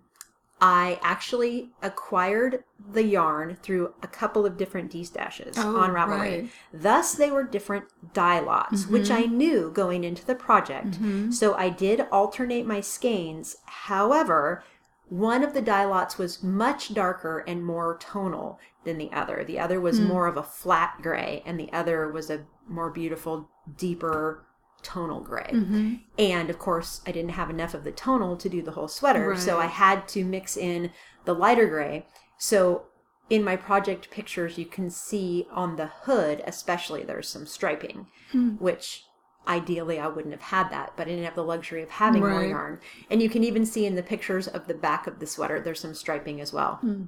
I 0.60 1.00
actually 1.04 1.70
acquired 1.84 2.64
the 2.92 3.04
yarn 3.04 3.58
through 3.62 3.94
a 4.02 4.08
couple 4.08 4.46
of 4.46 4.58
different 4.58 4.90
D-stashes 4.90 5.54
Oh, 5.58 5.78
on 5.78 5.92
Ravelry. 5.92 6.10
right. 6.20 6.44
Mm-hmm. 6.46 6.82
Thus, 6.82 7.14
they 7.14 7.30
were 7.30 7.44
different 7.44 7.86
dye 8.14 8.40
lots, 8.40 8.88
which 8.88 9.12
I 9.12 9.26
knew 9.26 9.70
going 9.72 10.04
into 10.04 10.26
the 10.26 10.34
project. 10.36 10.98
So 11.32 11.54
I 11.56 11.70
did 11.70 12.02
alternate 12.12 12.66
my 12.66 12.82
skeins. 12.82 13.58
However, 13.66 14.64
one 15.10 15.44
of 15.44 15.54
the 15.54 15.62
dye 15.62 15.86
lots 15.86 16.18
was 16.18 16.42
much 16.42 16.94
darker 16.94 17.40
and 17.48 17.64
more 17.64 17.98
tonal 18.00 18.60
than 18.84 18.98
the 18.98 19.12
other. 19.14 19.44
The 19.46 19.60
other 19.60 19.80
was 19.80 20.00
Hmm. 20.00 20.06
more 20.08 20.26
of 20.28 20.38
a 20.38 20.44
flat 20.44 21.00
gray, 21.04 21.44
and 21.46 21.60
the 21.60 21.72
other 21.72 22.10
was 22.12 22.30
a 22.32 22.46
more 22.68 22.90
beautiful, 22.90 23.50
deeper 23.78 24.44
tonal 24.84 25.22
gray. 25.22 25.50
Mm-hmm. 25.54 25.96
And 26.18 26.50
of 26.50 26.60
course, 26.60 27.02
I 27.06 27.12
didn't 27.12 27.32
have 27.32 27.50
enough 27.50 27.74
of 27.74 27.84
the 27.84 27.92
tonal 27.92 28.38
to 28.38 28.50
do 28.50 28.62
the 28.62 28.72
whole 28.72 28.88
sweater, 28.88 29.36
so 29.36 29.60
I 29.60 29.66
had 29.68 30.08
to 30.10 30.24
mix 30.24 30.56
in 30.58 30.92
the 31.26 31.34
lighter 31.34 31.68
gray. 31.68 32.06
So 32.38 32.84
in 33.30 33.44
my 33.44 33.56
project 33.56 34.10
pictures, 34.12 34.58
you 34.58 34.66
can 34.66 34.90
see 34.90 35.48
on 35.52 35.76
the 35.76 35.88
hood, 35.88 36.42
especially, 36.46 37.04
there's 37.04 37.28
some 37.28 37.46
striping, 37.46 38.08
Hmm. 38.32 38.52
which 38.58 39.04
ideally 39.48 40.00
I 40.00 40.08
wouldn't 40.08 40.34
have 40.34 40.42
had 40.42 40.70
that, 40.72 40.94
but 40.96 41.08
I 41.08 41.12
didn't 41.12 41.26
have 41.26 41.36
the 41.36 41.44
luxury 41.44 41.82
of 41.82 41.90
having 41.90 42.22
more 42.22 42.44
yarn. 42.44 42.80
And 43.10 43.22
you 43.22 43.30
can 43.30 43.44
even 43.44 43.66
see 43.66 43.86
in 43.86 43.96
the 43.96 44.04
pictures 44.04 44.48
of 44.48 44.68
the 44.68 44.74
back 44.74 45.08
of 45.08 45.20
the 45.20 45.28
sweater, 45.28 45.60
there's 45.60 45.80
some 45.80 45.94
striping 45.94 46.42
as 46.42 46.52
well. 46.54 46.76
Hmm. 46.76 47.04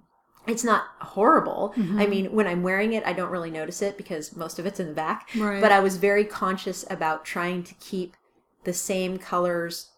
It's 0.49 0.63
not 0.63 0.85
horrible. 0.99 1.73
Mm-hmm. 1.77 1.99
I 1.99 2.07
mean, 2.07 2.25
when 2.31 2.47
I'm 2.47 2.63
wearing 2.63 2.93
it, 2.93 3.03
I 3.05 3.13
don't 3.13 3.29
really 3.31 3.51
notice 3.51 3.81
it 3.81 3.97
because 3.97 4.35
most 4.35 4.59
of 4.59 4.65
it's 4.65 4.79
in 4.79 4.87
the 4.87 4.93
back. 4.93 5.29
Right. 5.37 5.61
But 5.61 5.71
I 5.71 5.79
was 5.79 5.97
very 5.97 6.25
conscious 6.25 6.85
about 6.89 7.23
trying 7.25 7.63
to 7.63 7.73
keep 7.75 8.15
the 8.63 8.73
same 8.73 9.17
colors 9.17 9.91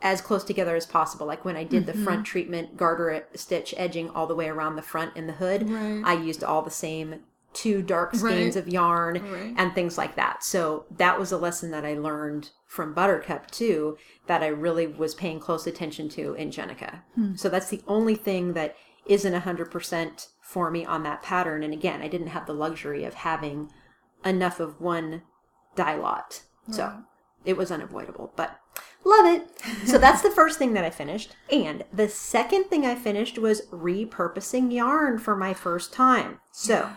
as 0.00 0.20
close 0.20 0.44
together 0.44 0.76
as 0.76 0.86
possible. 0.86 1.26
Like 1.26 1.44
when 1.44 1.56
I 1.56 1.64
did 1.64 1.84
Mm-hmm. 1.86 1.98
the 1.98 2.04
front 2.04 2.24
treatment 2.26 2.76
garter 2.76 3.26
stitch 3.34 3.74
edging 3.76 4.08
all 4.10 4.26
the 4.28 4.34
way 4.36 4.48
around 4.48 4.76
the 4.76 4.82
front 4.82 5.12
and 5.16 5.28
the 5.28 5.32
hood, 5.32 5.68
Right. 5.68 6.02
I 6.04 6.12
used 6.14 6.44
all 6.44 6.62
the 6.62 6.70
same 6.70 7.16
two 7.54 7.82
dark 7.82 8.14
skeins 8.14 8.54
Right. 8.54 8.56
of 8.56 8.68
yarn 8.68 9.14
Right. 9.32 9.54
and 9.56 9.74
things 9.74 9.98
like 9.98 10.14
that. 10.14 10.44
So 10.44 10.84
that 10.96 11.18
was 11.18 11.32
a 11.32 11.38
lesson 11.38 11.70
that 11.72 11.84
I 11.84 11.94
learned 11.94 12.50
from 12.66 12.92
Buttercup 12.94 13.50
too, 13.50 13.96
that 14.26 14.42
I 14.42 14.48
really 14.48 14.86
was 14.86 15.14
paying 15.14 15.40
close 15.40 15.66
attention 15.66 16.08
to 16.10 16.34
in 16.34 16.50
Jenica. 16.50 17.00
Hmm. 17.16 17.34
So 17.34 17.48
that's 17.48 17.70
the 17.70 17.82
only 17.88 18.14
thing 18.14 18.52
that 18.52 18.76
isn't 19.08 19.42
100% 19.42 20.28
for 20.42 20.70
me 20.70 20.84
on 20.84 21.02
that 21.02 21.22
pattern. 21.22 21.62
And 21.62 21.72
again, 21.72 22.02
I 22.02 22.08
didn't 22.08 22.28
have 22.28 22.46
the 22.46 22.52
luxury 22.52 23.04
of 23.04 23.14
having 23.14 23.70
enough 24.24 24.60
of 24.60 24.80
one 24.80 25.22
dye 25.74 25.96
lot. 25.96 26.42
So 26.70 27.04
it 27.44 27.56
was 27.56 27.70
unavoidable, 27.70 28.32
but 28.36 28.60
love 29.04 29.26
it. 29.26 29.48
So 29.86 29.96
that's 29.98 30.22
the 30.22 30.30
first 30.30 30.58
thing 30.58 30.74
that 30.74 30.84
I 30.84 30.90
finished. 30.90 31.34
And 31.50 31.84
the 31.92 32.08
second 32.08 32.64
thing 32.64 32.84
I 32.84 32.94
finished 32.94 33.38
was 33.38 33.66
repurposing 33.68 34.72
yarn 34.72 35.18
for 35.18 35.34
my 35.34 35.54
first 35.54 35.92
time. 35.92 36.40
So 36.52 36.90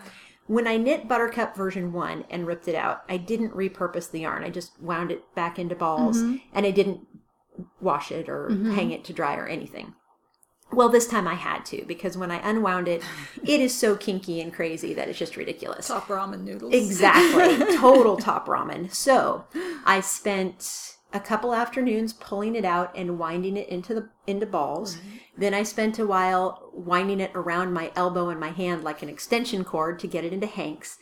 when 0.46 0.66
I 0.66 0.76
knit 0.76 1.08
Buttercup 1.08 1.56
version 1.56 1.92
1 1.92 2.26
and 2.28 2.46
ripped 2.46 2.68
it 2.68 2.74
out, 2.74 3.04
I 3.08 3.16
didn't 3.16 3.54
repurpose 3.54 4.10
the 4.10 4.20
yarn. 4.20 4.44
I 4.44 4.50
just 4.50 4.80
wound 4.80 5.10
it 5.10 5.34
back 5.34 5.58
into 5.58 5.74
balls 5.74 6.18
mm-hmm. 6.18 6.36
and 6.52 6.66
I 6.66 6.70
didn't 6.70 7.06
wash 7.80 8.12
it 8.12 8.28
or 8.28 8.48
mm-hmm. 8.50 8.72
hang 8.72 8.90
it 8.90 9.04
to 9.04 9.12
dry 9.12 9.36
or 9.36 9.46
anything. 9.46 9.94
Well, 10.72 10.88
this 10.88 11.06
time 11.06 11.28
I 11.28 11.34
had 11.34 11.64
to 11.66 11.84
because 11.86 12.16
when 12.16 12.30
I 12.30 12.36
unwound 12.48 12.88
it, 12.88 13.02
it 13.44 13.60
is 13.60 13.74
so 13.74 13.96
kinky 13.96 14.40
and 14.40 14.52
crazy 14.52 14.94
that 14.94 15.08
it's 15.08 15.18
just 15.18 15.36
ridiculous. 15.36 15.88
Top 15.88 16.08
ramen 16.08 16.44
noodles. 16.44 16.72
Exactly. 16.72 17.76
Total 17.76 18.16
top 18.16 18.46
ramen. 18.46 18.92
So 18.92 19.44
I 19.84 20.00
spent 20.00 20.96
a 21.12 21.20
couple 21.20 21.54
afternoons 21.54 22.12
pulling 22.12 22.54
it 22.54 22.64
out 22.64 22.96
and 22.96 23.18
winding 23.18 23.56
it 23.56 23.68
into 23.68 23.94
the 23.94 24.08
into 24.26 24.46
balls. 24.46 24.98
Then 25.36 25.54
I 25.54 25.62
spent 25.62 25.98
a 25.98 26.06
while 26.06 26.70
winding 26.72 27.20
it 27.20 27.32
around 27.34 27.72
my 27.72 27.92
elbow 27.94 28.30
and 28.30 28.40
my 28.40 28.50
hand 28.50 28.82
like 28.82 29.02
an 29.02 29.08
extension 29.08 29.64
cord 29.64 29.98
to 30.00 30.06
get 30.06 30.24
it 30.24 30.32
into 30.32 30.46
hanks. 30.46 30.98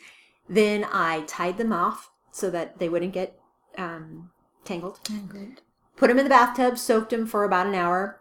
Then 0.49 0.85
I 0.91 1.21
tied 1.27 1.57
them 1.57 1.71
off 1.71 2.09
so 2.31 2.49
that 2.49 2.79
they 2.79 2.89
wouldn't 2.89 3.13
get 3.13 3.39
um, 3.77 4.31
tangled. 4.65 4.99
Tangled. 5.03 5.61
Put 5.95 6.07
them 6.07 6.17
in 6.17 6.25
the 6.25 6.29
bathtub, 6.29 6.77
soaked 6.77 7.11
them 7.11 7.25
for 7.25 7.43
about 7.43 7.67
an 7.67 7.75
hour, 7.75 8.20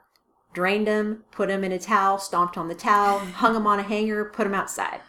drained 0.53 0.87
them, 0.87 1.25
put 1.31 1.49
them 1.49 1.65
in 1.65 1.73
a 1.73 1.79
towel, 1.79 2.19
stomped 2.19 2.57
on 2.57 2.69
the 2.69 2.75
towel, 2.75 3.19
hung 3.37 3.55
them 3.55 3.67
on 3.67 3.79
a 3.79 3.83
hanger, 3.85 4.25
put 4.25 4.45
them 4.45 4.55
outside. 4.55 5.01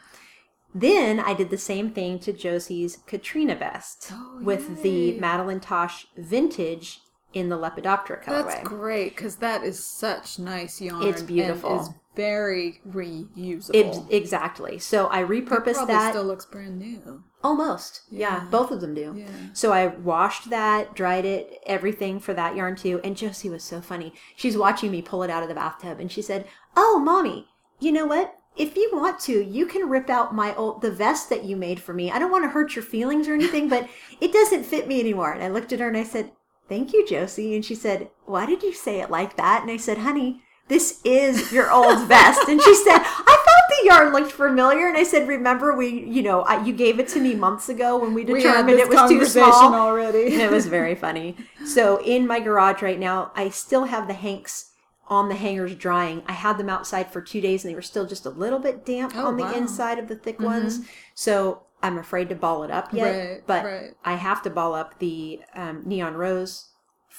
Then 0.74 1.20
I 1.20 1.34
did 1.34 1.50
the 1.50 1.58
same 1.58 1.92
thing 1.92 2.20
to 2.20 2.32
Josie's 2.32 3.00
Katrina 3.06 3.56
vest 3.56 4.10
Oh, 4.14 4.40
with 4.42 4.84
the 4.84 5.20
Madeline 5.20 5.60
Tosh 5.60 6.08
vintage 6.16 7.02
in 7.34 7.50
the 7.50 7.58
Lepidoptera 7.58 8.24
colorway. 8.24 8.46
That's 8.46 8.68
great 8.68 9.16
because 9.16 9.38
that 9.38 9.64
is 9.64 9.86
such 9.86 10.40
nice 10.40 10.82
yarn. 10.82 11.04
It's 11.04 11.22
beautiful. 11.22 12.01
Very 12.16 12.82
reusable. 12.90 13.74
It- 14.10 14.14
exactly. 14.16 14.80
So 14.80 15.08
I 15.10 15.24
repurposed 15.24 15.88
that. 15.88 16.12
still 16.12 16.26
looks 16.26 16.46
brand 16.46 16.78
new. 16.80 17.24
Almost. 17.44 18.02
Yeah. 18.10 18.20
Yeah. 18.44 18.48
both 18.52 18.70
of 18.72 18.82
them 18.82 18.94
do. 18.94 19.16
Yeah. 19.18 19.28
So 19.54 19.72
I 19.72 19.88
washed 19.88 20.50
that, 20.50 20.94
dried 20.94 21.26
it, 21.26 21.60
everything 21.66 22.20
for 22.20 22.34
that 22.34 22.56
yarn 22.56 22.76
too. 22.76 23.00
And 23.04 23.18
Josie 23.18 23.50
was 23.50 23.64
so 23.64 23.82
funny. 23.82 24.14
She's 24.36 24.58
watching 24.58 24.92
me 24.92 25.02
pull 25.02 25.24
it 25.24 25.30
out 25.30 25.42
of 25.44 25.50
the 25.50 25.56
bathtub 25.56 26.00
and 26.00 26.12
she 26.12 26.22
said, 26.22 26.46
Oh, 26.76 27.00
mommy, 27.00 27.48
you 27.80 27.92
know 27.92 28.06
what? 28.06 28.36
If 28.58 28.76
you 28.76 28.90
want 28.94 29.20
to, 29.22 29.42
you 29.42 29.66
can 29.66 29.88
rip 29.90 30.10
out 30.10 30.36
my 30.36 30.54
old 30.56 30.82
the 30.82 30.92
vest 30.92 31.30
that 31.30 31.46
you 31.46 31.56
made 31.56 31.80
for 31.80 31.94
me. 31.94 32.12
I 32.12 32.20
don't 32.20 32.32
want 32.32 32.44
to 32.44 32.50
hurt 32.50 32.76
your 32.76 32.84
feelings 32.84 33.28
or 33.30 33.34
anything, 33.34 33.70
but 33.70 33.88
it 34.22 34.34
doesn't 34.34 34.66
fit 34.66 34.88
me 34.90 35.00
anymore. 35.00 35.32
And 35.32 35.42
I 35.42 35.48
looked 35.48 35.72
at 35.72 35.80
her 35.80 35.88
and 35.88 35.98
I 35.98 36.04
said, 36.04 36.32
Thank 36.68 36.92
you, 36.94 37.08
Josie. 37.08 37.56
And 37.56 37.64
she 37.66 37.76
said, 37.76 38.10
Why 38.26 38.46
did 38.46 38.62
you 38.62 38.74
say 38.74 39.00
it 39.02 39.10
like 39.10 39.38
that? 39.38 39.62
And 39.62 39.72
I 39.72 39.78
said, 39.78 40.00
Honey, 40.00 40.42
this 40.72 41.02
is 41.04 41.52
your 41.52 41.70
old 41.70 42.08
vest. 42.08 42.48
And 42.48 42.62
she 42.62 42.74
said, 42.76 42.98
I 42.98 43.44
thought 43.46 43.78
the 43.82 43.86
yarn 43.86 44.14
looked 44.14 44.32
familiar. 44.32 44.88
And 44.88 44.96
I 44.98 45.04
said, 45.04 45.28
Remember, 45.28 45.76
we, 45.76 46.06
you 46.06 46.24
know, 46.24 46.44
I, 46.44 46.64
you 46.64 46.72
gave 46.74 46.98
it 46.98 47.10
to 47.10 47.20
me 47.20 47.36
months 47.36 47.68
ago 47.68 47.98
when 48.00 48.14
we 48.14 48.24
We 48.24 48.36
determined 48.42 48.80
this 48.80 48.88
it 48.88 48.90
was 48.90 49.10
too 49.10 49.26
small. 49.26 49.74
already. 49.76 50.32
And 50.34 50.42
it 50.42 50.50
was 50.50 50.68
very 50.68 50.96
funny. 50.96 51.36
So 51.66 52.02
in 52.04 52.26
my 52.26 52.40
garage 52.40 52.82
right 52.82 52.98
now, 53.00 53.32
I 53.36 53.50
still 53.50 53.84
have 53.84 54.08
the 54.08 54.14
hanks 54.14 54.72
on 55.08 55.28
the 55.28 55.36
hangers 55.36 55.76
drying. 55.76 56.24
I 56.26 56.32
had 56.32 56.58
them 56.58 56.70
outside 56.70 57.12
for 57.12 57.20
two 57.22 57.42
days 57.42 57.66
and 57.66 57.72
they 57.72 57.76
were 57.76 57.82
still 57.82 58.08
just 58.08 58.26
a 58.26 58.30
little 58.30 58.60
bit 58.60 58.86
damp 58.86 59.12
Oh, 59.14 59.28
on 59.28 59.36
the 59.36 59.44
wow. 59.44 59.54
inside 59.54 60.00
of 60.00 60.08
the 60.08 60.16
thick 60.16 60.40
ones. 60.40 60.88
So 61.16 61.64
I'm 61.84 61.98
afraid 61.98 62.30
to 62.30 62.36
ball 62.36 62.64
it 62.64 62.72
up 62.72 62.94
yet. 62.94 63.12
Right, 63.30 63.44
but 63.46 63.66
right. 63.66 63.92
I 64.06 64.14
have 64.16 64.42
to 64.44 64.50
ball 64.50 64.74
up 64.74 65.00
the 65.00 65.42
um, 65.54 65.82
neon 65.86 66.14
rose 66.14 66.68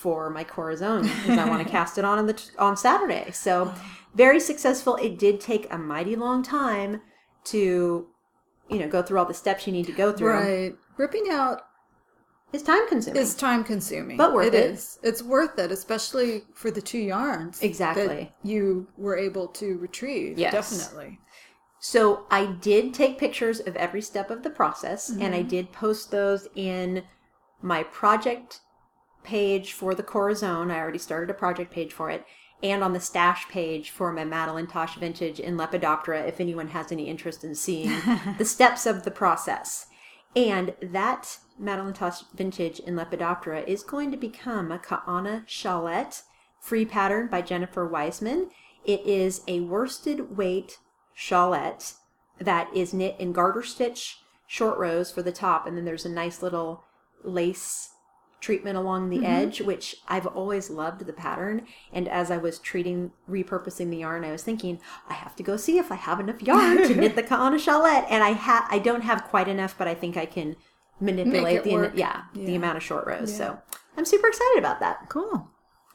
for 0.03 0.29
my 0.31 0.43
Corazon 0.43 1.03
because 1.03 1.39
I 1.39 1.49
want 1.49 1.65
to 1.65 1.73
cast 1.79 1.97
it 1.97 2.05
on 2.05 2.19
on, 2.19 2.27
the, 2.27 2.51
on 2.59 2.77
Saturday. 2.77 3.31
So 3.31 3.73
very 4.15 4.41
successful. 4.41 4.97
It 4.97 5.17
did 5.17 5.41
take 5.41 5.73
a 5.73 5.79
mighty 5.79 6.17
long 6.17 6.43
time 6.43 7.01
to 7.45 8.09
you 8.69 8.79
know, 8.79 8.89
go 8.89 9.03
through 9.03 9.19
all 9.19 9.25
the 9.25 9.35
steps 9.35 9.67
you 9.67 9.73
need 9.73 9.87
to 9.87 9.93
go 9.93 10.13
through. 10.13 10.33
Right. 10.33 10.77
Ripping 10.97 11.27
out 11.31 11.63
is 12.53 12.63
time 12.63 12.89
consuming. 12.89 13.23
It's 13.23 13.35
time 13.35 13.63
consuming. 13.65 14.17
But 14.17 14.33
worth 14.33 14.49
it. 14.49 14.55
it. 14.55 14.71
is. 14.73 14.99
It's 15.03 15.23
worth 15.23 15.59
it, 15.59 15.71
especially 15.71 16.43
for 16.55 16.71
the 16.71 16.83
two 16.83 16.99
yarns. 16.99 17.63
Exactly. 17.63 18.07
That 18.07 18.33
you 18.43 18.89
were 18.97 19.17
able 19.17 19.49
to 19.49 19.79
retrieve. 19.79 20.39
Yes. 20.39 20.53
Definitely. 20.53 21.19
So 21.81 22.27
I 22.31 22.47
did 22.47 22.95
take 22.95 23.19
pictures 23.19 23.61
of 23.61 23.77
every 23.77 24.03
step 24.03 24.31
of 24.31 24.43
the 24.43 24.51
process 24.51 25.11
and 25.11 25.35
I 25.35 25.41
mm-hmm. 25.41 25.49
did 25.49 25.73
post 25.73 26.11
those 26.13 26.47
in 26.55 27.03
my 27.61 27.83
project 27.83 28.61
page 29.25 29.73
for 29.73 29.95
the 29.95 30.03
Corazon. 30.03 30.71
I 30.71 30.79
already 30.79 30.99
started 30.99 31.31
a 31.31 31.35
project 31.35 31.73
page 31.73 31.93
for 31.93 32.11
it. 32.11 32.25
And 32.63 32.85
on 32.85 32.93
the 32.93 33.01
stash 33.01 33.49
page 33.49 33.91
for 33.91 34.13
my 34.13 34.25
Madeline 34.25 34.69
Tosh 34.69 34.97
Vintage 34.97 35.41
in 35.41 35.57
Lepidoptera, 35.57 36.29
if 36.29 36.41
anyone 36.41 36.69
has 36.69 36.93
any 36.93 37.09
interest 37.09 37.43
in 37.43 37.55
seeing 37.55 37.91
the 38.39 38.45
steps 38.45 38.87
of 38.87 39.03
the 39.03 39.11
process. 39.11 39.87
And 40.37 40.75
that 40.81 41.39
Madeline 41.59 41.95
Tosh 41.95 42.23
Vintage 42.35 42.79
in 42.81 42.95
Lepidoptera 42.95 43.67
is 43.67 43.83
going 43.83 44.11
to 44.13 44.17
become 44.17 44.71
a 44.71 44.79
Kaana 44.79 45.47
Shawlette 45.47 46.23
free 46.61 46.85
pattern 46.85 47.27
by 47.27 47.43
Jennifer 47.43 47.87
Wiseman. 47.87 48.51
It 48.85 49.01
is 49.05 49.43
a 49.49 49.61
worsted 49.61 50.37
weight 50.37 50.79
shawlette 51.17 51.95
that 52.39 52.75
is 52.75 52.95
knit 52.95 53.17
in 53.19 53.33
garter 53.33 53.63
stitch 53.63 54.19
short 54.47 54.79
rows 54.79 55.11
for 55.11 55.23
the 55.23 55.33
top, 55.33 55.67
and 55.67 55.77
then 55.77 55.85
there's 55.85 56.07
a 56.07 56.11
nice 56.11 56.43
little 56.43 56.85
lace 57.25 57.91
treatment 58.43 58.77
along 58.77 59.09
the 59.09 59.19
mm-hmm. 59.19 59.27
edge, 59.27 59.61
which 59.63 59.97
I've 60.09 60.27
always 60.27 60.69
loved 60.69 61.07
the 61.07 61.13
pattern. 61.13 61.67
And 61.93 62.09
as 62.09 62.31
I 62.31 62.37
was 62.37 62.59
treating, 62.59 63.13
repurposing 63.31 63.89
the 63.89 63.99
yarn, 63.99 64.25
I 64.25 64.33
was 64.33 64.43
thinking, 64.43 64.81
I 65.09 65.15
have 65.15 65.35
to 65.37 65.43
go 65.43 65.57
see 65.57 65.79
if 65.79 65.91
I 65.91 65.95
have 65.95 66.21
enough 66.21 66.43
yarn 66.51 66.79
to 66.79 66.95
knit 66.95 67.17
the 67.17 67.23
Kaana 67.23 67.57
shawlette. 67.57 68.07
And 68.11 68.23
I 68.23 68.33
ha- 68.33 68.69
I 68.71 68.79
don't 68.79 69.03
have 69.03 69.25
quite 69.25 69.49
enough, 69.49 69.79
but 69.79 69.89
I 69.89 69.95
think 69.95 70.19
I 70.19 70.27
can 70.27 70.57
manipulate 71.01 71.65
the 71.65 71.73
work. 71.73 71.93
yeah, 71.97 72.25
the 72.35 72.55
amount 72.55 72.77
of 72.77 72.83
short 72.83 73.07
rows. 73.07 73.31
Yeah. 73.31 73.39
So 73.39 73.59
I'm 73.97 74.05
super 74.05 74.29
excited 74.29 74.59
about 74.59 74.81
that. 74.81 75.09
Cool. 75.09 75.49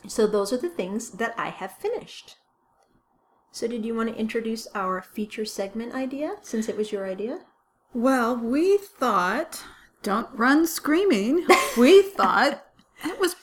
So 0.08 0.26
those 0.26 0.52
are 0.54 0.58
the 0.58 0.70
things 0.70 1.12
that 1.12 1.36
I 1.38 1.50
have 1.50 1.74
finished. 1.74 2.38
So 3.52 3.68
did 3.68 3.86
you 3.86 3.95
want 3.95 4.10
to 4.10 4.16
introduce 4.16 4.68
our 4.74 5.02
feature 5.02 5.45
segment 5.45 5.93
idea 5.93 6.36
since 6.41 6.70
it 6.70 6.78
was 6.78 6.91
your 6.91 7.08
idea? 7.08 7.39
Well, 7.93 8.38
we 8.38 8.78
thought, 8.78 9.64
don't 10.04 10.30
run 10.34 10.68
screaming. 10.68 11.45
We 11.78 12.02
thought 12.18 12.64
it 13.04 13.20
was 13.20 13.36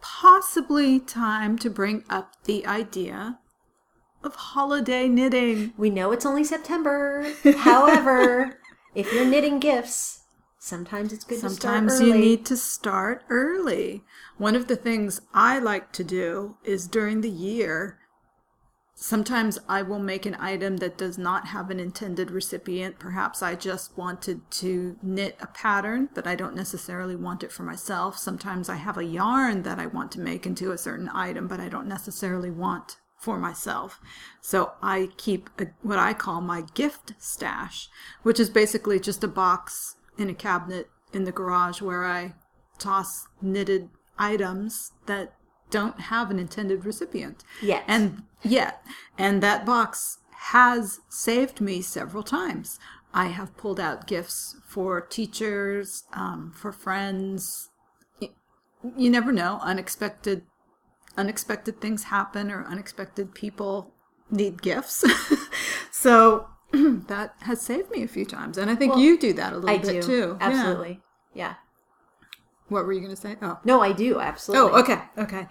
possibly 0.00 1.00
time 1.00 1.58
to 1.58 1.70
bring 1.70 2.04
up 2.08 2.32
the 2.44 2.66
idea 2.66 3.38
of 4.22 4.34
holiday 4.34 5.08
knitting. 5.08 5.72
We 5.76 5.90
know 5.90 6.12
it's 6.12 6.26
only 6.26 6.44
September. 6.44 7.26
However, 7.58 8.58
if 8.94 9.12
you're 9.12 9.26
knitting 9.26 9.60
gifts, 9.60 10.24
sometimes 10.58 11.12
it's 11.12 11.24
good 11.24 11.38
Sometimes 11.38 11.92
to 11.92 11.96
start 11.96 12.08
you 12.08 12.14
need 12.14 12.46
to 12.46 12.56
start 12.56 13.24
early. 13.28 14.04
One 14.36 14.56
of 14.56 14.68
the 14.68 14.76
things 14.76 15.20
I 15.32 15.58
like 15.58 15.92
to 15.92 16.04
do 16.04 16.56
is 16.64 16.86
during 16.88 17.20
the 17.20 17.30
year, 17.30 17.98
sometimes 18.96 19.58
I 19.68 19.82
will 19.82 19.98
make 19.98 20.24
an 20.24 20.36
item 20.40 20.78
that 20.78 20.96
does 20.96 21.18
not 21.18 21.48
have 21.48 21.70
an 21.70 21.78
intended 21.78 22.30
recipient. 22.30 22.98
Perhaps 22.98 23.42
I 23.42 23.54
just 23.54 23.96
wanted 23.96 24.50
to 24.52 24.96
knit 25.02 25.36
a 25.38 25.46
pattern, 25.46 26.08
but 26.14 26.26
I 26.26 26.34
don't 26.34 26.56
necessarily 26.56 27.14
want 27.14 27.44
it 27.44 27.52
for 27.52 27.62
myself. 27.62 28.18
Sometimes 28.18 28.68
I 28.68 28.76
have 28.76 28.96
a 28.96 29.04
yarn 29.04 29.62
that 29.62 29.78
I 29.78 29.86
want 29.86 30.10
to 30.12 30.20
make 30.20 30.46
into 30.46 30.72
a 30.72 30.78
certain 30.78 31.10
item, 31.10 31.46
but 31.46 31.60
I 31.60 31.68
don't 31.68 31.86
necessarily 31.86 32.50
want 32.50 32.96
for 33.18 33.38
myself. 33.38 34.00
So 34.40 34.72
I 34.82 35.10
keep 35.18 35.50
a, 35.58 35.66
what 35.82 35.98
I 35.98 36.14
call 36.14 36.40
my 36.40 36.62
gift 36.74 37.12
stash, 37.18 37.88
which 38.22 38.40
is 38.40 38.48
basically 38.48 38.98
just 38.98 39.22
a 39.22 39.28
box 39.28 39.96
in 40.18 40.30
a 40.30 40.34
cabinet 40.34 40.88
in 41.12 41.24
the 41.24 41.32
garage 41.32 41.82
where 41.82 42.04
I 42.04 42.34
toss 42.78 43.26
knitted 43.42 43.90
items 44.18 44.92
that 45.06 45.34
don't 45.70 46.00
have 46.02 46.30
an 46.30 46.38
intended 46.38 46.84
recipient. 46.84 47.42
Yet. 47.62 47.84
And 47.86 48.22
yet. 48.42 48.84
And 49.18 49.42
that 49.42 49.64
box 49.66 50.18
has 50.50 51.00
saved 51.08 51.60
me 51.60 51.82
several 51.82 52.22
times. 52.22 52.78
I 53.12 53.26
have 53.26 53.56
pulled 53.56 53.80
out 53.80 54.06
gifts 54.06 54.56
for 54.66 55.00
teachers, 55.00 56.04
um, 56.12 56.52
for 56.54 56.70
friends. 56.72 57.70
Y- 58.20 58.30
You 58.96 59.10
never 59.10 59.32
know. 59.32 59.58
Unexpected 59.62 60.42
unexpected 61.18 61.80
things 61.80 62.04
happen 62.04 62.50
or 62.50 62.62
unexpected 62.66 63.34
people 63.34 63.90
need 64.30 64.60
gifts. 64.60 65.02
so 65.90 66.46
that 66.72 67.34
has 67.40 67.62
saved 67.62 67.90
me 67.90 68.02
a 68.02 68.08
few 68.08 68.26
times. 68.26 68.58
And 68.58 68.70
I 68.70 68.74
think 68.74 68.92
Well, 68.94 69.02
you 69.02 69.18
do 69.18 69.32
that 69.32 69.52
a 69.54 69.56
little 69.56 69.70
I 69.70 69.78
bit 69.78 70.02
do. 70.02 70.02
too. 70.02 70.36
Yeah. 70.40 70.46
Absolutely. 70.46 71.00
Yeah. 71.32 71.54
What 72.68 72.84
were 72.84 72.92
you 72.92 73.00
going 73.00 73.14
to 73.14 73.20
say? 73.20 73.36
Oh. 73.42 73.58
No, 73.64 73.80
I 73.80 73.92
do. 73.92 74.20
Absolutely. 74.20 74.72
Oh, 74.72 74.80
okay, 74.80 75.02
okay. 75.18 75.46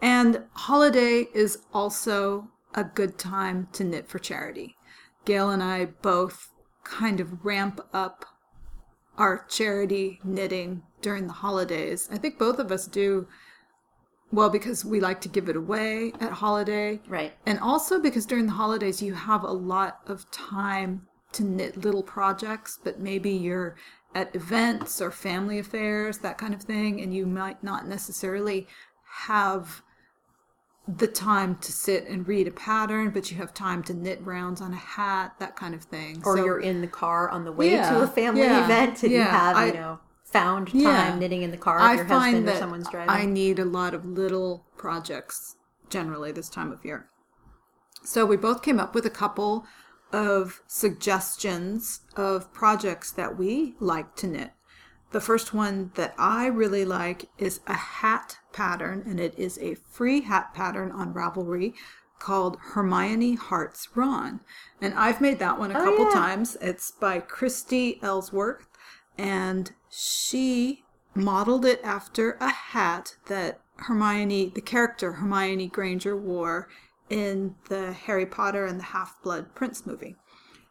And 0.00 0.44
holiday 0.52 1.28
is 1.34 1.58
also 1.72 2.48
a 2.74 2.84
good 2.84 3.18
time 3.18 3.68
to 3.72 3.84
knit 3.84 4.08
for 4.08 4.18
charity. 4.18 4.76
Gail 5.24 5.50
and 5.50 5.62
I 5.62 5.86
both 5.86 6.50
kind 6.84 7.20
of 7.20 7.44
ramp 7.44 7.80
up 7.92 8.24
our 9.16 9.46
charity 9.48 10.20
knitting 10.24 10.82
during 11.00 11.26
the 11.26 11.32
holidays. 11.34 12.08
I 12.10 12.18
think 12.18 12.38
both 12.38 12.58
of 12.58 12.72
us 12.72 12.86
do 12.86 13.28
well 14.32 14.50
because 14.50 14.84
we 14.84 15.00
like 15.00 15.20
to 15.20 15.28
give 15.28 15.48
it 15.48 15.56
away 15.56 16.12
at 16.20 16.32
holiday. 16.32 17.00
Right. 17.08 17.32
And 17.46 17.60
also 17.60 18.00
because 18.00 18.26
during 18.26 18.46
the 18.46 18.52
holidays 18.52 19.00
you 19.00 19.14
have 19.14 19.44
a 19.44 19.52
lot 19.52 20.00
of 20.06 20.28
time 20.30 21.06
to 21.32 21.44
knit 21.44 21.76
little 21.76 22.02
projects, 22.02 22.78
but 22.82 23.00
maybe 23.00 23.30
you're 23.30 23.76
at 24.14 24.34
events 24.34 25.00
or 25.00 25.10
family 25.10 25.58
affairs, 25.58 26.18
that 26.18 26.38
kind 26.38 26.54
of 26.54 26.62
thing, 26.62 27.00
and 27.00 27.14
you 27.14 27.26
might 27.26 27.62
not 27.64 27.86
necessarily 27.86 28.66
have 29.26 29.82
the 30.86 31.06
time 31.06 31.56
to 31.56 31.72
sit 31.72 32.06
and 32.06 32.28
read 32.28 32.46
a 32.46 32.50
pattern, 32.50 33.10
but 33.10 33.30
you 33.30 33.38
have 33.38 33.54
time 33.54 33.82
to 33.82 33.94
knit 33.94 34.20
rounds 34.24 34.60
on 34.60 34.72
a 34.72 34.76
hat, 34.76 35.34
that 35.38 35.56
kind 35.56 35.74
of 35.74 35.82
thing. 35.82 36.22
Or 36.24 36.36
So- 36.36 36.44
you're 36.44 36.60
in 36.60 36.80
the 36.82 36.86
car 36.86 37.28
on 37.30 37.44
the 37.44 37.52
way 37.52 37.72
Yeah, 37.72 37.90
to 37.90 38.02
a 38.02 38.06
family 38.06 38.42
yeah, 38.42 38.64
event 38.64 39.02
and 39.02 39.12
you 39.12 39.22
have, 39.22 39.56
I- 39.56 39.66
you 39.66 39.72
know, 39.72 39.98
found 40.24 40.68
time 40.68 40.80
Yeah. 40.80 41.14
knitting 41.16 41.42
in 41.42 41.50
the 41.50 41.56
car 41.56 41.78
I 41.78 41.94
your 41.94 42.04
find 42.04 42.10
husband 42.10 42.48
or 42.48 42.52
that 42.52 42.58
someone's 42.58 42.88
driving. 42.90 43.08
I 43.10 43.24
need 43.24 43.58
a 43.58 43.64
lot 43.64 43.94
of 43.94 44.04
little 44.04 44.66
projects 44.76 45.56
generally 45.88 46.32
this 46.32 46.48
time 46.50 46.70
of 46.70 46.84
year. 46.84 47.08
So 48.04 48.26
we 48.26 48.36
both 48.36 48.60
came 48.60 48.78
up 48.78 48.94
with 48.94 49.06
a 49.06 49.10
couple 49.10 49.64
of 50.14 50.62
suggestions 50.68 52.02
of 52.16 52.52
projects 52.52 53.10
that 53.10 53.36
we 53.36 53.74
like 53.80 54.14
to 54.14 54.28
knit. 54.28 54.52
The 55.10 55.20
first 55.20 55.52
one 55.52 55.90
that 55.96 56.14
I 56.16 56.46
really 56.46 56.84
like 56.84 57.26
is 57.36 57.58
a 57.66 57.74
hat 57.74 58.38
pattern, 58.52 59.02
and 59.06 59.18
it 59.18 59.36
is 59.36 59.58
a 59.58 59.74
free 59.74 60.20
hat 60.20 60.54
pattern 60.54 60.92
on 60.92 61.12
Ravelry 61.12 61.74
called 62.20 62.58
Hermione 62.60 63.34
Hearts 63.34 63.88
Ron. 63.96 64.40
And 64.80 64.94
I've 64.94 65.20
made 65.20 65.40
that 65.40 65.58
one 65.58 65.72
a 65.72 65.78
Oh, 65.80 65.84
couple 65.84 66.04
yeah. 66.04 66.12
times. 66.12 66.56
It's 66.60 66.92
by 66.92 67.18
Christy 67.18 67.98
Ellsworth, 68.00 68.68
and 69.18 69.72
she 69.90 70.84
modeled 71.12 71.64
it 71.64 71.80
after 71.82 72.36
a 72.40 72.50
hat 72.50 73.16
that 73.26 73.60
Hermione, 73.76 74.52
the 74.54 74.60
character 74.60 75.14
Hermione 75.14 75.66
Granger, 75.66 76.16
wore 76.16 76.68
in 77.10 77.54
the 77.68 77.92
Harry 77.92 78.26
Potter 78.26 78.66
and 78.66 78.78
the 78.78 78.84
Half 78.84 79.22
Blood 79.22 79.54
Prince 79.54 79.86
movie. 79.86 80.16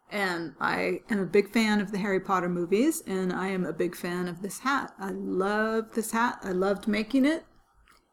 And 0.10 0.54
I 0.60 1.02
am 1.10 1.20
a 1.20 1.26
big 1.26 1.52
fan 1.52 1.82
of 1.82 1.92
the 1.92 1.98
Harry 1.98 2.20
Potter 2.20 2.50
movies, 2.50 3.02
and 3.08 3.34
I 3.34 3.48
am 3.48 3.66
a 3.66 3.74
big 3.74 3.96
fan 3.96 4.28
of 4.28 4.42
this 4.42 4.60
hat. 4.60 4.94
I 5.00 5.10
love 5.10 5.94
this 5.94 6.12
hat. 6.12 6.40
I 6.44 6.52
loved 6.52 6.88
making 6.88 7.26
it. 7.26 7.46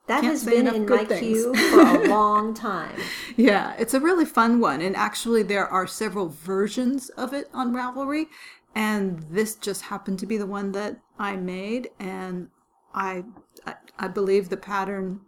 that 0.06 0.22
can't 0.22 0.32
has 0.32 0.44
been 0.44 0.66
in 0.66 0.86
my 0.86 1.04
things. 1.04 1.20
queue 1.20 1.54
for 1.70 1.80
a 1.80 2.08
long 2.08 2.54
time. 2.54 2.98
Yeah, 3.36 3.74
it's 3.78 3.92
a 3.92 4.00
really 4.00 4.24
fun 4.24 4.60
one. 4.60 4.80
And 4.80 4.96
actually, 4.96 5.42
there 5.42 5.66
are 5.66 5.86
several 5.86 6.28
versions 6.28 7.10
of 7.10 7.34
it 7.34 7.48
on 7.52 7.74
Ravelry. 7.74 8.26
And 8.74 9.20
this 9.30 9.56
just 9.56 9.82
happened 9.82 10.18
to 10.20 10.26
be 10.26 10.38
the 10.38 10.46
one 10.46 10.72
that 10.72 11.00
I 11.18 11.36
made. 11.36 11.90
And 11.98 12.48
I, 12.94 13.24
I, 13.66 13.74
I 13.98 14.08
believe 14.08 14.48
the 14.48 14.56
pattern 14.56 15.20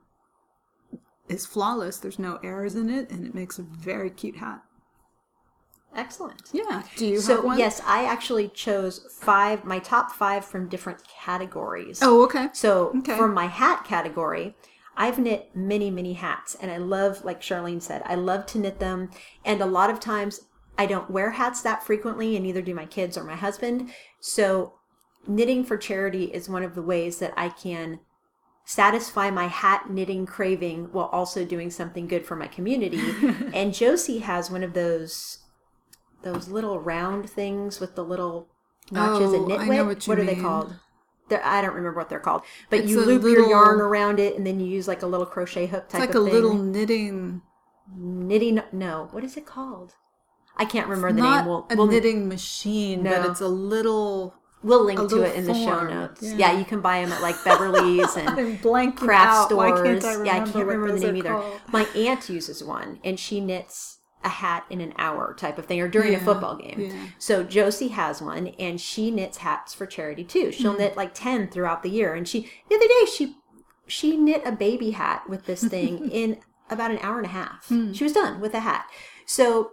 is 1.28 1.46
flawless. 1.46 1.98
There's 1.98 2.18
no 2.18 2.38
errors 2.42 2.74
in 2.74 2.90
it. 2.90 3.10
And 3.10 3.26
it 3.26 3.34
makes 3.34 3.58
a 3.58 3.62
very 3.62 4.10
cute 4.10 4.36
hat. 4.36 4.62
Excellent. 5.94 6.48
Yeah. 6.52 6.82
Do 6.96 7.06
you 7.06 7.20
have 7.20 7.44
one? 7.44 7.58
yes, 7.58 7.80
I 7.84 8.04
actually 8.06 8.48
chose 8.48 9.06
five, 9.20 9.64
my 9.64 9.78
top 9.78 10.10
five 10.12 10.44
from 10.44 10.68
different 10.68 11.02
categories. 11.06 12.00
Oh, 12.02 12.24
okay. 12.24 12.48
So 12.54 12.92
Okay. 12.98 13.16
for 13.16 13.28
my 13.28 13.46
hat 13.46 13.84
category, 13.84 14.56
I've 14.96 15.18
knit 15.18 15.50
many, 15.54 15.90
many 15.90 16.14
hats, 16.14 16.54
and 16.60 16.70
I 16.70 16.78
love, 16.78 17.24
like 17.24 17.40
Charlene 17.42 17.80
said, 17.82 18.02
I 18.06 18.14
love 18.14 18.46
to 18.46 18.58
knit 18.58 18.78
them. 18.78 19.10
And 19.44 19.60
a 19.60 19.66
lot 19.66 19.90
of 19.90 20.00
times, 20.00 20.40
I 20.78 20.86
don't 20.86 21.10
wear 21.10 21.32
hats 21.32 21.60
that 21.62 21.84
frequently, 21.84 22.36
and 22.36 22.44
neither 22.44 22.62
do 22.62 22.74
my 22.74 22.86
kids 22.86 23.18
or 23.18 23.24
my 23.24 23.36
husband. 23.36 23.90
So 24.20 24.74
knitting 25.26 25.64
for 25.64 25.76
charity 25.76 26.24
is 26.24 26.48
one 26.48 26.62
of 26.62 26.74
the 26.74 26.82
ways 26.82 27.18
that 27.18 27.34
I 27.36 27.50
can 27.50 28.00
satisfy 28.64 29.30
my 29.30 29.46
hat 29.48 29.90
knitting 29.90 30.26
craving 30.26 30.88
while 30.92 31.06
also 31.06 31.44
doing 31.44 31.70
something 31.70 32.06
good 32.06 32.24
for 32.26 32.36
my 32.36 32.46
community. 32.46 33.00
and 33.54 33.74
Josie 33.74 34.20
has 34.20 34.50
one 34.50 34.62
of 34.62 34.72
those 34.74 35.38
those 36.22 36.48
little 36.48 36.78
round 36.78 37.28
things 37.28 37.80
with 37.80 37.96
the 37.96 38.04
little 38.04 38.48
notches 38.92 39.32
and 39.32 39.42
Oh, 39.42 39.46
knit 39.46 39.60
I 39.60 39.68
with. 39.68 39.76
know 39.76 39.84
what 39.86 40.06
you 40.06 40.12
are 40.12 40.24
they 40.24 40.36
called? 40.36 40.74
They're, 41.28 41.44
I 41.44 41.60
don't 41.60 41.74
remember 41.74 41.98
what 41.98 42.08
they're 42.08 42.20
called. 42.20 42.42
But 42.70 42.80
It's 42.80 42.90
you 42.90 43.00
loop 43.00 43.22
your 43.22 43.48
yarn 43.48 43.80
around 43.80 44.20
it, 44.20 44.36
and 44.36 44.46
then 44.46 44.60
you 44.60 44.66
use 44.66 44.86
like 44.86 45.02
a 45.02 45.06
little 45.06 45.26
crochet 45.26 45.66
hook 45.66 45.88
type. 45.88 46.02
It's 46.02 46.14
like 46.14 46.22
a 46.22 46.24
thing. 46.24 46.32
little 46.32 46.54
knitting. 46.54 47.42
knitting. 47.96 48.62
No, 48.72 49.08
what 49.10 49.24
is 49.24 49.36
it 49.36 49.46
called? 49.46 49.94
I 50.56 50.64
can't 50.64 50.86
remember 50.86 51.12
the 51.12 51.22
not 51.22 51.36
name. 51.38 51.46
We'll, 51.46 51.66
a 51.70 51.76
we'll, 51.76 51.86
knitting 51.86 52.28
machine, 52.28 53.02
but 53.02 53.26
it's 53.30 53.40
a 53.40 53.48
little. 53.48 54.34
We'll 54.62 54.84
link 54.84 55.08
to 55.10 55.22
it 55.22 55.34
in 55.36 55.44
the 55.44 55.54
show 55.54 55.86
notes. 55.86 56.22
yeah. 56.22 56.36
Yeah. 56.52 56.58
you 56.58 56.64
can 56.64 56.80
buy 56.80 57.00
them 57.02 57.12
at 57.12 57.22
like 57.22 57.36
Beverly's 57.44 58.16
and 58.16 58.62
craft 58.96 59.50
stores. 59.50 60.04
I 60.04 60.24
yeah, 60.24 60.42
I 60.42 60.50
can't 60.50 60.66
remember 60.66 60.92
the 60.92 61.00
name 61.00 61.16
either. 61.16 61.30
called? 61.30 61.60
My 61.72 61.84
aunt 61.96 62.28
uses 62.28 62.62
one, 62.62 63.00
and 63.04 63.18
she 63.18 63.40
knits 63.40 63.98
a 64.24 64.28
hat 64.28 64.64
in 64.70 64.80
an 64.80 64.94
hour 64.98 65.34
type 65.34 65.58
of 65.58 65.66
thing, 65.66 65.80
or 65.80 65.88
during 65.88 66.14
a 66.14 66.20
football 66.20 66.56
game. 66.56 66.78
yeah. 66.78 67.06
So 67.18 67.42
Josie 67.42 67.88
has 67.88 68.22
one, 68.22 68.48
and 68.58 68.80
she 68.80 69.10
knits 69.10 69.38
hats 69.38 69.74
for 69.74 69.84
charity 69.86 70.22
too. 70.24 70.52
She'll 70.52 70.76
knit 70.76 70.96
like 70.96 71.12
ten 71.14 71.48
throughout 71.48 71.82
the 71.82 71.90
year, 71.90 72.14
and 72.14 72.26
she 72.28 72.48
the 72.68 72.76
other 72.76 72.86
day 72.86 73.04
she 73.12 73.36
she 73.88 74.16
knit 74.16 74.42
a 74.44 74.52
baby 74.52 74.92
hat 74.92 75.28
with 75.28 75.46
this 75.46 75.64
thing 75.64 76.08
in 76.12 76.38
about 76.70 76.90
an 76.92 76.98
hour 77.02 77.16
and 77.18 77.26
a 77.26 77.30
half. 77.30 77.66
Hmm. 77.66 77.92
She 77.92 78.04
was 78.04 78.12
done 78.12 78.40
with 78.40 78.54
a 78.54 78.60
hat. 78.60 78.86
So 79.26 79.72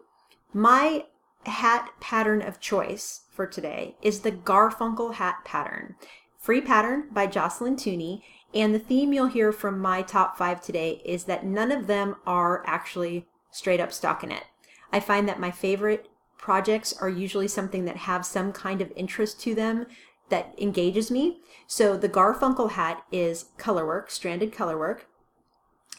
my 0.52 1.06
hat 1.46 1.92
pattern 2.00 2.42
of 2.42 2.60
choice 2.60 3.22
for 3.32 3.48
today 3.48 3.96
is 4.02 4.22
the 4.22 4.32
Garfunkel 4.32 5.16
hat 5.16 5.38
pattern. 5.46 5.96
Free 6.38 6.62
pattern 6.62 7.08
by 7.12 7.28
Jocelyn 7.28 7.76
Tooney. 7.76 8.22
And 8.54 8.74
the 8.74 8.80
theme 8.80 9.14
you'll 9.14 9.28
hear 9.28 9.52
from 9.52 9.80
my 9.80 10.02
top 10.02 10.38
five 10.38 10.62
today 10.62 11.02
is 11.06 11.26
that 11.26 11.46
none 11.46 11.72
of 11.72 11.88
them 11.88 12.16
are 12.26 12.64
actually 12.66 13.28
straight 13.52 13.80
up 13.80 13.90
stockinette. 13.90 14.46
I 14.92 15.00
find 15.00 15.28
that 15.30 15.40
my 15.40 15.52
favorite 15.52 16.08
projects 16.38 16.94
are 17.00 17.10
usually 17.10 17.48
something 17.48 17.86
that 17.86 17.98
have 17.98 18.26
some 18.26 18.52
kind 18.52 18.82
of 18.82 18.92
interest 18.96 19.40
to 19.42 19.54
them 19.54 19.86
that 20.30 20.54
engages 20.58 21.12
me. 21.12 21.42
So 21.68 21.96
the 21.96 22.10
Garfunkel 22.10 22.72
hat 22.72 23.04
is 23.12 23.46
colorwork, 23.58 24.10
stranded 24.10 24.52
colorwork. 24.52 25.02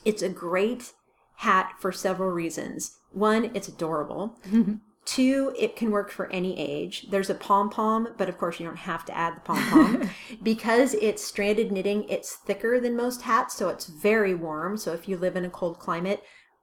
It's 0.04 0.22
a 0.22 0.28
great 0.28 0.92
hat 1.36 1.74
for 1.78 1.92
several 1.92 2.30
reasons. 2.30 2.98
One, 3.12 3.50
it's 3.54 3.68
adorable. 3.68 4.38
Two, 5.04 5.54
it 5.58 5.76
can 5.76 5.90
work 5.90 6.10
for 6.10 6.30
any 6.30 6.58
age. 6.58 7.06
There's 7.10 7.30
a 7.30 7.34
pom 7.34 7.70
pom, 7.70 8.08
but 8.16 8.28
of 8.28 8.38
course 8.38 8.60
you 8.60 8.66
don't 8.66 8.76
have 8.76 9.04
to 9.06 9.16
add 9.16 9.36
the 9.36 9.40
pom 9.40 9.66
pom. 9.68 10.10
because 10.42 10.94
it's 10.94 11.24
stranded 11.24 11.72
knitting, 11.72 12.08
it's 12.08 12.36
thicker 12.36 12.78
than 12.78 12.96
most 12.96 13.22
hats, 13.22 13.54
so 13.54 13.68
it's 13.68 13.86
very 13.86 14.34
warm. 14.34 14.76
So 14.76 14.92
if 14.92 15.08
you 15.08 15.16
live 15.16 15.36
in 15.36 15.44
a 15.44 15.50
cold 15.50 15.78
climate, 15.78 16.22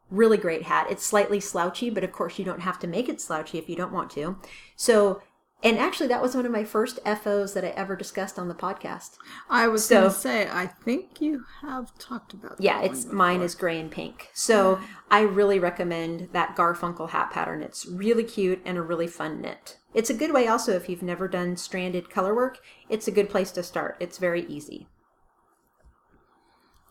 really 0.09 0.37
great 0.37 0.63
hat. 0.63 0.87
It's 0.89 1.05
slightly 1.05 1.39
slouchy, 1.39 1.89
but 1.89 2.03
of 2.03 2.11
course 2.11 2.39
you 2.39 2.45
don't 2.45 2.61
have 2.61 2.79
to 2.79 2.87
make 2.87 3.09
it 3.09 3.19
slouchy 3.19 3.57
if 3.57 3.67
you 3.69 3.75
don't 3.75 3.91
want 3.91 4.09
to. 4.11 4.37
So, 4.75 5.21
and 5.63 5.77
actually 5.77 6.07
that 6.07 6.21
was 6.21 6.35
one 6.35 6.45
of 6.45 6.51
my 6.51 6.63
first 6.63 6.99
FOs 7.05 7.53
that 7.53 7.63
I 7.65 7.69
ever 7.69 7.95
discussed 7.95 8.37
on 8.37 8.47
the 8.47 8.53
podcast. 8.53 9.17
I 9.49 9.67
was 9.67 9.85
So- 9.85 10.01
going 10.01 10.11
to 10.13 10.17
say, 10.17 10.49
I 10.51 10.67
think 10.67 11.19
you 11.21 11.43
have 11.61 11.97
talked 11.97 12.33
about. 12.33 12.55
Yeah, 12.59 12.81
it's 12.81 13.05
mine 13.05 13.41
is 13.41 13.55
gray 13.55 13.79
and 13.79 13.89
pink. 13.91 14.29
So 14.33 14.79
I 15.09 15.21
really 15.21 15.59
recommend 15.59 16.29
that 16.33 16.55
Garfunkel 16.55 17.09
hat 17.09 17.31
pattern. 17.31 17.61
It's 17.63 17.85
really 17.87 18.23
cute 18.23 18.61
and 18.65 18.77
a 18.77 18.81
really 18.81 19.07
fun 19.07 19.41
knit. 19.41 19.77
It's 19.93 20.09
a 20.09 20.13
good 20.13 20.31
way 20.33 20.47
also 20.47 20.73
if 20.73 20.87
you've 20.89 21.01
never 21.01 21.27
done 21.27 21.57
stranded 21.57 22.09
color 22.09 22.35
work. 22.35 22.59
It's 22.89 23.07
a 23.07 23.11
good 23.11 23.29
place 23.29 23.51
to 23.51 23.63
start. 23.63 23.97
It's 23.99 24.17
very 24.19 24.45
easy. 24.45 24.87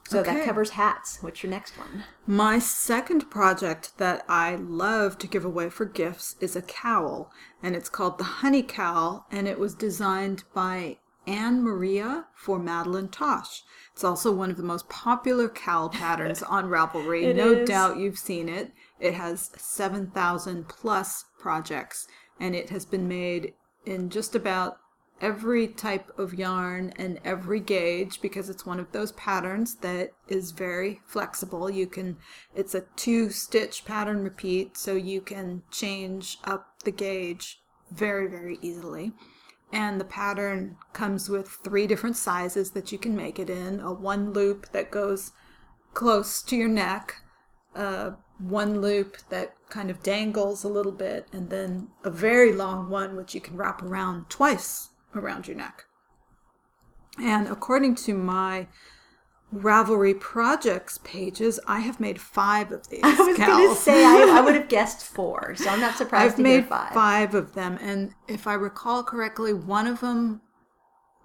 So 0.08 0.22
that 0.22 0.44
covers 0.44 0.70
hats. 0.70 1.18
What's 1.20 1.42
your 1.42 1.50
next 1.50 1.78
one? 1.78 2.04
My 2.26 2.58
second 2.58 3.30
project 3.30 3.98
that 3.98 4.24
I 4.28 4.54
love 4.54 5.18
to 5.18 5.26
give 5.26 5.44
away 5.44 5.68
for 5.68 5.84
gifts 5.84 6.36
is 6.40 6.54
a 6.56 6.62
cowl, 6.62 7.30
and 7.62 7.74
it's 7.74 7.88
called 7.88 8.18
the 8.18 8.24
Honey 8.24 8.62
Cowl, 8.62 9.26
and 9.30 9.48
it 9.48 9.58
was 9.58 9.74
designed 9.74 10.44
by 10.54 10.98
Anne 11.26 11.62
Maria 11.62 12.26
for 12.34 12.58
Madeline 12.58 13.08
Tosh. 13.08 13.64
It's 13.92 14.04
also 14.04 14.30
one 14.30 14.50
of 14.50 14.56
the 14.56 14.62
most 14.62 14.88
popular 14.88 15.48
cowl 15.48 15.88
patterns 15.88 16.42
on 16.48 16.66
Ravelry. 16.66 17.34
No 17.34 17.52
is. 17.52 17.68
doubt 17.68 17.98
you've 17.98 18.18
seen 18.18 18.48
it. 18.48 18.72
It 19.00 19.14
has 19.14 19.50
7,000 19.56 20.68
plus 20.68 21.24
projects, 21.38 22.06
and 22.38 22.54
it 22.54 22.70
has 22.70 22.86
been 22.86 23.08
made 23.08 23.54
in 23.84 24.10
just 24.10 24.34
about 24.34 24.78
every 25.20 25.66
type 25.66 26.10
of 26.18 26.34
yarn 26.34 26.92
and 26.96 27.18
every 27.24 27.60
gauge 27.60 28.20
because 28.20 28.50
it's 28.50 28.66
one 28.66 28.78
of 28.78 28.92
those 28.92 29.12
patterns 29.12 29.76
that 29.76 30.12
is 30.28 30.50
very 30.50 31.00
flexible. 31.06 31.70
You 31.70 31.86
can, 31.86 32.18
it's 32.54 32.74
a 32.74 32.84
two 32.96 33.30
stitch 33.30 33.84
pattern 33.84 34.22
repeat, 34.22 34.76
so 34.76 34.94
you 34.94 35.20
can 35.20 35.62
change 35.70 36.38
up 36.44 36.82
the 36.84 36.90
gauge 36.90 37.60
very, 37.90 38.28
very 38.28 38.58
easily. 38.60 39.12
And 39.72 40.00
the 40.00 40.04
pattern 40.04 40.76
comes 40.92 41.28
with 41.28 41.48
three 41.64 41.86
different 41.86 42.16
sizes 42.16 42.70
that 42.72 42.92
you 42.92 42.98
can 42.98 43.16
make 43.16 43.38
it 43.38 43.50
in 43.50 43.80
a 43.80 43.92
one 43.92 44.32
loop 44.32 44.70
that 44.72 44.90
goes 44.90 45.32
close 45.94 46.42
to 46.42 46.56
your 46.56 46.68
neck, 46.68 47.22
uh, 47.74 48.12
one 48.38 48.80
loop 48.80 49.16
that 49.30 49.54
kind 49.70 49.90
of 49.90 50.02
dangles 50.02 50.62
a 50.62 50.68
little 50.68 50.92
bit, 50.92 51.26
and 51.32 51.48
then 51.50 51.88
a 52.04 52.10
very 52.10 52.52
long 52.52 52.90
one 52.90 53.16
which 53.16 53.34
you 53.34 53.40
can 53.40 53.56
wrap 53.56 53.82
around 53.82 54.28
twice 54.28 54.90
around 55.18 55.46
your 55.46 55.56
neck. 55.56 55.84
And 57.18 57.48
according 57.48 57.94
to 57.96 58.14
my 58.14 58.68
Ravelry 59.54 60.18
projects 60.18 60.98
pages, 61.04 61.60
I 61.66 61.80
have 61.80 62.00
made 62.00 62.20
five 62.20 62.72
of 62.72 62.88
these. 62.88 63.00
I 63.04 63.14
was 63.14 63.38
going 63.38 63.68
to 63.68 63.74
say 63.74 64.04
I, 64.04 64.38
I 64.38 64.40
would 64.40 64.54
have 64.54 64.68
guessed 64.76 65.04
four, 65.04 65.54
so 65.56 65.70
I'm 65.70 65.80
not 65.80 65.96
surprised 65.96 66.34
I've 66.34 66.40
made 66.40 66.66
five. 66.66 66.92
five 66.92 67.34
of 67.34 67.54
them, 67.54 67.78
and 67.80 68.12
if 68.28 68.46
I 68.46 68.54
recall 68.54 69.02
correctly, 69.02 69.52
one 69.52 69.86
of 69.86 70.00
them 70.00 70.42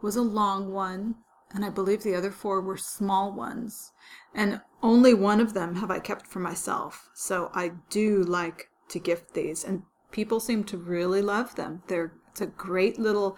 was 0.01 0.15
a 0.15 0.21
long 0.21 0.71
one, 0.71 1.15
and 1.53 1.65
I 1.65 1.69
believe 1.69 2.03
the 2.03 2.15
other 2.15 2.31
four 2.31 2.61
were 2.61 2.77
small 2.77 3.31
ones. 3.31 3.91
And 4.33 4.61
only 4.81 5.13
one 5.13 5.41
of 5.41 5.53
them 5.53 5.75
have 5.75 5.91
I 5.91 5.99
kept 5.99 6.25
for 6.25 6.39
myself. 6.39 7.09
So 7.13 7.51
I 7.53 7.73
do 7.89 8.23
like 8.23 8.69
to 8.89 8.99
gift 8.99 9.33
these, 9.33 9.63
and 9.63 9.83
people 10.11 10.39
seem 10.39 10.63
to 10.65 10.77
really 10.77 11.21
love 11.21 11.55
them. 11.55 11.83
They're 11.87 12.13
it's 12.31 12.41
a 12.41 12.45
great 12.47 12.97
little 12.97 13.37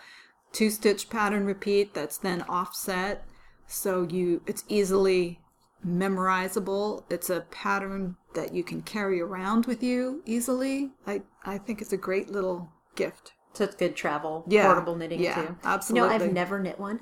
two 0.53 0.69
stitch 0.69 1.09
pattern 1.09 1.45
repeat 1.45 1.93
that's 1.93 2.17
then 2.17 2.43
offset, 2.43 3.25
so 3.67 4.03
you 4.03 4.41
it's 4.47 4.63
easily 4.69 5.39
memorizable. 5.85 7.03
It's 7.09 7.29
a 7.29 7.41
pattern 7.51 8.15
that 8.35 8.53
you 8.53 8.63
can 8.63 8.81
carry 8.81 9.19
around 9.19 9.65
with 9.65 9.83
you 9.83 10.21
easily. 10.25 10.91
I 11.05 11.23
I 11.45 11.57
think 11.57 11.81
it's 11.81 11.91
a 11.93 11.97
great 11.97 12.29
little 12.29 12.69
gift. 12.95 13.33
So 13.53 13.65
it's 13.65 13.75
good 13.75 13.95
travel, 13.95 14.45
Yeah. 14.47 14.65
portable 14.65 14.95
knitting 14.95 15.21
Yeah, 15.21 15.35
too. 15.35 15.41
You 15.89 15.95
know. 15.95 16.07
I've 16.07 16.31
never 16.33 16.59
knit 16.59 16.79
one. 16.79 17.01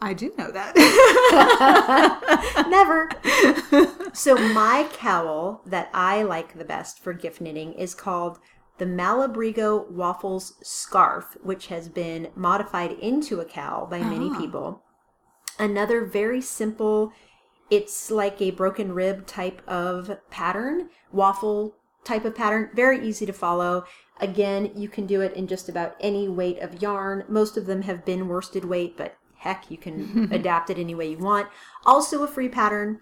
I 0.00 0.12
do 0.12 0.32
know 0.36 0.50
that. 0.50 0.74
Never. 2.68 3.08
so 4.14 4.36
my 4.52 4.88
cowl 4.92 5.62
that 5.66 5.88
I 5.94 6.22
like 6.22 6.58
the 6.58 6.64
best 6.64 7.02
for 7.02 7.12
gift 7.14 7.40
knitting 7.40 7.72
is 7.72 7.94
called 7.94 8.38
the 8.78 8.84
Malabrigo 8.86 9.90
Waffles 9.90 10.54
Scarf, 10.62 11.36
which 11.42 11.68
has 11.68 11.88
been 11.88 12.28
modified 12.34 12.92
into 12.92 13.40
a 13.40 13.44
cowl 13.44 13.86
by 13.86 14.00
many 14.00 14.30
Ah. 14.32 14.38
people. 14.38 14.82
Another 15.58 16.04
very 16.04 16.40
simple, 16.42 17.12
it's 17.70 18.10
like 18.10 18.40
a 18.40 18.50
broken 18.50 18.92
rib 18.92 19.26
type 19.26 19.62
of 19.66 20.18
pattern, 20.30 20.90
waffle 21.10 21.74
type 22.04 22.24
of 22.24 22.34
pattern, 22.34 22.70
very 22.74 23.00
easy 23.06 23.26
to 23.26 23.32
follow. 23.32 23.84
Again, 24.20 24.70
you 24.76 24.88
can 24.88 25.06
do 25.06 25.20
it 25.22 25.32
in 25.34 25.46
just 25.46 25.68
about 25.68 25.96
any 26.00 26.28
weight 26.28 26.58
of 26.60 26.80
yarn. 26.82 27.24
Most 27.28 27.56
of 27.56 27.66
them 27.66 27.82
have 27.82 28.04
been 28.04 28.28
worsted 28.28 28.64
weight, 28.64 28.96
but 28.96 29.16
heck, 29.38 29.70
you 29.70 29.76
can 29.78 30.28
adapt 30.32 30.70
it 30.70 30.78
any 30.78 30.94
way 30.94 31.10
you 31.10 31.18
want. 31.18 31.48
Also, 31.84 32.22
a 32.22 32.28
free 32.28 32.48
pattern. 32.48 33.00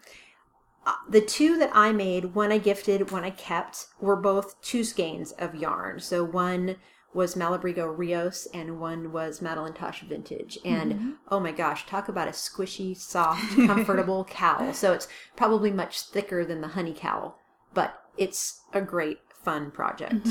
Uh, 0.87 0.93
The 1.09 1.21
two 1.21 1.59
that 1.59 1.71
I 1.75 1.93
made, 1.93 2.35
one 2.35 2.53
I 2.53 2.59
gifted, 2.59 3.11
one 3.11 3.25
I 3.25 3.31
kept, 3.31 3.87
were 4.01 4.17
both 4.17 4.61
two 4.63 4.85
skeins 4.85 5.33
of 5.33 5.55
yarn. 5.55 6.01
So 6.01 6.25
one 6.25 6.77
was 7.15 7.37
Malabrigo 7.37 7.87
Rios 7.97 8.47
and 8.53 8.81
one 8.81 9.13
was 9.13 9.41
Madeline 9.41 9.73
Tosh 9.73 10.03
Vintage. 10.03 10.59
And 10.65 11.15
oh 11.29 11.39
my 11.39 11.53
gosh, 11.53 11.87
talk 11.87 12.09
about 12.09 12.27
a 12.27 12.33
squishy, 12.33 12.97
soft, 12.97 13.57
comfortable 13.67 14.25
cowl. 14.29 14.75
So 14.75 14.93
it's 14.93 15.07
probably 15.37 15.71
much 15.71 16.01
thicker 16.03 16.45
than 16.45 16.61
the 16.61 16.69
honey 16.69 16.93
cowl, 16.93 17.39
but 17.73 18.03
it's 18.17 18.63
a 18.73 18.81
great 18.81 19.21
fun 19.33 19.71
project. 19.71 20.27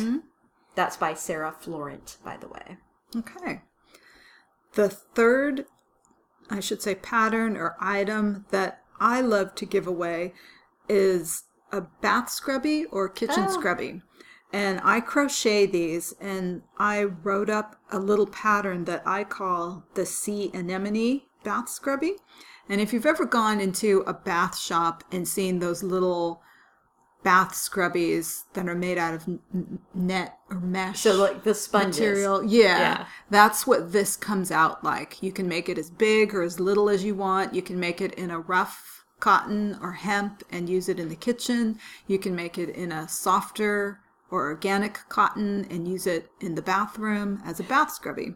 That's 0.75 0.97
by 0.97 1.13
Sarah 1.13 1.55
Florent, 1.57 2.17
by 2.23 2.35
the 2.35 2.49
way. 2.49 2.77
Okay. 3.15 3.61
The 4.73 4.89
third, 4.89 5.65
I 6.49 6.59
should 6.59 6.81
say, 6.81 6.95
pattern 6.95 7.55
or 7.55 7.77
item 7.79 8.45
that 8.51 8.82
I 8.99 9.21
love 9.21 9.55
to 9.55 9.65
give 9.65 9.87
away 9.87 10.33
is 10.89 11.43
a 11.71 11.81
bath 11.81 12.29
scrubby 12.29 12.85
or 12.85 13.09
kitchen 13.09 13.45
Oh. 13.47 13.53
scrubby. 13.59 14.01
And 14.51 14.79
I 14.83 14.99
crochet 15.01 15.65
these 15.65 16.13
and 16.21 16.61
I 16.77 17.03
wrote 17.03 17.49
up 17.49 17.75
a 17.91 17.99
little 17.99 18.27
pattern 18.27 18.85
that 18.85 19.01
I 19.05 19.23
call 19.23 19.85
the 19.95 20.05
sea 20.05 20.51
anemone 20.53 21.23
bath 21.43 21.69
scrubby. 21.69 22.17
And 22.69 22.79
if 22.79 22.93
you've 22.93 23.05
ever 23.05 23.25
gone 23.25 23.59
into 23.59 24.03
a 24.05 24.13
bath 24.13 24.57
shop 24.57 25.03
and 25.11 25.27
seen 25.27 25.59
those 25.59 25.81
little 25.83 26.41
bath 27.23 27.53
scrubbies 27.53 28.43
that 28.53 28.67
are 28.67 28.75
made 28.75 28.97
out 28.97 29.13
of 29.13 29.27
net 29.93 30.37
or 30.49 30.59
mesh. 30.59 30.99
So 30.99 31.15
like 31.15 31.43
the 31.43 31.53
sponges. 31.53 31.99
material. 31.99 32.43
Yeah, 32.43 32.79
Yeah. 32.79 33.05
That's 33.29 33.65
what 33.65 33.91
this 33.91 34.15
comes 34.15 34.51
out 34.51 34.83
like. 34.83 35.23
You 35.23 35.31
can 35.31 35.47
make 35.47 35.69
it 35.69 35.77
as 35.77 35.89
big 35.89 36.35
or 36.35 36.41
as 36.43 36.59
little 36.59 36.89
as 36.89 37.03
you 37.03 37.15
want. 37.15 37.53
You 37.53 37.61
can 37.61 37.79
make 37.79 38.01
it 38.01 38.13
in 38.15 38.29
a 38.29 38.39
rough 38.39 39.05
cotton 39.19 39.77
or 39.81 39.93
hemp 39.93 40.43
and 40.51 40.67
use 40.67 40.89
it 40.89 40.99
in 40.99 41.07
the 41.07 41.15
kitchen. 41.15 41.79
You 42.07 42.19
can 42.19 42.35
make 42.35 42.57
it 42.57 42.69
in 42.69 42.91
a 42.91 43.07
softer 43.07 44.01
or 44.29 44.47
organic 44.47 44.99
cotton 45.09 45.65
and 45.69 45.87
use 45.87 46.07
it 46.07 46.29
in 46.41 46.55
the 46.55 46.61
bathroom 46.61 47.41
as 47.45 47.59
a 47.59 47.63
bath 47.63 47.93
scrubby. 47.93 48.33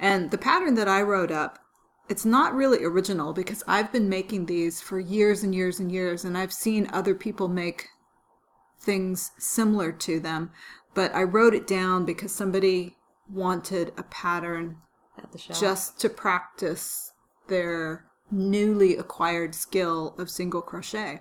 And 0.00 0.30
the 0.30 0.38
pattern 0.38 0.74
that 0.74 0.88
I 0.88 1.02
wrote 1.02 1.30
up, 1.30 1.60
it's 2.08 2.24
not 2.24 2.54
really 2.54 2.82
original 2.84 3.32
because 3.32 3.62
I've 3.68 3.92
been 3.92 4.08
making 4.08 4.46
these 4.46 4.80
for 4.80 4.98
years 4.98 5.42
and 5.44 5.54
years 5.54 5.78
and 5.80 5.92
years 5.92 6.24
and 6.24 6.36
I've 6.36 6.52
seen 6.52 6.90
other 6.92 7.14
people 7.14 7.48
make 7.48 7.88
things 8.78 9.32
similar 9.38 9.92
to 9.92 10.20
them, 10.20 10.50
but 10.94 11.14
I 11.14 11.22
wrote 11.22 11.54
it 11.54 11.66
down 11.66 12.04
because 12.04 12.32
somebody 12.32 12.96
wanted 13.28 13.92
a 13.96 14.02
pattern 14.04 14.78
At 15.18 15.32
the 15.32 15.38
shop. 15.38 15.58
just 15.58 16.00
to 16.00 16.08
practice 16.08 17.12
their 17.48 18.06
newly 18.30 18.96
acquired 18.96 19.54
skill 19.54 20.14
of 20.18 20.30
single 20.30 20.62
crochet. 20.62 21.20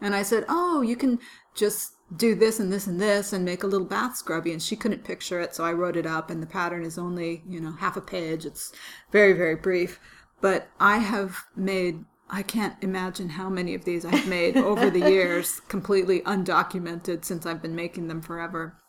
And 0.00 0.14
I 0.14 0.22
said, 0.22 0.44
Oh, 0.48 0.82
you 0.82 0.96
can 0.96 1.18
just 1.54 1.92
do 2.14 2.34
this 2.34 2.60
and 2.60 2.72
this 2.72 2.86
and 2.86 3.00
this 3.00 3.32
and 3.32 3.44
make 3.44 3.62
a 3.62 3.66
little 3.66 3.86
bath 3.86 4.16
scrubby. 4.16 4.52
And 4.52 4.62
she 4.62 4.76
couldn't 4.76 5.04
picture 5.04 5.40
it, 5.40 5.54
so 5.54 5.64
I 5.64 5.72
wrote 5.72 5.96
it 5.96 6.06
up. 6.06 6.30
And 6.30 6.42
the 6.42 6.46
pattern 6.46 6.84
is 6.84 6.98
only, 6.98 7.42
you 7.48 7.60
know, 7.60 7.72
half 7.72 7.96
a 7.96 8.00
page. 8.00 8.44
It's 8.44 8.72
very, 9.10 9.32
very 9.32 9.56
brief. 9.56 10.00
But 10.40 10.68
I 10.78 10.98
have 10.98 11.44
made, 11.56 12.04
I 12.30 12.42
can't 12.42 12.76
imagine 12.82 13.30
how 13.30 13.48
many 13.48 13.74
of 13.74 13.84
these 13.84 14.04
I've 14.04 14.26
made 14.26 14.56
over 14.56 14.90
the 14.90 15.10
years, 15.10 15.60
completely 15.68 16.20
undocumented 16.20 17.24
since 17.24 17.46
I've 17.46 17.62
been 17.62 17.76
making 17.76 18.08
them 18.08 18.22
forever 18.22 18.80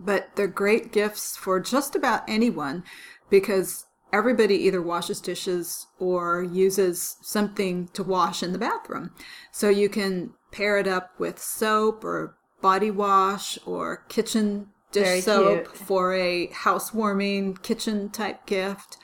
but 0.00 0.30
they're 0.36 0.46
great 0.46 0.92
gifts 0.92 1.36
for 1.36 1.60
just 1.60 1.94
about 1.94 2.22
anyone 2.28 2.84
because 3.30 3.86
everybody 4.12 4.54
either 4.54 4.80
washes 4.80 5.20
dishes 5.20 5.86
or 5.98 6.42
uses 6.42 7.16
something 7.20 7.88
to 7.88 8.02
wash 8.02 8.42
in 8.42 8.52
the 8.52 8.58
bathroom. 8.58 9.10
So 9.52 9.68
you 9.68 9.88
can 9.88 10.34
pair 10.50 10.78
it 10.78 10.86
up 10.86 11.18
with 11.18 11.38
soap 11.38 12.04
or 12.04 12.36
body 12.62 12.90
wash 12.90 13.58
or 13.66 14.04
kitchen 14.08 14.68
dish 14.92 15.04
Very 15.04 15.20
soap 15.20 15.64
cute. 15.64 15.76
for 15.76 16.14
a 16.14 16.46
housewarming 16.46 17.56
kitchen 17.56 18.08
type 18.08 18.46
gift. 18.46 18.96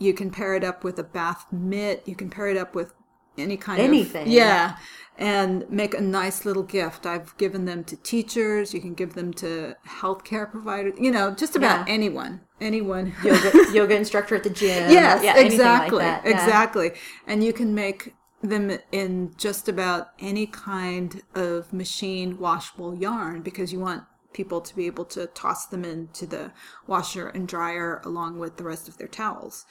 You 0.00 0.12
can 0.14 0.30
pair 0.30 0.54
it 0.56 0.64
up 0.64 0.82
with 0.82 0.98
a 0.98 1.04
bath 1.04 1.46
mitt. 1.52 2.02
You 2.06 2.16
can 2.16 2.30
pair 2.30 2.48
it 2.48 2.56
up 2.56 2.74
with 2.74 2.92
any 3.38 3.56
kind 3.56 3.80
Anything. 3.80 4.22
of 4.22 4.26
anything. 4.26 4.32
yeah 4.32 4.76
and 5.16 5.64
make 5.70 5.94
a 5.94 6.00
nice 6.00 6.44
little 6.44 6.64
gift 6.64 7.06
i've 7.06 7.34
given 7.38 7.64
them 7.64 7.84
to 7.84 7.96
teachers 7.96 8.74
you 8.74 8.80
can 8.80 8.92
give 8.92 9.14
them 9.14 9.32
to 9.32 9.74
healthcare 10.00 10.50
providers 10.50 10.94
you 10.98 11.10
know 11.10 11.30
just 11.30 11.54
about 11.56 11.86
Yeah. 11.86 11.94
anyone 11.94 12.40
anyone 12.60 13.14
yoga, 13.24 13.50
yoga 13.72 13.96
instructor 13.96 14.34
at 14.34 14.42
the 14.42 14.50
gym. 14.50 14.90
yes 14.98 15.24
yeah, 15.24 15.38
exactly 15.38 15.98
Like 16.04 16.22
yeah. 16.24 16.30
exactly 16.30 16.90
and 17.26 17.42
you 17.44 17.52
can 17.52 17.74
make 17.74 18.14
them 18.42 18.76
in 18.92 19.32
just 19.38 19.68
about 19.68 20.08
any 20.18 20.46
kind 20.46 21.22
of 21.34 21.72
machine 21.72 22.36
washable 22.38 22.94
yarn 22.94 23.42
because 23.42 23.72
you 23.72 23.78
want 23.80 24.02
people 24.32 24.60
to 24.60 24.74
be 24.76 24.86
able 24.86 25.04
to 25.04 25.26
toss 25.28 25.66
them 25.66 25.84
into 25.84 26.26
the 26.26 26.52
washer 26.86 27.28
and 27.28 27.48
dryer 27.48 28.02
along 28.04 28.38
with 28.38 28.56
the 28.58 28.64
rest 28.64 28.88
of 28.88 28.98
their 28.98 29.08
towels 29.08 29.64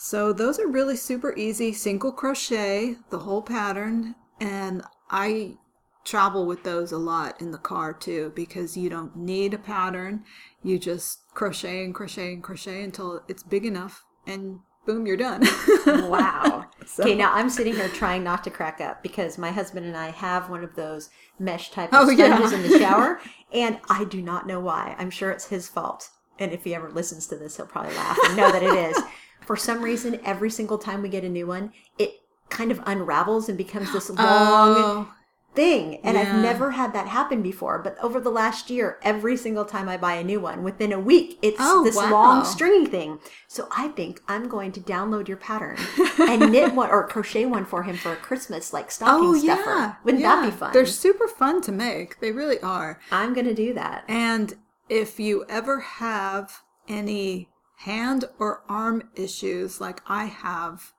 so 0.00 0.32
those 0.32 0.58
are 0.60 0.68
really 0.68 0.96
super 0.96 1.34
easy 1.36 1.72
single 1.72 2.12
crochet 2.12 2.96
the 3.10 3.18
whole 3.18 3.42
pattern 3.42 4.14
and 4.40 4.82
i 5.10 5.56
travel 6.04 6.46
with 6.46 6.62
those 6.62 6.92
a 6.92 6.96
lot 6.98 7.38
in 7.40 7.50
the 7.50 7.58
car 7.58 7.92
too 7.92 8.32
because 8.34 8.76
you 8.76 8.88
don't 8.88 9.14
need 9.16 9.52
a 9.52 9.58
pattern 9.58 10.22
you 10.62 10.78
just 10.78 11.18
crochet 11.34 11.84
and 11.84 11.94
crochet 11.94 12.32
and 12.32 12.42
crochet 12.42 12.82
until 12.82 13.22
it's 13.28 13.42
big 13.42 13.66
enough 13.66 14.04
and 14.26 14.60
boom 14.86 15.06
you're 15.06 15.16
done 15.18 15.42
Wow. 15.86 16.64
So- 16.86 17.02
Okay, 17.02 17.14
now 17.14 17.32
I'm 17.34 17.50
sitting 17.50 17.74
here 17.74 17.88
trying 17.88 18.24
not 18.24 18.42
to 18.44 18.50
crack 18.50 18.80
up 18.80 19.02
because 19.02 19.36
my 19.36 19.50
husband 19.50 19.84
and 19.84 19.96
I 19.96 20.08
have 20.10 20.48
one 20.48 20.64
of 20.64 20.74
those 20.76 21.10
mesh 21.38 21.70
type 21.70 21.92
of 21.92 22.08
Oh, 22.08 22.10
yeah. 22.10 22.36
in 22.54 22.62
the 22.62 22.78
shower, 22.84 23.20
and 23.52 23.78
I 23.90 24.04
do 24.04 24.22
not 24.22 24.46
know 24.46 24.60
why. 24.60 24.94
I'm 24.98 25.10
sure 25.10 25.30
it's 25.30 25.48
his 25.48 25.68
fault. 25.68 26.08
And 26.38 26.52
if 26.52 26.64
he 26.64 26.74
ever 26.74 26.90
listens 26.90 27.26
to 27.28 27.36
this, 27.36 27.56
he'll 27.56 27.66
probably 27.66 27.94
laugh 27.94 28.18
and 28.24 28.36
know 28.36 28.50
that 28.52 28.62
it 28.62 28.74
is. 28.74 28.98
For 29.46 29.56
some 29.56 29.82
reason, 29.82 30.20
every 30.24 30.50
single 30.50 30.78
time 30.78 31.02
we 31.02 31.08
get 31.08 31.24
a 31.24 31.28
new 31.28 31.46
one, 31.46 31.72
it 31.98 32.20
kind 32.50 32.70
of 32.70 32.80
unravels 32.86 33.48
and 33.48 33.56
becomes 33.56 33.92
this 33.92 34.10
oh. 34.10 34.14
long 34.14 34.76
oh 34.78 35.08
thing. 35.54 35.96
And 36.04 36.16
Yeah. 36.16 36.22
I've 36.22 36.42
never 36.42 36.70
had 36.72 36.92
that 36.92 37.08
happen 37.08 37.42
before. 37.42 37.78
But 37.78 37.96
over 38.02 38.20
the 38.20 38.30
last 38.30 38.70
year, 38.70 38.98
every 39.02 39.36
single 39.36 39.64
time 39.64 39.88
I 39.88 39.96
buy 39.96 40.14
a 40.14 40.22
new 40.22 40.38
one, 40.38 40.62
within 40.62 40.92
a 40.92 41.00
week, 41.00 41.38
it's 41.42 41.56
Oh, 41.58 41.82
this 41.82 41.96
wow. 41.96 42.10
long 42.10 42.44
stringy 42.44 42.86
thing. 42.86 43.18
So 43.48 43.66
I 43.76 43.88
think 43.88 44.20
I'm 44.28 44.48
going 44.48 44.70
to 44.72 44.80
download 44.80 45.26
your 45.26 45.36
pattern 45.38 45.78
and 46.20 46.52
knit 46.52 46.74
one 46.80 46.90
or 46.90 47.08
crochet 47.08 47.46
one 47.46 47.64
for 47.64 47.82
him 47.82 47.96
for 47.96 48.12
a 48.12 48.16
Christmas 48.16 48.72
like 48.72 48.86
oh, 48.86 48.90
stocking 48.90 49.26
oh 49.28 49.34
stuffer. 49.38 49.70
yeah 49.70 49.94
Wouldn't 50.04 50.22
yeah. 50.22 50.36
that 50.36 50.44
be 50.44 50.50
fun? 50.56 50.72
they're 50.72 50.86
super 50.86 51.26
fun 51.26 51.60
to 51.62 51.72
make 51.72 52.20
they 52.20 52.30
really 52.32 52.60
are 52.60 53.00
I'm 53.10 53.34
going 53.34 53.46
to 53.46 53.54
do 53.54 53.74
that. 53.74 54.04
And 54.08 54.54
if 54.88 55.18
you 55.20 55.44
ever 55.48 55.80
have 55.80 56.62
any 56.88 57.48
hand 57.78 58.24
or 58.38 58.62
arm 58.68 59.10
issues 59.14 59.80
like 59.80 60.02
I 60.06 60.24
have 60.26 60.92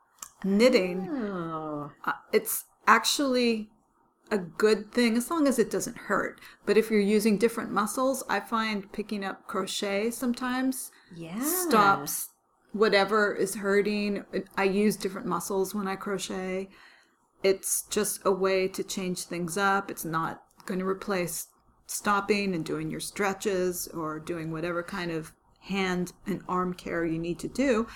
knitting, 0.44 1.10
Oh. 1.10 1.92
uh, 2.06 2.14
it's 2.32 2.66
actually 2.88 3.70
a 4.32 4.38
good 4.38 4.92
thing 4.92 5.18
as 5.18 5.30
long 5.32 5.48
as 5.48 5.58
it 5.60 5.72
doesn't 5.72 5.98
hurt. 5.98 6.40
But 6.66 6.78
if 6.78 6.90
you're 6.92 7.00
using 7.00 7.38
different 7.38 7.72
muscles, 7.72 8.24
I 8.30 8.40
find 8.40 8.92
picking 8.92 9.26
up 9.26 9.48
crochet 9.48 10.12
sometimes 10.12 10.92
Yeah. 11.16 11.42
stops 11.42 12.30
whatever 12.72 13.34
is 13.34 13.56
hurting. 13.56 14.24
I 14.56 14.66
use 14.66 14.96
different 14.96 15.28
muscles 15.28 15.74
when 15.74 15.88
I 15.88 15.96
crochet. 15.96 16.70
It's 17.42 17.84
just 17.90 18.22
a 18.24 18.32
way 18.32 18.68
to 18.70 18.84
change 18.84 19.24
things 19.24 19.58
up. 19.58 19.90
It's 19.90 20.06
not 20.06 20.44
going 20.66 20.80
to 20.80 20.86
replace 20.88 21.48
stopping 21.90 22.54
and 22.54 22.64
doing 22.64 22.92
your 22.92 23.00
stretches 23.00 23.88
or 23.90 24.20
doing 24.20 24.52
whatever 24.52 24.84
kind 24.84 25.12
of 25.12 25.34
hand 25.62 26.14
and 26.28 26.42
arm 26.48 26.74
care 26.74 27.06
you 27.06 27.18
need 27.20 27.40
to 27.40 27.48
do. 27.48 27.88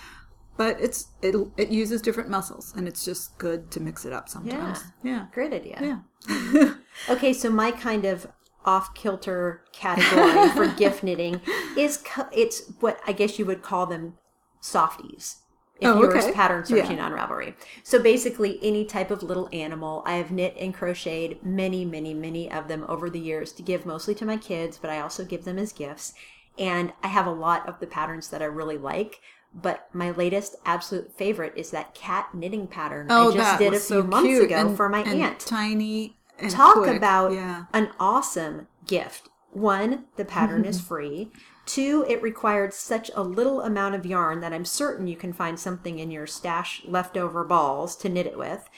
But 0.58 0.80
it's 0.80 1.08
it 1.22 1.36
it 1.58 1.70
uses 1.70 2.02
different 2.02 2.30
muscles 2.30 2.74
and 2.76 2.88
it's 2.88 3.06
just 3.06 3.38
good 3.38 3.72
to 3.72 3.80
mix 3.80 4.06
it 4.06 4.14
up 4.14 4.30
sometimes. 4.30 4.84
Yeah. 5.04 5.28
Great 5.34 5.54
idea. 5.54 6.04
Yeah. 6.28 6.74
Okay, 7.10 7.34
so 7.34 7.50
my 7.50 7.72
kind 7.72 8.06
of 8.06 8.28
off 8.66 8.94
kilter 8.94 9.64
category 9.74 10.48
for 10.56 10.68
gift 10.68 11.04
knitting 11.04 11.42
is 11.76 11.98
co- 11.98 12.30
it's 12.32 12.72
what 12.80 13.00
I 13.08 13.14
guess 13.14 13.40
you 13.40 13.46
would 13.48 13.64
call 13.64 13.88
them 13.88 14.14
softies. 14.62 15.38
If 15.84 15.90
Oh, 15.90 15.94
you 16.02 16.08
were 16.08 16.18
okay. 16.18 16.32
pattern 16.32 16.66
searching 16.66 16.98
Yeah. 16.98 17.06
on 17.06 17.12
Ravelry. 17.12 17.54
So 17.84 18.02
basically, 18.02 18.58
any 18.62 18.86
type 18.86 19.12
of 19.12 19.22
little 19.24 19.50
animal. 19.52 20.02
I 20.06 20.14
have 20.16 20.32
knit 20.32 20.56
and 20.60 20.74
crocheted 20.74 21.44
many, 21.44 21.84
many, 21.86 22.14
many 22.14 22.50
of 22.52 22.68
them 22.68 22.86
over 22.88 23.10
the 23.10 23.20
years 23.20 23.52
to 23.54 23.62
give 23.64 23.86
mostly 23.86 24.16
to 24.16 24.26
my 24.26 24.38
kids, 24.38 24.78
but 24.78 24.90
I 24.90 25.00
also 25.02 25.26
give 25.26 25.44
them 25.44 25.60
as 25.60 25.74
gifts. 25.74 26.14
And 26.58 26.94
I 27.04 27.08
have 27.08 27.26
a 27.28 27.32
lot 27.32 27.68
of 27.68 27.80
the 27.80 27.88
patterns 27.88 28.30
that 28.30 28.42
I 28.42 28.46
really 28.46 28.78
like. 28.78 29.20
But 29.54 29.88
my 29.94 30.12
latest 30.12 30.56
absolute 30.66 31.12
favorite 31.16 31.54
is 31.56 31.70
that 31.72 31.94
cat 31.94 32.30
knitting 32.34 32.66
pattern 32.68 33.08
Oh, 33.10 33.30
I 33.32 33.36
just 33.36 33.38
that 33.38 33.60
did 33.60 33.68
a 33.68 33.72
few 33.72 33.80
so 33.80 34.04
months 34.04 34.28
cute 34.28 34.44
ago 34.46 34.56
and- 34.56 34.78
for 34.78 34.90
my 34.90 35.00
and 35.02 35.22
aunt 35.22 35.40
Tiny 35.40 36.18
and 36.40 36.50
talk 36.50 36.76
quick. 36.78 36.98
about 36.98 37.34
yeah. 37.34 37.66
an 37.74 37.90
awesome 38.00 38.68
gift. 38.88 39.30
One, 39.52 40.06
the 40.16 40.26
pattern 40.26 40.66
is 40.66 40.82
free. 40.90 41.32
Two, 41.66 42.06
it 42.10 42.22
required 42.22 42.74
such 42.74 43.10
a 43.16 43.24
little 43.24 43.62
amount 43.62 43.96
of 43.96 44.06
yarn 44.06 44.42
that 44.42 44.54
I'm 44.54 44.66
certain 44.66 45.08
you 45.08 45.16
can 45.16 45.32
find 45.32 45.60
something 45.60 45.98
in 46.00 46.12
your 46.12 46.28
stash 46.28 46.82
leftover 46.86 47.44
balls 47.44 47.96
to 47.98 48.10
knit 48.10 48.28
it 48.28 48.38
with. 48.38 48.70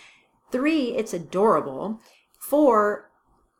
Three, 0.52 0.96
it's 0.96 1.14
adorable. 1.14 2.00
Four, 2.40 3.10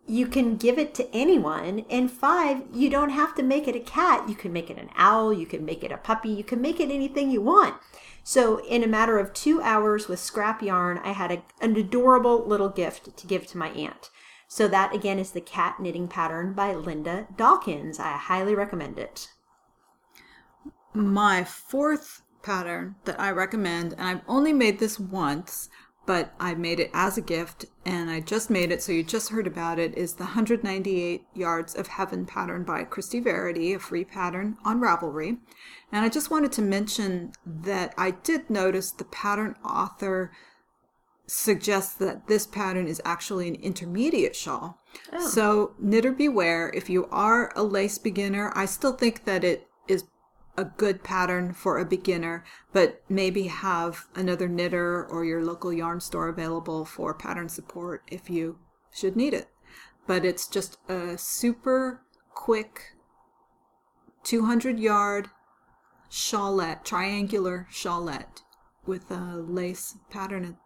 you 0.08 0.28
can 0.28 0.58
give 0.58 0.78
it 0.78 0.94
to 0.96 1.10
anyone. 1.16 1.86
And 1.90 2.12
five, 2.12 2.64
you 2.72 2.90
don't 2.90 3.10
have 3.10 3.34
to 3.36 3.44
make 3.44 3.68
it 3.68 3.76
a 3.76 3.80
cat. 3.80 4.30
You 4.30 4.36
can 4.36 4.54
make 4.54 4.70
it 4.70 4.78
an 4.78 4.90
owl, 4.96 5.34
you 5.34 5.48
can 5.48 5.66
make 5.66 5.84
it 5.84 5.92
a 5.92 5.98
puppy, 5.98 6.30
you 6.30 6.44
can 6.44 6.62
make 6.62 6.80
it 6.80 6.92
anything 6.92 7.32
you 7.32 7.42
want. 7.42 7.76
So, 8.24 8.64
in 8.66 8.84
a 8.84 8.88
matter 8.88 9.20
of 9.20 9.34
two 9.34 9.62
hours 9.62 10.08
with 10.08 10.20
scrap 10.20 10.62
yarn, 10.62 11.00
I 11.04 11.12
had 11.12 11.32
a, 11.32 11.44
an 11.62 11.76
adorable 11.76 12.46
little 12.46 12.70
gift 12.70 13.18
to 13.18 13.28
give 13.28 13.46
to 13.48 13.58
my 13.58 13.70
aunt. 13.70 14.10
So, 14.48 14.68
that 14.68 14.94
again 14.94 15.20
is 15.20 15.32
the 15.32 15.42
cat 15.42 15.80
knitting 15.80 16.08
pattern 16.08 16.54
by 16.54 16.74
Linda 16.74 17.28
Dawkins. 17.36 18.00
I 18.00 18.14
highly 18.14 18.56
recommend 18.56 19.00
it. 19.00 19.30
My 20.94 21.44
fourth 21.44 22.22
pattern 22.42 22.96
that 23.06 23.20
I 23.20 23.32
recommend, 23.32 23.94
and 23.94 24.04
I've 24.04 24.22
only 24.28 24.54
made 24.54 24.80
this 24.80 25.00
once, 25.00 25.70
but 26.06 26.34
I 26.40 26.54
made 26.54 26.80
it 26.80 26.92
as 26.94 27.18
a 27.18 27.22
gift 27.22 27.66
and 27.84 28.10
I 28.10 28.20
just 28.20 28.50
made 28.50 28.72
it, 28.72 28.82
so 28.82 28.92
you 28.92 29.04
just 29.04 29.30
heard 29.30 29.48
about 29.48 29.80
it, 29.80 29.98
is 29.98 30.14
the 30.14 30.24
198 30.24 31.24
Yards 31.34 31.76
of 31.76 31.88
Heaven 31.88 32.26
pattern 32.26 32.64
by 32.64 32.84
Christy 32.84 33.20
Verity, 33.20 33.74
a 33.74 33.80
free 33.80 34.06
pattern 34.06 34.58
on 34.64 34.80
Ravelry. 34.80 35.38
And 35.92 36.06
I 36.06 36.10
just 36.10 36.30
wanted 36.30 36.52
to 36.54 36.62
mention 36.62 37.34
that 37.46 37.94
I 37.98 38.12
did 38.12 38.50
notice 38.50 38.92
the 38.92 39.06
pattern 39.06 39.56
author 39.66 40.32
suggests 41.28 41.94
that 41.96 42.28
this 42.28 42.46
pattern 42.46 42.88
is 42.88 43.02
actually 43.04 43.48
an 43.48 43.56
intermediate 43.56 44.36
shawl. 44.36 44.82
Oh. 45.12 45.28
So, 45.28 45.74
knitter 45.80 46.12
beware. 46.12 46.72
If 46.74 46.90
you 46.90 47.08
are 47.12 47.52
a 47.56 47.64
lace 47.64 47.98
beginner, 47.98 48.52
I 48.56 48.66
still 48.66 48.94
think 48.94 49.26
that 49.26 49.44
it 49.44 49.68
is 49.88 50.06
a 50.58 50.66
good 50.66 51.04
pattern 51.04 51.54
for 51.54 51.78
a 51.78 51.86
beginner, 51.86 52.44
but 52.72 53.04
maybe 53.10 53.48
have 53.48 54.08
another 54.16 54.48
knitter 54.48 55.06
or 55.06 55.26
your 55.26 55.44
local 55.44 55.74
yarn 55.74 56.00
store 56.00 56.30
available 56.30 56.86
for 56.86 57.14
pattern 57.14 57.50
support 57.50 58.04
if 58.08 58.30
you 58.30 58.60
should 58.92 59.16
need 59.16 59.34
it. 59.34 59.50
But 60.08 60.24
it's 60.24 60.48
just 60.48 60.78
a 60.88 61.18
super 61.18 62.02
quick 62.34 62.96
200 64.24 64.80
yard 64.80 65.30
shawlette, 66.10 66.84
triangular 66.84 67.68
shawlette 67.72 68.42
with 68.86 69.10
a 69.12 69.36
lace 69.38 69.98
pattern 70.10 70.58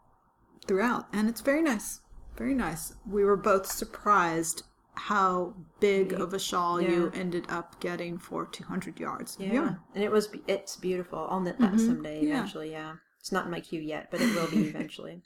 throughout. 0.70 1.08
And 1.12 1.28
it's 1.28 1.42
very 1.42 1.64
nice. 1.64 2.00
Very 2.38 2.54
nice. 2.54 2.94
We 3.10 3.26
were 3.26 3.36
both 3.36 3.66
surprised 3.66 4.64
how 4.94 5.56
big 5.80 6.14
of 6.14 6.34
a 6.34 6.40
shawl 6.40 6.80
you 6.80 7.12
ended 7.16 7.46
up 7.50 7.80
getting 7.80 8.20
for 8.20 8.46
200 8.46 9.00
yards. 9.00 9.36
of 9.36 9.42
Yeah. 9.42 9.76
And 9.96 10.04
it 10.04 10.12
was 10.12 10.30
it's 10.48 10.76
beautiful. 10.76 11.28
I'll 11.30 11.40
knit 11.40 11.58
that 11.60 11.72
mm-hmm. 11.72 11.86
someday 11.86 12.24
Yeah. 12.24 12.36
eventually, 12.36 12.72
yeah. 12.72 12.94
It's 13.20 13.32
not 13.32 13.46
in 13.46 13.52
my 13.52 13.60
queue 13.60 13.82
yet, 13.82 14.10
but 14.12 14.22
it 14.22 14.34
will 14.36 14.48
be 14.48 14.68
eventually. 14.70 15.24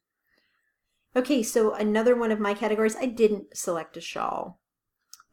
Okay, 1.16 1.44
so 1.44 1.74
another 1.74 2.16
one 2.16 2.32
of 2.32 2.40
my 2.40 2.54
categories, 2.54 2.96
I 2.96 3.06
didn't 3.06 3.56
select 3.56 3.98
a 3.98 4.02
shawl. 4.02 4.62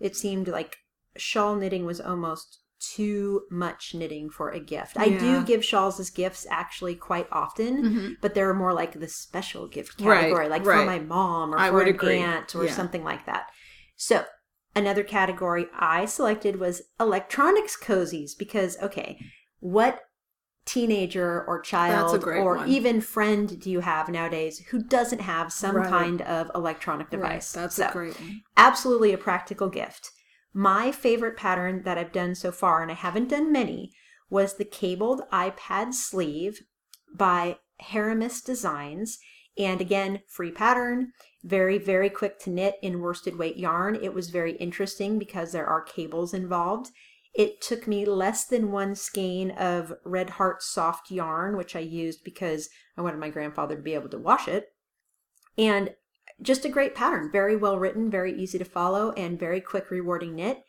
It 0.00 0.16
seemed 0.16 0.48
like 0.48 0.78
shawl 1.16 1.54
knitting 1.54 1.86
was 1.86 2.00
almost 2.00 2.58
too 2.80 3.42
much 3.50 3.94
knitting 3.94 4.30
for 4.30 4.50
a 4.50 4.60
gift. 4.60 4.96
I 4.98 5.10
do 5.10 5.44
give 5.44 5.64
shawls 5.64 6.00
as 6.00 6.10
gifts 6.10 6.46
actually 6.50 6.94
quite 6.96 7.28
often, 7.30 7.84
Mhm. 7.84 8.16
but 8.20 8.34
they're 8.34 8.54
more 8.54 8.72
like 8.72 8.98
the 8.98 9.08
special 9.08 9.68
gift 9.68 9.98
Right, 10.00 10.30
category, 10.30 10.48
like 10.48 10.64
for 10.64 10.84
my 10.84 10.98
mom 10.98 11.54
or 11.54 11.58
I 11.58 11.68
for 11.68 11.82
an 11.82 11.88
agree. 11.88 12.16
aunt 12.18 12.54
or 12.54 12.64
Yeah. 12.64 12.74
something 12.74 13.04
like 13.04 13.26
that. 13.26 13.50
So 13.96 14.24
another 14.74 15.04
category 15.04 15.66
I 15.78 16.06
selected 16.06 16.58
was 16.58 16.82
electronics 16.98 17.76
cozies 17.76 18.32
because 18.36 18.78
okay, 18.82 19.20
what 19.60 20.00
teenager 20.64 21.44
or 21.46 21.60
child 21.60 22.24
or 22.24 22.56
one. 22.56 22.68
even 22.68 23.00
friend 23.00 23.60
do 23.60 23.70
you 23.70 23.80
have 23.80 24.08
nowadays 24.08 24.58
who 24.70 24.82
doesn't 24.82 25.20
have 25.20 25.52
some 25.52 25.76
Right. 25.76 25.90
kind 25.90 26.22
of 26.22 26.50
electronic 26.54 27.10
Right, 27.10 27.20
device? 27.22 27.52
That's 27.52 27.76
So, 27.76 27.88
a 27.88 27.92
great 27.92 28.18
one. 28.20 28.42
absolutely 28.56 29.12
a 29.12 29.18
practical 29.18 29.68
gift. 29.68 30.12
My 30.52 30.90
favorite 30.90 31.36
pattern 31.36 31.82
that 31.84 31.98
I've 31.98 32.12
done 32.12 32.34
so 32.34 32.50
far, 32.50 32.82
and 32.82 32.90
I 32.90 32.94
haven't 32.94 33.28
done 33.28 33.52
many, 33.52 33.92
was 34.28 34.54
the 34.54 34.64
cabled 34.64 35.22
iPad 35.32 35.94
sleeve 35.94 36.60
by 37.14 37.58
Haramis 37.90 38.44
Designs. 38.44 39.18
And 39.58 39.80
again, 39.80 40.22
free 40.28 40.50
pattern, 40.50 41.12
very, 41.42 41.78
very 41.78 42.08
quick 42.08 42.38
to 42.40 42.50
knit 42.50 42.76
in 42.82 43.00
worsted 43.00 43.36
weight 43.36 43.56
yarn. 43.56 43.96
It 43.96 44.14
was 44.14 44.30
very 44.30 44.52
interesting 44.56 45.18
because 45.18 45.52
there 45.52 45.66
are 45.66 45.82
cables 45.82 46.32
involved. 46.32 46.90
It 47.34 47.60
took 47.60 47.86
me 47.86 48.04
less 48.04 48.44
than 48.44 48.72
one 48.72 48.94
skein 48.94 49.52
of 49.52 49.92
Red 50.04 50.30
Heart 50.30 50.62
soft 50.62 51.10
yarn, 51.10 51.56
which 51.56 51.76
I 51.76 51.80
used 51.80 52.24
because 52.24 52.68
I 52.96 53.02
wanted 53.02 53.20
my 53.20 53.30
grandfather 53.30 53.76
to 53.76 53.82
be 53.82 53.94
able 53.94 54.08
to 54.10 54.18
wash 54.18 54.48
it. 54.48 54.72
And 55.56 55.94
just 56.42 56.64
a 56.64 56.70
great 56.70 56.94
pattern, 56.94 57.30
very 57.30 57.56
well 57.56 57.78
written, 57.78 58.10
very 58.10 58.32
easy 58.32 58.58
to 58.58 58.64
follow, 58.64 59.12
and 59.12 59.38
very 59.38 59.60
quick, 59.60 59.90
rewarding 59.90 60.34
knit. 60.34 60.64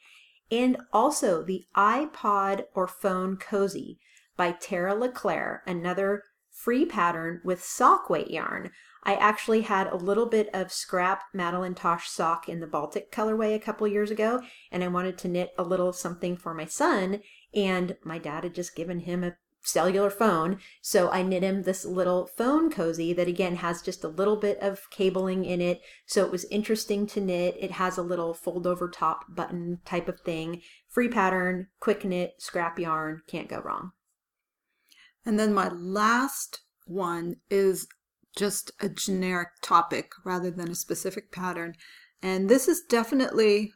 And 0.52 0.78
also 0.92 1.44
the 1.44 1.66
iPod 1.76 2.66
or 2.74 2.88
phone 2.88 3.38
cozy 3.38 4.00
by 4.36 4.52
Tara 4.52 4.94
LeClaire, 4.96 5.64
another 5.66 6.24
free 6.50 6.86
pattern 6.86 7.42
with 7.44 7.64
sock 7.64 8.10
weight 8.10 8.30
yarn. 8.30 8.72
I 9.04 9.16
actually 9.16 9.62
had 9.62 9.88
a 9.88 9.96
little 9.96 10.28
bit 10.28 10.50
of 10.54 10.72
scrap 10.72 11.24
Madeline 11.34 11.74
Tosh 11.74 12.10
sock 12.10 12.48
in 12.48 12.60
the 12.60 12.68
Baltic 12.68 13.12
colorway 13.12 13.56
a 13.56 13.60
couple 13.60 13.88
years 13.88 14.12
ago, 14.12 14.42
and 14.72 14.84
I 14.84 14.90
wanted 14.90 15.18
to 15.20 15.28
knit 15.28 15.54
a 15.58 15.64
little 15.64 15.92
something 15.94 16.38
for 16.38 16.54
my 16.54 16.66
son. 16.66 17.22
And 17.54 17.98
my 18.04 18.20
dad 18.20 18.44
had 18.44 18.54
just 18.54 18.76
given 18.76 19.00
him 19.00 19.24
a 19.24 19.36
cellular 19.64 20.10
phone, 20.10 20.60
so 20.82 21.10
I 21.10 21.22
knit 21.22 21.44
him 21.44 21.64
this 21.64 21.86
little 21.86 22.28
phone 22.28 22.72
cozy 22.72 23.14
that 23.14 23.28
again 23.28 23.58
has 23.58 23.82
just 23.82 24.04
a 24.04 24.10
little 24.10 24.36
bit 24.36 24.60
of 24.60 24.90
cabling 24.90 25.46
in 25.46 25.62
it. 25.62 25.82
So 26.06 26.26
it 26.26 26.32
was 26.32 26.46
interesting 26.46 27.08
to 27.08 27.22
knit. 27.22 27.56
It 27.60 27.72
has 27.72 27.98
a 27.98 28.04
little 28.04 28.34
fold 28.34 28.66
over 28.66 28.90
top 28.90 29.26
button 29.30 29.80
type 29.86 30.08
of 30.08 30.20
thing. 30.22 30.62
Free 30.90 31.10
pattern, 31.10 31.68
quick 31.80 32.04
knit, 32.04 32.36
scrap 32.40 32.80
yarn, 32.80 33.22
can't 33.28 33.50
go 33.50 33.60
wrong. 33.60 33.92
And 35.26 35.40
then 35.40 35.54
my 35.54 35.70
last 35.70 36.62
one 36.86 37.38
is 37.50 37.88
just 38.36 38.72
a 38.80 38.90
generic 38.90 39.50
topic 39.62 40.12
rather 40.26 40.50
than 40.50 40.72
a 40.72 40.76
specific 40.76 41.32
pattern. 41.32 41.76
And 42.22 42.50
this 42.50 42.68
is 42.68 42.82
definitely 42.82 43.74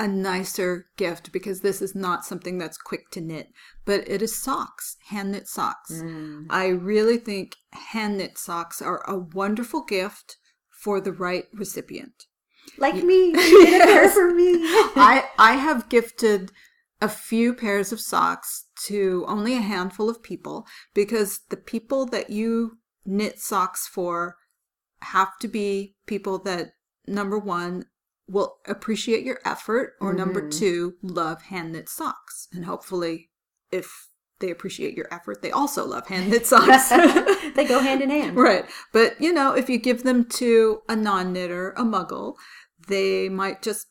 a 0.00 0.08
nicer 0.08 0.86
gift 0.96 1.30
because 1.30 1.60
this 1.60 1.82
is 1.82 1.94
not 1.94 2.24
something 2.24 2.56
that's 2.56 2.78
quick 2.78 3.10
to 3.10 3.20
knit, 3.20 3.48
but 3.84 4.08
it 4.08 4.22
is 4.22 4.34
socks, 4.34 4.96
hand 5.10 5.30
knit 5.32 5.46
socks. 5.46 5.92
Mm. 5.92 6.46
I 6.48 6.68
really 6.68 7.18
think 7.18 7.56
hand 7.72 8.16
knit 8.16 8.38
socks 8.38 8.80
are 8.80 9.04
a 9.06 9.18
wonderful 9.18 9.84
gift 9.84 10.38
for 10.70 11.00
the 11.02 11.12
right 11.12 11.44
recipient. 11.52 12.24
Like 12.78 12.94
me, 13.04 13.26
you 13.26 13.64
knit 13.64 13.82
a 13.82 13.84
pair 13.84 14.02
Yes. 14.04 14.14
for 14.14 14.30
me. 14.34 14.52
I 14.96 15.28
I 15.38 15.52
have 15.52 15.90
gifted 15.90 16.50
a 17.02 17.08
few 17.08 17.52
pairs 17.54 17.92
of 17.92 18.00
socks 18.00 18.66
to 18.86 19.24
only 19.28 19.54
a 19.54 19.60
handful 19.60 20.08
of 20.08 20.22
people 20.22 20.66
because 20.94 21.40
the 21.50 21.56
people 21.58 22.06
that 22.06 22.30
you 22.30 22.78
knit 23.04 23.38
socks 23.38 23.86
for 23.86 24.36
have 25.02 25.38
to 25.40 25.48
be 25.48 25.96
people 26.06 26.38
that 26.38 26.72
number 27.06 27.38
one 27.38 27.84
will 28.30 28.56
appreciate 28.66 29.24
your 29.24 29.40
effort 29.44 29.94
or 30.00 30.12
number 30.12 30.42
Mhm. 30.42 30.58
two 30.58 30.94
love 31.02 31.42
hand 31.42 31.72
knit 31.72 31.88
socks 31.88 32.46
and 32.52 32.64
hopefully 32.64 33.30
if 33.72 34.08
they 34.38 34.50
appreciate 34.50 34.94
your 34.96 35.06
effort 35.12 35.42
they 35.42 35.50
also 35.50 35.84
love 35.86 36.06
hand 36.06 36.30
knit 36.30 36.46
socks 36.52 36.88
they 37.56 37.64
go 37.66 37.80
hand 37.80 38.00
in 38.02 38.10
hand. 38.10 38.36
Right. 38.36 38.64
But, 38.92 39.20
you 39.20 39.32
know, 39.32 39.52
if 39.54 39.68
you 39.68 39.76
give 39.78 40.02
them 40.04 40.24
to 40.40 40.80
a 40.88 40.94
non 40.96 41.32
knitter, 41.32 41.70
a 41.72 41.82
muggle, 41.82 42.36
they 42.88 43.28
might 43.28 43.60
just 43.62 43.88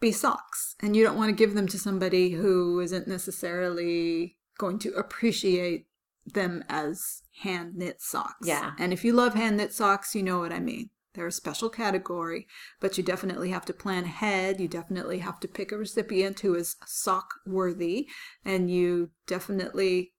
be 0.00 0.12
socks. 0.12 0.74
And 0.82 0.96
you 0.96 1.04
don't 1.04 1.16
want 1.16 1.28
to 1.30 1.34
give 1.34 1.54
them 1.54 1.68
to 1.68 1.78
somebody 1.78 2.30
who 2.30 2.80
isn't 2.80 3.06
necessarily 3.08 4.36
going 4.58 4.78
to 4.80 4.92
appreciate 4.94 5.86
them 6.26 6.64
as 6.68 7.22
hand 7.42 7.76
knit 7.76 8.02
socks. 8.02 8.34
Yeah. 8.46 8.72
And 8.78 8.92
if 8.92 9.04
you 9.04 9.12
love 9.12 9.34
hand 9.34 9.56
knit 9.56 9.72
socks, 9.72 10.14
you 10.14 10.22
know 10.22 10.38
what 10.40 10.52
I 10.52 10.58
mean. 10.60 10.90
They're 11.16 11.26
a 11.26 11.32
special 11.32 11.68
category, 11.70 12.46
but 12.78 12.96
you 12.96 13.02
definitely 13.02 13.50
have 13.50 13.64
to 13.64 13.72
plan 13.72 14.04
ahead. 14.04 14.60
You 14.60 14.68
definitely 14.68 15.18
have 15.18 15.40
to 15.40 15.48
pick 15.48 15.72
a 15.72 15.78
recipient 15.78 16.40
who 16.40 16.54
is 16.54 16.76
sock 16.86 17.34
worthy, 17.46 18.08
and 18.44 18.70
you 18.70 19.10
definitely 19.26 20.12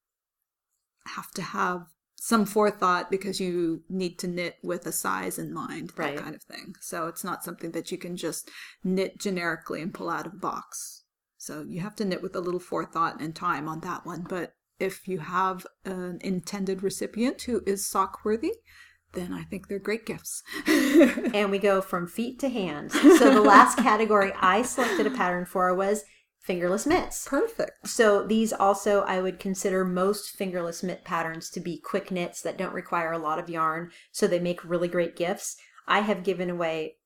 have 1.15 1.31
to 1.31 1.41
have 1.41 1.83
some 2.15 2.45
forethought 2.45 3.11
because 3.11 3.39
you 3.39 3.83
need 3.87 4.17
to 4.19 4.27
knit 4.27 4.57
with 4.63 4.85
a 4.87 4.91
size 4.91 5.37
in 5.37 5.53
mind, 5.53 5.91
that 5.91 5.99
Right. 5.99 6.17
kind 6.17 6.35
of 6.35 6.43
thing. 6.43 6.75
So 6.81 7.07
it's 7.07 7.23
not 7.23 7.43
something 7.43 7.71
that 7.71 7.91
you 7.91 7.97
can 7.97 8.17
just 8.17 8.49
knit 8.83 9.19
generically 9.19 9.81
and 9.81 9.93
pull 9.93 10.09
out 10.09 10.25
of 10.25 10.33
a 10.33 10.37
box. 10.37 11.03
So 11.37 11.61
you 11.61 11.79
have 11.81 11.95
to 11.97 12.05
knit 12.05 12.23
with 12.23 12.35
a 12.35 12.41
little 12.41 12.59
forethought 12.59 13.21
and 13.21 13.35
time 13.35 13.69
on 13.69 13.81
that 13.81 14.05
one. 14.05 14.25
But 14.27 14.55
if 14.79 15.07
you 15.07 15.19
have 15.19 15.65
an 15.85 16.17
intended 16.21 16.83
recipient 16.83 17.43
who 17.43 17.61
is 17.65 17.87
sock 17.87 18.25
worthy, 18.25 18.53
then 19.17 19.33
I 19.33 19.43
think 19.43 19.67
they're 19.67 19.79
great 19.79 20.05
gifts. 20.05 20.43
and 20.67 21.51
we 21.51 21.57
go 21.57 21.81
from 21.81 22.07
feet 22.07 22.39
to 22.39 22.49
hands. 22.49 22.93
So 22.93 23.33
the 23.33 23.41
last 23.41 23.77
category 23.89 24.31
I 24.39 24.61
selected 24.61 25.07
a 25.07 25.11
pattern 25.11 25.45
for 25.45 25.73
was 25.73 26.03
fingerless 26.39 26.85
mitts. 26.85 27.27
Perfect. 27.27 27.87
So 27.87 28.25
these 28.25 28.53
also 28.53 29.01
I 29.01 29.19
would 29.19 29.39
consider 29.39 29.83
most 29.83 30.37
fingerless 30.37 30.83
mitt 30.83 31.03
patterns 31.03 31.49
to 31.49 31.59
be 31.59 31.77
quick 31.79 32.11
knits 32.11 32.41
that 32.43 32.57
don't 32.57 32.73
require 32.73 33.11
a 33.11 33.17
lot 33.17 33.39
of 33.39 33.49
yarn, 33.49 33.91
so 34.11 34.27
they 34.27 34.39
make 34.39 34.63
really 34.63 34.87
great 34.87 35.15
gifts. 35.15 35.57
I 35.87 36.01
have 36.01 36.23
given 36.23 36.49
away 36.49 36.97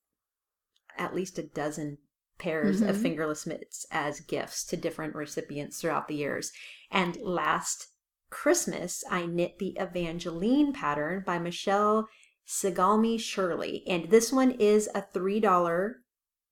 at 0.97 1.15
least 1.15 1.39
a 1.39 1.43
dozen 1.43 1.97
pairs 2.37 2.81
of 2.81 2.95
Mhm. 2.95 3.01
fingerless 3.01 3.45
mitts 3.45 3.85
as 3.91 4.19
gifts 4.19 4.63
to 4.65 4.75
different 4.75 5.15
recipients 5.15 5.79
throughout 5.79 6.07
the 6.07 6.15
years. 6.15 6.51
And 6.91 7.15
last 7.21 7.87
Christmas, 8.31 9.03
I 9.11 9.27
knit 9.27 9.59
the 9.59 9.77
Evangeline 9.79 10.73
pattern 10.73 11.23
by 11.25 11.37
Michelle 11.37 12.07
Sigalmi 12.47 13.19
Shirley. 13.19 13.83
And 13.87 14.09
this 14.09 14.31
one 14.31 14.51
is 14.51 14.89
a 14.95 15.03
$3 15.13 15.93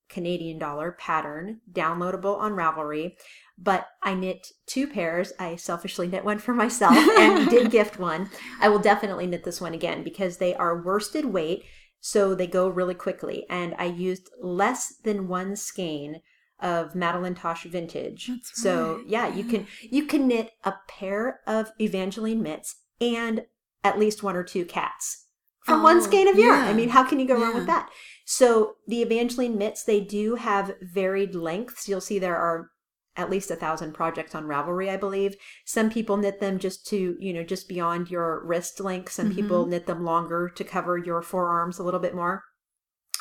Canadian 0.08 0.58
dollar 0.58 0.92
pattern, 0.92 1.60
downloadable 1.72 2.38
on 2.38 2.52
Ravelry. 2.52 3.16
But 3.56 3.86
I 4.02 4.14
knit 4.14 4.48
two 4.66 4.86
pairs. 4.86 5.32
I 5.38 5.56
selfishly 5.56 6.08
knit 6.08 6.24
one 6.24 6.38
for 6.38 6.54
myself 6.54 6.96
and 7.18 7.48
did 7.48 7.70
gift 7.70 7.98
one. 7.98 8.30
I 8.60 8.68
will 8.68 8.78
definitely 8.78 9.26
knit 9.26 9.44
this 9.44 9.60
one 9.60 9.74
again 9.74 10.02
because 10.02 10.36
they 10.36 10.54
are 10.54 10.82
worsted 10.82 11.26
weight, 11.26 11.64
so 12.00 12.34
they 12.34 12.46
go 12.46 12.68
really 12.68 12.94
quickly. 12.94 13.46
And 13.48 13.74
I 13.78 13.86
used 13.86 14.30
less 14.40 14.94
than 15.02 15.28
one 15.28 15.56
skein 15.56 16.20
of 16.60 16.94
Madeline 16.94 17.34
Tosh 17.34 17.64
vintage. 17.64 18.28
That's 18.28 18.62
so 18.62 19.02
yeah, 19.06 19.34
you 19.34 19.44
can 19.44 19.66
you 19.82 20.06
can 20.06 20.28
knit 20.28 20.52
a 20.64 20.74
pair 20.88 21.40
of 21.46 21.72
Evangeline 21.80 22.42
mitts 22.42 22.76
and 23.00 23.44
at 23.82 23.98
least 23.98 24.22
one 24.22 24.36
or 24.36 24.44
two 24.44 24.64
cats 24.64 25.26
from 25.64 25.82
one 25.82 25.98
Oh, 25.98 26.00
skein 26.00 26.28
of 26.28 26.38
yarn. 26.38 26.66
I 26.66 26.72
mean, 26.72 26.90
how 26.90 27.04
can 27.04 27.20
you 27.20 27.26
go 27.26 27.40
wrong 27.40 27.54
with 27.54 27.66
that? 27.66 27.90
So 28.24 28.76
the 28.86 29.02
Evangeline 29.02 29.58
mitts, 29.58 29.84
they 29.84 30.00
do 30.00 30.36
have 30.36 30.76
varied 30.80 31.34
lengths. 31.34 31.88
You'll 31.88 32.00
see 32.00 32.18
there 32.18 32.36
are 32.36 32.70
at 33.16 33.30
least 33.30 33.50
a 33.50 33.56
thousand 33.56 33.92
projects 33.92 34.34
on 34.34 34.44
Ravelry, 34.44 34.88
I 34.88 34.96
believe. 34.96 35.36
Some 35.64 35.90
people 35.90 36.16
knit 36.16 36.40
them 36.40 36.58
just 36.58 36.86
to, 36.88 37.16
you 37.18 37.32
know, 37.32 37.42
just 37.42 37.68
beyond 37.68 38.10
your 38.10 38.44
wrist 38.44 38.80
length. 38.80 39.12
Some 39.12 39.34
people 39.34 39.62
mm-hmm. 39.62 39.70
knit 39.70 39.86
them 39.86 40.04
longer 40.04 40.48
to 40.48 40.64
cover 40.64 40.96
your 40.96 41.20
forearms 41.22 41.78
a 41.78 41.82
little 41.82 42.00
bit 42.00 42.14
more. 42.14 42.44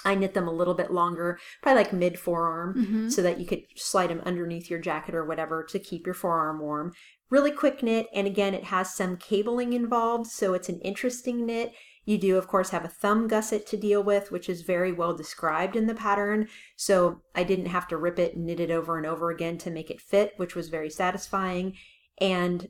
I 0.06 0.16
knit 0.16 0.34
them 0.34 0.48
a 0.48 0.54
little 0.54 0.76
bit 0.76 0.92
longer, 0.92 1.40
probably 1.62 1.84
like 1.84 1.94
mid 1.94 2.20
forearm, 2.20 2.76
Mm-hmm. 2.76 3.10
so 3.10 3.22
that 3.22 3.40
you 3.40 3.46
could 3.46 3.64
slide 3.76 4.10
them 4.10 4.22
underneath 4.26 4.70
your 4.70 4.80
jacket 4.80 5.16
or 5.16 5.26
whatever 5.26 5.64
to 5.64 5.80
keep 5.80 6.06
your 6.06 6.14
forearm 6.16 6.60
warm. 6.60 6.94
Really 7.30 7.52
quick 7.52 7.84
knit, 7.84 8.08
and 8.14 8.26
again, 8.26 8.54
it 8.54 8.66
has 8.66 8.94
some 8.94 9.18
cabling 9.18 9.74
involved, 9.74 10.28
so 10.28 10.54
it's 10.54 10.70
an 10.70 10.80
interesting 10.82 11.46
knit. 11.46 11.74
You 12.06 12.18
do, 12.18 12.38
of 12.38 12.48
course, 12.48 12.70
have 12.72 12.86
a 12.86 12.88
thumb 12.88 13.28
gusset 13.28 13.68
to 13.68 13.78
deal 13.78 14.02
with, 14.02 14.32
which 14.32 14.50
is 14.50 14.62
very 14.64 14.92
well 14.92 15.14
described 15.14 15.76
in 15.76 15.86
the 15.86 15.94
pattern. 15.94 16.48
So 16.76 17.22
I 17.36 17.44
didn't 17.44 17.68
have 17.68 17.88
to 17.90 17.98
rip 17.98 18.18
it 18.18 18.36
and 18.36 18.46
knit 18.46 18.60
it 18.60 18.72
over 18.72 18.98
and 18.98 19.06
over 19.06 19.30
again 19.30 19.60
to 19.60 19.70
make 19.70 19.92
it 19.92 20.02
fit, 20.02 20.34
which 20.38 20.56
was 20.56 20.70
very 20.70 20.90
satisfying. 20.90 21.76
And 22.20 22.70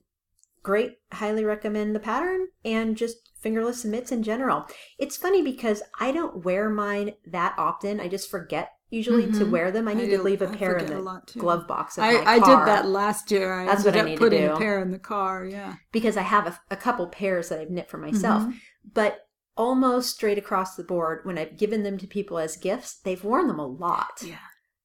great, 0.69 0.97
highly 1.11 1.43
recommend 1.43 1.95
the 1.95 1.99
pattern 1.99 2.45
and 2.63 2.95
just 2.95 3.17
fingerless 3.41 3.83
mitts 3.83 4.11
in 4.11 4.21
general. 4.21 4.67
It's 4.99 5.17
funny 5.17 5.41
because 5.41 5.81
I 5.99 6.11
don't 6.11 6.45
wear 6.45 6.69
mine 6.69 7.13
that 7.25 7.55
often. 7.57 7.99
I 7.99 8.07
just 8.07 8.29
forget 8.29 8.69
usually 8.91 9.25
to 9.31 9.45
Mhm. 9.45 9.49
wear 9.49 9.71
them. 9.71 9.87
I 9.87 9.91
I 9.91 9.93
need 9.95 10.09
to 10.11 10.21
leave 10.21 10.43
a 10.43 10.49
I 10.49 10.55
pair 10.55 10.77
in 10.77 10.85
the 10.85 11.21
glove 11.39 11.67
box 11.67 11.97
of 11.97 12.03
I, 12.03 12.17
I 12.23 12.35
did 12.35 12.67
that 12.67 12.85
last 12.87 13.31
year. 13.31 13.51
I 13.61 13.65
That's 13.65 13.83
what 13.83 13.95
I 13.95 14.01
need 14.01 14.15
to 14.15 14.19
putting 14.19 14.45
do. 14.47 14.53
a 14.53 14.57
pair 14.57 14.79
in 14.79 14.91
the 14.91 14.99
car. 14.99 15.43
Yeah. 15.45 15.75
because 15.91 16.15
I 16.17 16.21
have 16.21 16.45
a, 16.47 16.59
a 16.69 16.75
couple 16.75 17.07
pairs 17.07 17.49
that 17.49 17.59
I've 17.59 17.71
knit 17.71 17.89
for 17.89 17.97
myself. 17.97 18.43
Mhm. 18.43 18.53
But 18.93 19.27
almost 19.57 20.15
straight 20.15 20.37
across 20.37 20.75
the 20.75 20.83
board, 20.83 21.21
when 21.23 21.37
I've 21.39 21.57
given 21.57 21.81
them 21.83 21.97
to 21.97 22.07
people 22.07 22.37
as 22.37 22.57
gifts, 22.57 22.99
they've 23.03 23.23
worn 23.23 23.47
them 23.47 23.59
a 23.59 23.65
lot. 23.67 24.21
Yeah. 24.23 24.37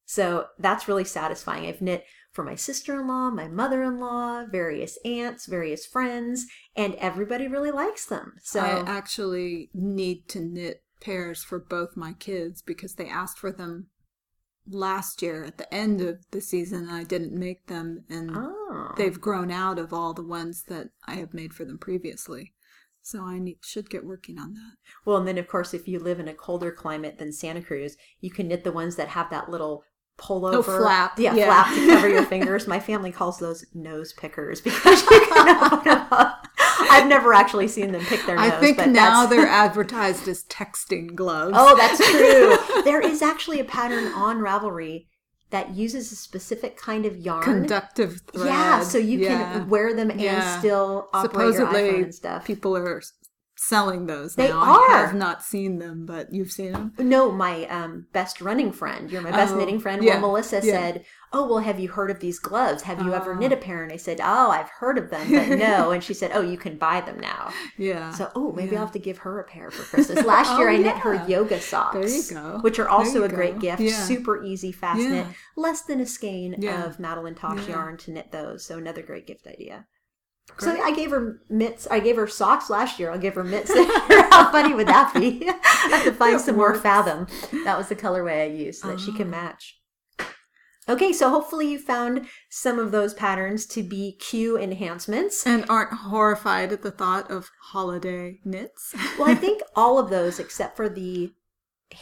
So 0.07 0.47
that's 0.59 0.89
really 0.89 1.05
satisfying. 1.05 1.66
I've 1.66 1.80
knit 1.82 2.05
for 2.35 2.45
my 2.45 2.57
sister 2.57 3.01
in 3.01 3.07
law, 3.07 3.30
my 3.30 3.47
mother 3.47 3.82
in 3.85 4.01
law, 4.01 4.45
various 4.45 4.99
aunts, 5.05 5.47
various 5.47 5.87
friends, 5.87 6.47
and 6.76 6.97
everybody 6.97 7.47
really 7.47 7.70
likes 7.70 8.07
them. 8.07 8.35
So 8.43 8.61
I 8.61 8.82
actually 8.87 9.70
need 9.72 10.28
to 10.30 10.41
knit 10.41 10.82
pairs 11.01 11.45
for 11.45 11.61
both 11.61 11.97
my 11.97 12.12
kids 12.12 12.61
because 12.61 12.97
they 12.97 13.09
asked 13.09 13.39
for 13.39 13.53
them 13.53 13.87
last 14.66 15.22
year 15.22 15.45
at 15.45 15.59
the 15.59 15.72
end 15.72 16.01
of 16.01 16.24
the 16.32 16.41
season 16.41 16.89
and 16.89 16.91
I 16.91 17.05
didn't 17.05 17.39
make 17.39 17.66
them 17.66 18.05
and 18.09 18.30
oh. 18.35 18.95
they've 18.97 19.20
grown 19.20 19.51
out 19.51 19.78
of 19.78 19.93
all 19.93 20.14
the 20.14 20.26
ones 20.26 20.64
that 20.68 20.89
I 21.07 21.16
have 21.16 21.35
made 21.35 21.53
for 21.53 21.64
them 21.64 21.78
previously. 21.78 22.53
So 23.03 23.22
I 23.22 23.39
need, 23.39 23.59
should 23.62 23.91
get 23.91 24.07
working 24.07 24.39
on 24.39 24.55
that. 24.55 24.76
Well, 25.05 25.18
and 25.18 25.28
then 25.28 25.37
of 25.37 25.47
course, 25.47 25.74
if 25.74 25.87
you 25.87 25.99
live 25.99 26.18
in 26.18 26.26
a 26.26 26.35
colder 26.35 26.72
climate 26.72 27.18
than 27.18 27.32
Santa 27.32 27.61
Cruz, 27.61 27.99
you 28.20 28.30
can 28.30 28.49
knit 28.49 28.64
the 28.64 28.72
ones 28.72 28.97
that 28.97 29.09
have 29.09 29.28
that 29.28 29.51
little 29.51 29.85
pullover 30.18 30.54
Oh, 30.56 30.62
flap. 30.62 31.18
Yeah, 31.18 31.34
Yeah. 31.34 31.46
flap 31.46 31.74
to 31.74 31.86
cover 31.88 32.08
your 32.08 32.24
fingers. 32.34 32.66
My 32.66 32.80
family 32.80 33.10
calls 33.12 33.38
those 33.38 33.64
nose 33.74 34.12
pickers 34.12 34.60
because 34.62 35.02
you 35.10 35.20
can 35.28 35.64
open 35.72 35.84
them 35.84 36.06
up. 36.10 36.46
I've 36.90 37.06
never 37.08 37.32
actually 37.32 37.68
seen 37.68 37.92
them 37.92 38.02
pick 38.04 38.24
their 38.26 38.36
nose. 38.36 38.52
I 38.52 38.60
think 38.60 38.76
but 38.76 38.88
now 38.88 39.26
they're 39.26 39.46
advertised 39.64 40.28
as 40.28 40.44
texting 40.44 41.14
gloves. 41.14 41.54
Oh, 41.56 41.76
that's 41.76 41.98
true. 42.10 42.82
there 42.84 43.00
is 43.00 43.22
actually 43.22 43.60
a 43.60 43.64
pattern 43.64 44.12
on 44.14 44.38
Ravelry 44.38 45.06
that 45.50 45.70
uses 45.74 46.10
a 46.10 46.16
specific 46.16 46.76
kind 46.76 47.06
of 47.06 47.16
yarn. 47.16 47.42
conductive 47.42 48.20
thread. 48.32 48.46
yeah, 48.46 48.82
so 48.82 48.98
you 48.98 49.20
Yeah. 49.20 49.52
can 49.52 49.68
wear 49.68 49.94
them 49.94 50.10
and 50.10 50.20
Yeah. 50.20 50.58
still 50.58 51.08
operate 51.12 51.54
your 51.54 51.66
Supposedly, 51.66 51.90
iPhone 51.90 52.02
and 52.04 52.14
stuff. 52.14 52.44
people 52.44 52.76
are 52.76 53.00
selling 53.57 54.07
those 54.07 54.34
They 54.34 54.48
now. 54.48 54.61
I 54.62 54.88
are. 54.92 55.07
have 55.07 55.14
not 55.14 55.42
seen 55.42 55.78
them, 55.78 56.07
but 56.07 56.32
you've 56.32 56.50
seen 56.50 56.72
them. 56.72 56.92
No, 56.98 57.30
my 57.30 57.66
um, 57.66 58.07
best 58.12 58.40
running 58.40 58.72
friend, 58.72 59.11
you're 59.11 59.22
my 59.22 59.30
best 59.30 59.55
Oh, 59.55 59.59
knitting 59.59 59.78
friend. 59.80 60.02
yeah, 60.02 60.14
Well, 60.20 60.32
Melissa 60.32 60.57
yeah. 60.57 60.72
said, 60.72 61.05
"Oh, 61.32 61.46
well, 61.48 61.59
have 61.61 61.78
you 61.78 61.88
heard 61.88 62.11
of 62.11 62.20
these 62.20 62.38
gloves? 62.38 62.82
Have 62.82 63.00
you 63.02 63.14
ever 63.14 63.32
Oh. 63.34 63.38
knit 63.38 63.52
a 63.52 63.57
pair?" 63.57 63.82
And 63.82 63.92
I 63.92 63.96
said, 63.96 64.20
"Oh, 64.22 64.50
I've 64.50 64.68
heard 64.70 64.98
of 64.98 65.11
them, 65.11 65.30
but 65.30 65.57
no." 65.59 65.90
and 65.92 66.02
she 66.02 66.14
said, 66.14 66.32
"Oh, 66.34 66.40
you 66.40 66.57
can 66.59 66.76
buy 66.78 67.00
them 67.00 67.18
now." 67.20 67.52
Yeah. 67.78 68.11
So, 68.12 68.30
oh, 68.34 68.52
maybe 68.52 68.72
Yeah. 68.72 68.80
I'll 68.80 68.86
have 68.86 68.92
to 68.94 68.98
give 68.98 69.18
her 69.18 69.38
a 69.40 69.44
pair 69.44 69.70
for 69.70 69.82
Christmas. 69.84 70.24
Last 70.24 70.50
year, 70.59 70.68
Oh, 70.68 70.72
I 70.72 70.76
knit 70.78 70.96
her 70.98 71.24
yoga 71.28 71.61
socks. 71.61 71.94
There 71.94 72.09
you 72.09 72.22
go. 72.30 72.59
Which 72.61 72.78
are 72.78 72.88
also 72.88 73.22
a 73.24 73.28
great 73.28 73.59
gift. 73.61 73.80
Yeah. 73.80 73.92
Super 74.05 74.42
easy, 74.44 74.72
fast 74.72 75.00
knit. 75.00 75.26
Less 75.57 75.82
than 75.82 76.00
a 76.00 76.07
skein 76.07 76.64
of 76.66 76.98
Madeline 76.98 77.34
Tosh 77.36 77.68
yarn 77.68 77.96
to 77.98 78.11
knit 78.11 78.32
those. 78.32 78.64
So 78.66 78.78
another 78.78 79.02
great 79.02 79.26
gift 79.26 79.46
idea. 79.46 79.86
So 80.59 80.80
I 80.80 80.92
gave 80.92 81.11
her 81.11 81.40
mitts. 81.49 81.86
I 81.90 82.01
gave 82.01 82.16
her 82.16 82.26
socks 82.28 82.70
last 82.70 83.01
year. 83.01 83.11
I'll 83.11 83.18
give 83.18 83.34
her 83.34 83.42
mitts. 83.45 83.72
How 83.74 84.53
funny 84.53 84.72
would 84.74 84.86
that 84.86 85.12
be? 85.14 85.49
I 85.64 85.88
have 85.90 86.05
to 86.05 86.12
find 86.12 86.40
some 86.40 86.57
more 86.57 86.74
fathom. 86.74 87.26
That 87.64 87.76
was 87.76 87.88
the 87.88 87.97
colorway 87.97 88.42
I 88.42 88.47
used 88.47 88.80
so 88.82 88.88
that 88.88 89.01
she 89.01 89.12
can 89.12 89.28
Oh. 89.28 89.30
match. 89.30 89.80
Okay, 90.86 91.14
so 91.14 91.30
hopefully 91.30 91.70
you 91.72 91.78
found 91.78 92.28
some 92.51 92.78
of 92.78 92.90
those 92.92 93.14
patterns 93.14 93.64
to 93.68 93.82
be 93.82 94.16
cue 94.16 94.59
enhancements. 94.59 95.47
and 95.47 95.64
aren't 95.70 95.92
horrified 95.95 96.72
at 96.72 96.82
the 96.82 96.90
thought 96.90 97.30
of 97.30 97.51
holiday 97.72 98.38
knits. 98.45 98.95
Well, 99.18 99.30
I 99.30 99.34
think 99.34 99.62
all 99.74 99.99
of 99.99 100.11
those, 100.11 100.38
except 100.38 100.76
for 100.76 100.88
the 100.90 101.32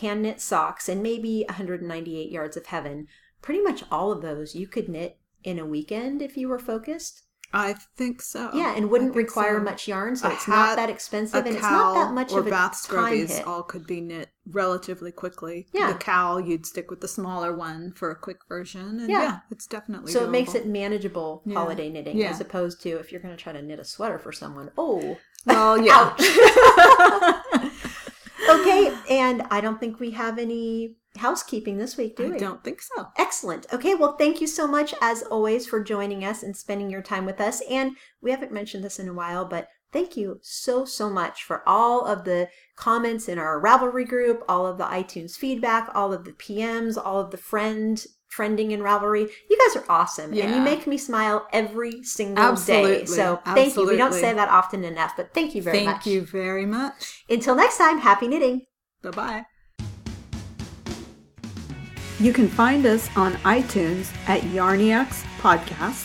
hand 0.00 0.22
knit 0.22 0.40
socks 0.40 0.88
and 0.88 1.00
maybe 1.02 1.44
198 1.48 2.30
yards 2.30 2.56
of 2.56 2.66
heaven, 2.66 3.06
pretty 3.40 3.60
much 3.62 3.84
all 3.90 4.10
of 4.10 4.20
those 4.20 4.54
you 4.56 4.66
could 4.66 4.88
knit 4.88 5.18
in 5.44 5.58
a 5.60 5.66
weekend 5.66 6.20
if 6.20 6.36
you 6.36 6.48
were 6.48 6.58
focused. 6.58 7.22
I 7.54 7.74
think 7.96 8.22
so. 8.22 8.50
Yeah, 8.54 8.74
and 8.74 8.88
wouldn't 8.90 9.14
require 9.14 9.58
so. 9.58 9.62
much 9.64 9.86
yarn, 9.86 10.16
so 10.16 10.28
A 10.28 10.32
it's 10.32 10.48
not 10.48 10.76
that 10.76 10.88
expensive, 10.88 11.44
and 11.44 11.54
it's 11.54 11.62
not 11.62 11.94
that 11.94 12.14
much 12.14 12.32
or 12.32 12.40
of 12.40 12.46
a 12.46 12.50
bath 12.50 12.88
time 12.88 13.26
hit. 13.26 13.46
all 13.46 13.62
could 13.62 13.86
be 13.86 14.00
knit 14.00 14.30
relatively 14.50 15.12
quickly. 15.12 15.66
Yeah. 15.72 15.92
The 15.92 15.98
cowl, 15.98 16.40
you'd 16.40 16.64
stick 16.64 16.90
with 16.90 17.00
the 17.02 17.08
smaller 17.08 17.54
one 17.54 17.92
for 17.92 18.10
a 18.10 18.16
quick 18.16 18.38
version. 18.48 19.00
And 19.00 19.10
Yeah. 19.10 19.22
yeah, 19.22 19.38
it's 19.50 19.66
definitely 19.66 20.12
So 20.12 20.24
it 20.24 20.30
makes 20.30 20.54
it 20.54 20.66
manageable 20.66 21.42
Yeah. 21.44 21.58
holiday 21.58 21.90
knitting 21.90 22.16
Yeah. 22.16 22.30
as 22.30 22.40
opposed 22.40 22.80
to 22.82 22.90
if 22.98 23.12
you're 23.12 23.20
going 23.20 23.36
to 23.36 23.42
try 23.42 23.52
to 23.52 23.60
knit 23.62 23.78
a 23.78 23.84
sweater 23.84 24.18
for 24.18 24.32
someone. 24.32 24.70
Oh, 24.78 25.18
Well, 25.44 25.78
yeah. 25.84 26.14
okay. 28.50 28.91
And 29.18 29.42
I 29.50 29.60
don't 29.60 29.78
think 29.78 30.00
we 30.00 30.12
have 30.12 30.38
any 30.38 30.96
housekeeping 31.18 31.76
this 31.76 31.98
week, 31.98 32.16
do 32.16 32.24
I 32.24 32.28
we? 32.30 32.34
I 32.36 32.38
don't 32.38 32.64
think 32.64 32.80
so. 32.80 33.08
Excellent. 33.18 33.66
Okay, 33.72 33.94
well, 33.94 34.16
thank 34.16 34.40
you 34.40 34.46
so 34.46 34.66
much, 34.66 34.94
as 35.02 35.22
always, 35.24 35.66
for 35.66 35.84
joining 35.84 36.24
us 36.24 36.42
and 36.42 36.56
spending 36.56 36.88
your 36.88 37.02
time 37.02 37.26
with 37.26 37.40
us. 37.40 37.62
And 37.68 37.96
we 38.22 38.30
haven't 38.30 38.52
mentioned 38.52 38.82
this 38.82 38.98
in 38.98 39.08
a 39.08 39.12
while, 39.12 39.44
but 39.44 39.68
thank 39.92 40.16
you 40.16 40.38
so, 40.40 40.86
so 40.86 41.10
much 41.10 41.44
for 41.44 41.62
all 41.68 42.06
of 42.06 42.24
the 42.24 42.48
comments 42.76 43.28
in 43.28 43.38
our 43.38 43.60
Ravelry 43.60 44.08
group, 44.08 44.42
all 44.48 44.66
of 44.66 44.78
the 44.78 44.84
iTunes 44.84 45.36
feedback, 45.36 45.90
all 45.94 46.14
of 46.14 46.24
the 46.24 46.32
PMs, 46.32 46.96
all 46.96 47.20
of 47.20 47.30
the 47.30 47.36
friend 47.36 48.06
friending 48.34 48.70
in 48.70 48.80
Ravelry. 48.80 49.28
You 49.50 49.58
guys 49.58 49.76
are 49.76 49.84
awesome. 49.90 50.32
And 50.32 50.54
you 50.54 50.62
make 50.62 50.86
me 50.86 50.96
smile 50.96 51.46
every 51.52 52.02
single 52.02 52.42
day. 52.42 52.50
Absolutely. 52.52 53.06
So 53.06 53.42
thank 53.44 53.76
you. 53.76 53.86
We 53.86 53.98
don't 53.98 54.14
say 54.14 54.32
that 54.32 54.48
often 54.48 54.84
enough, 54.84 55.12
but 55.18 55.34
thank 55.34 55.54
you 55.54 55.60
very 55.60 55.76
Thank 55.76 55.86
much. 55.88 56.04
Thank 56.04 56.14
you 56.14 56.24
very 56.24 56.64
much. 56.64 57.24
Until 57.28 57.54
next 57.54 57.76
time, 57.76 57.98
happy 57.98 58.28
knitting. 58.28 58.62
Bye 59.02 59.10
bye. 59.10 59.44
You 62.20 62.32
can 62.32 62.46
find 62.48 62.86
us 62.86 63.08
on 63.16 63.32
iTunes 63.38 64.12
at 64.28 64.42
Yarniacs 64.42 65.24
Podcast. 65.40 66.04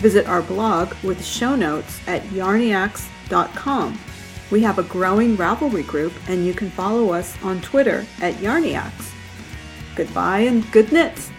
Visit 0.00 0.26
our 0.26 0.40
blog 0.40 0.94
with 1.02 1.22
show 1.22 1.54
notes 1.54 2.00
at 2.06 2.22
yarniacs.com. 2.30 3.98
We 4.50 4.62
have 4.62 4.78
a 4.78 4.84
growing 4.84 5.36
Ravelry 5.36 5.86
group, 5.86 6.12
and 6.28 6.46
you 6.46 6.54
can 6.54 6.70
follow 6.70 7.12
us 7.12 7.36
on 7.42 7.60
Twitter 7.60 8.06
at 8.20 8.34
Yarniacs. 8.36 9.12
Goodbye 9.94 10.40
and 10.40 10.70
good 10.72 10.90
knits. 10.92 11.30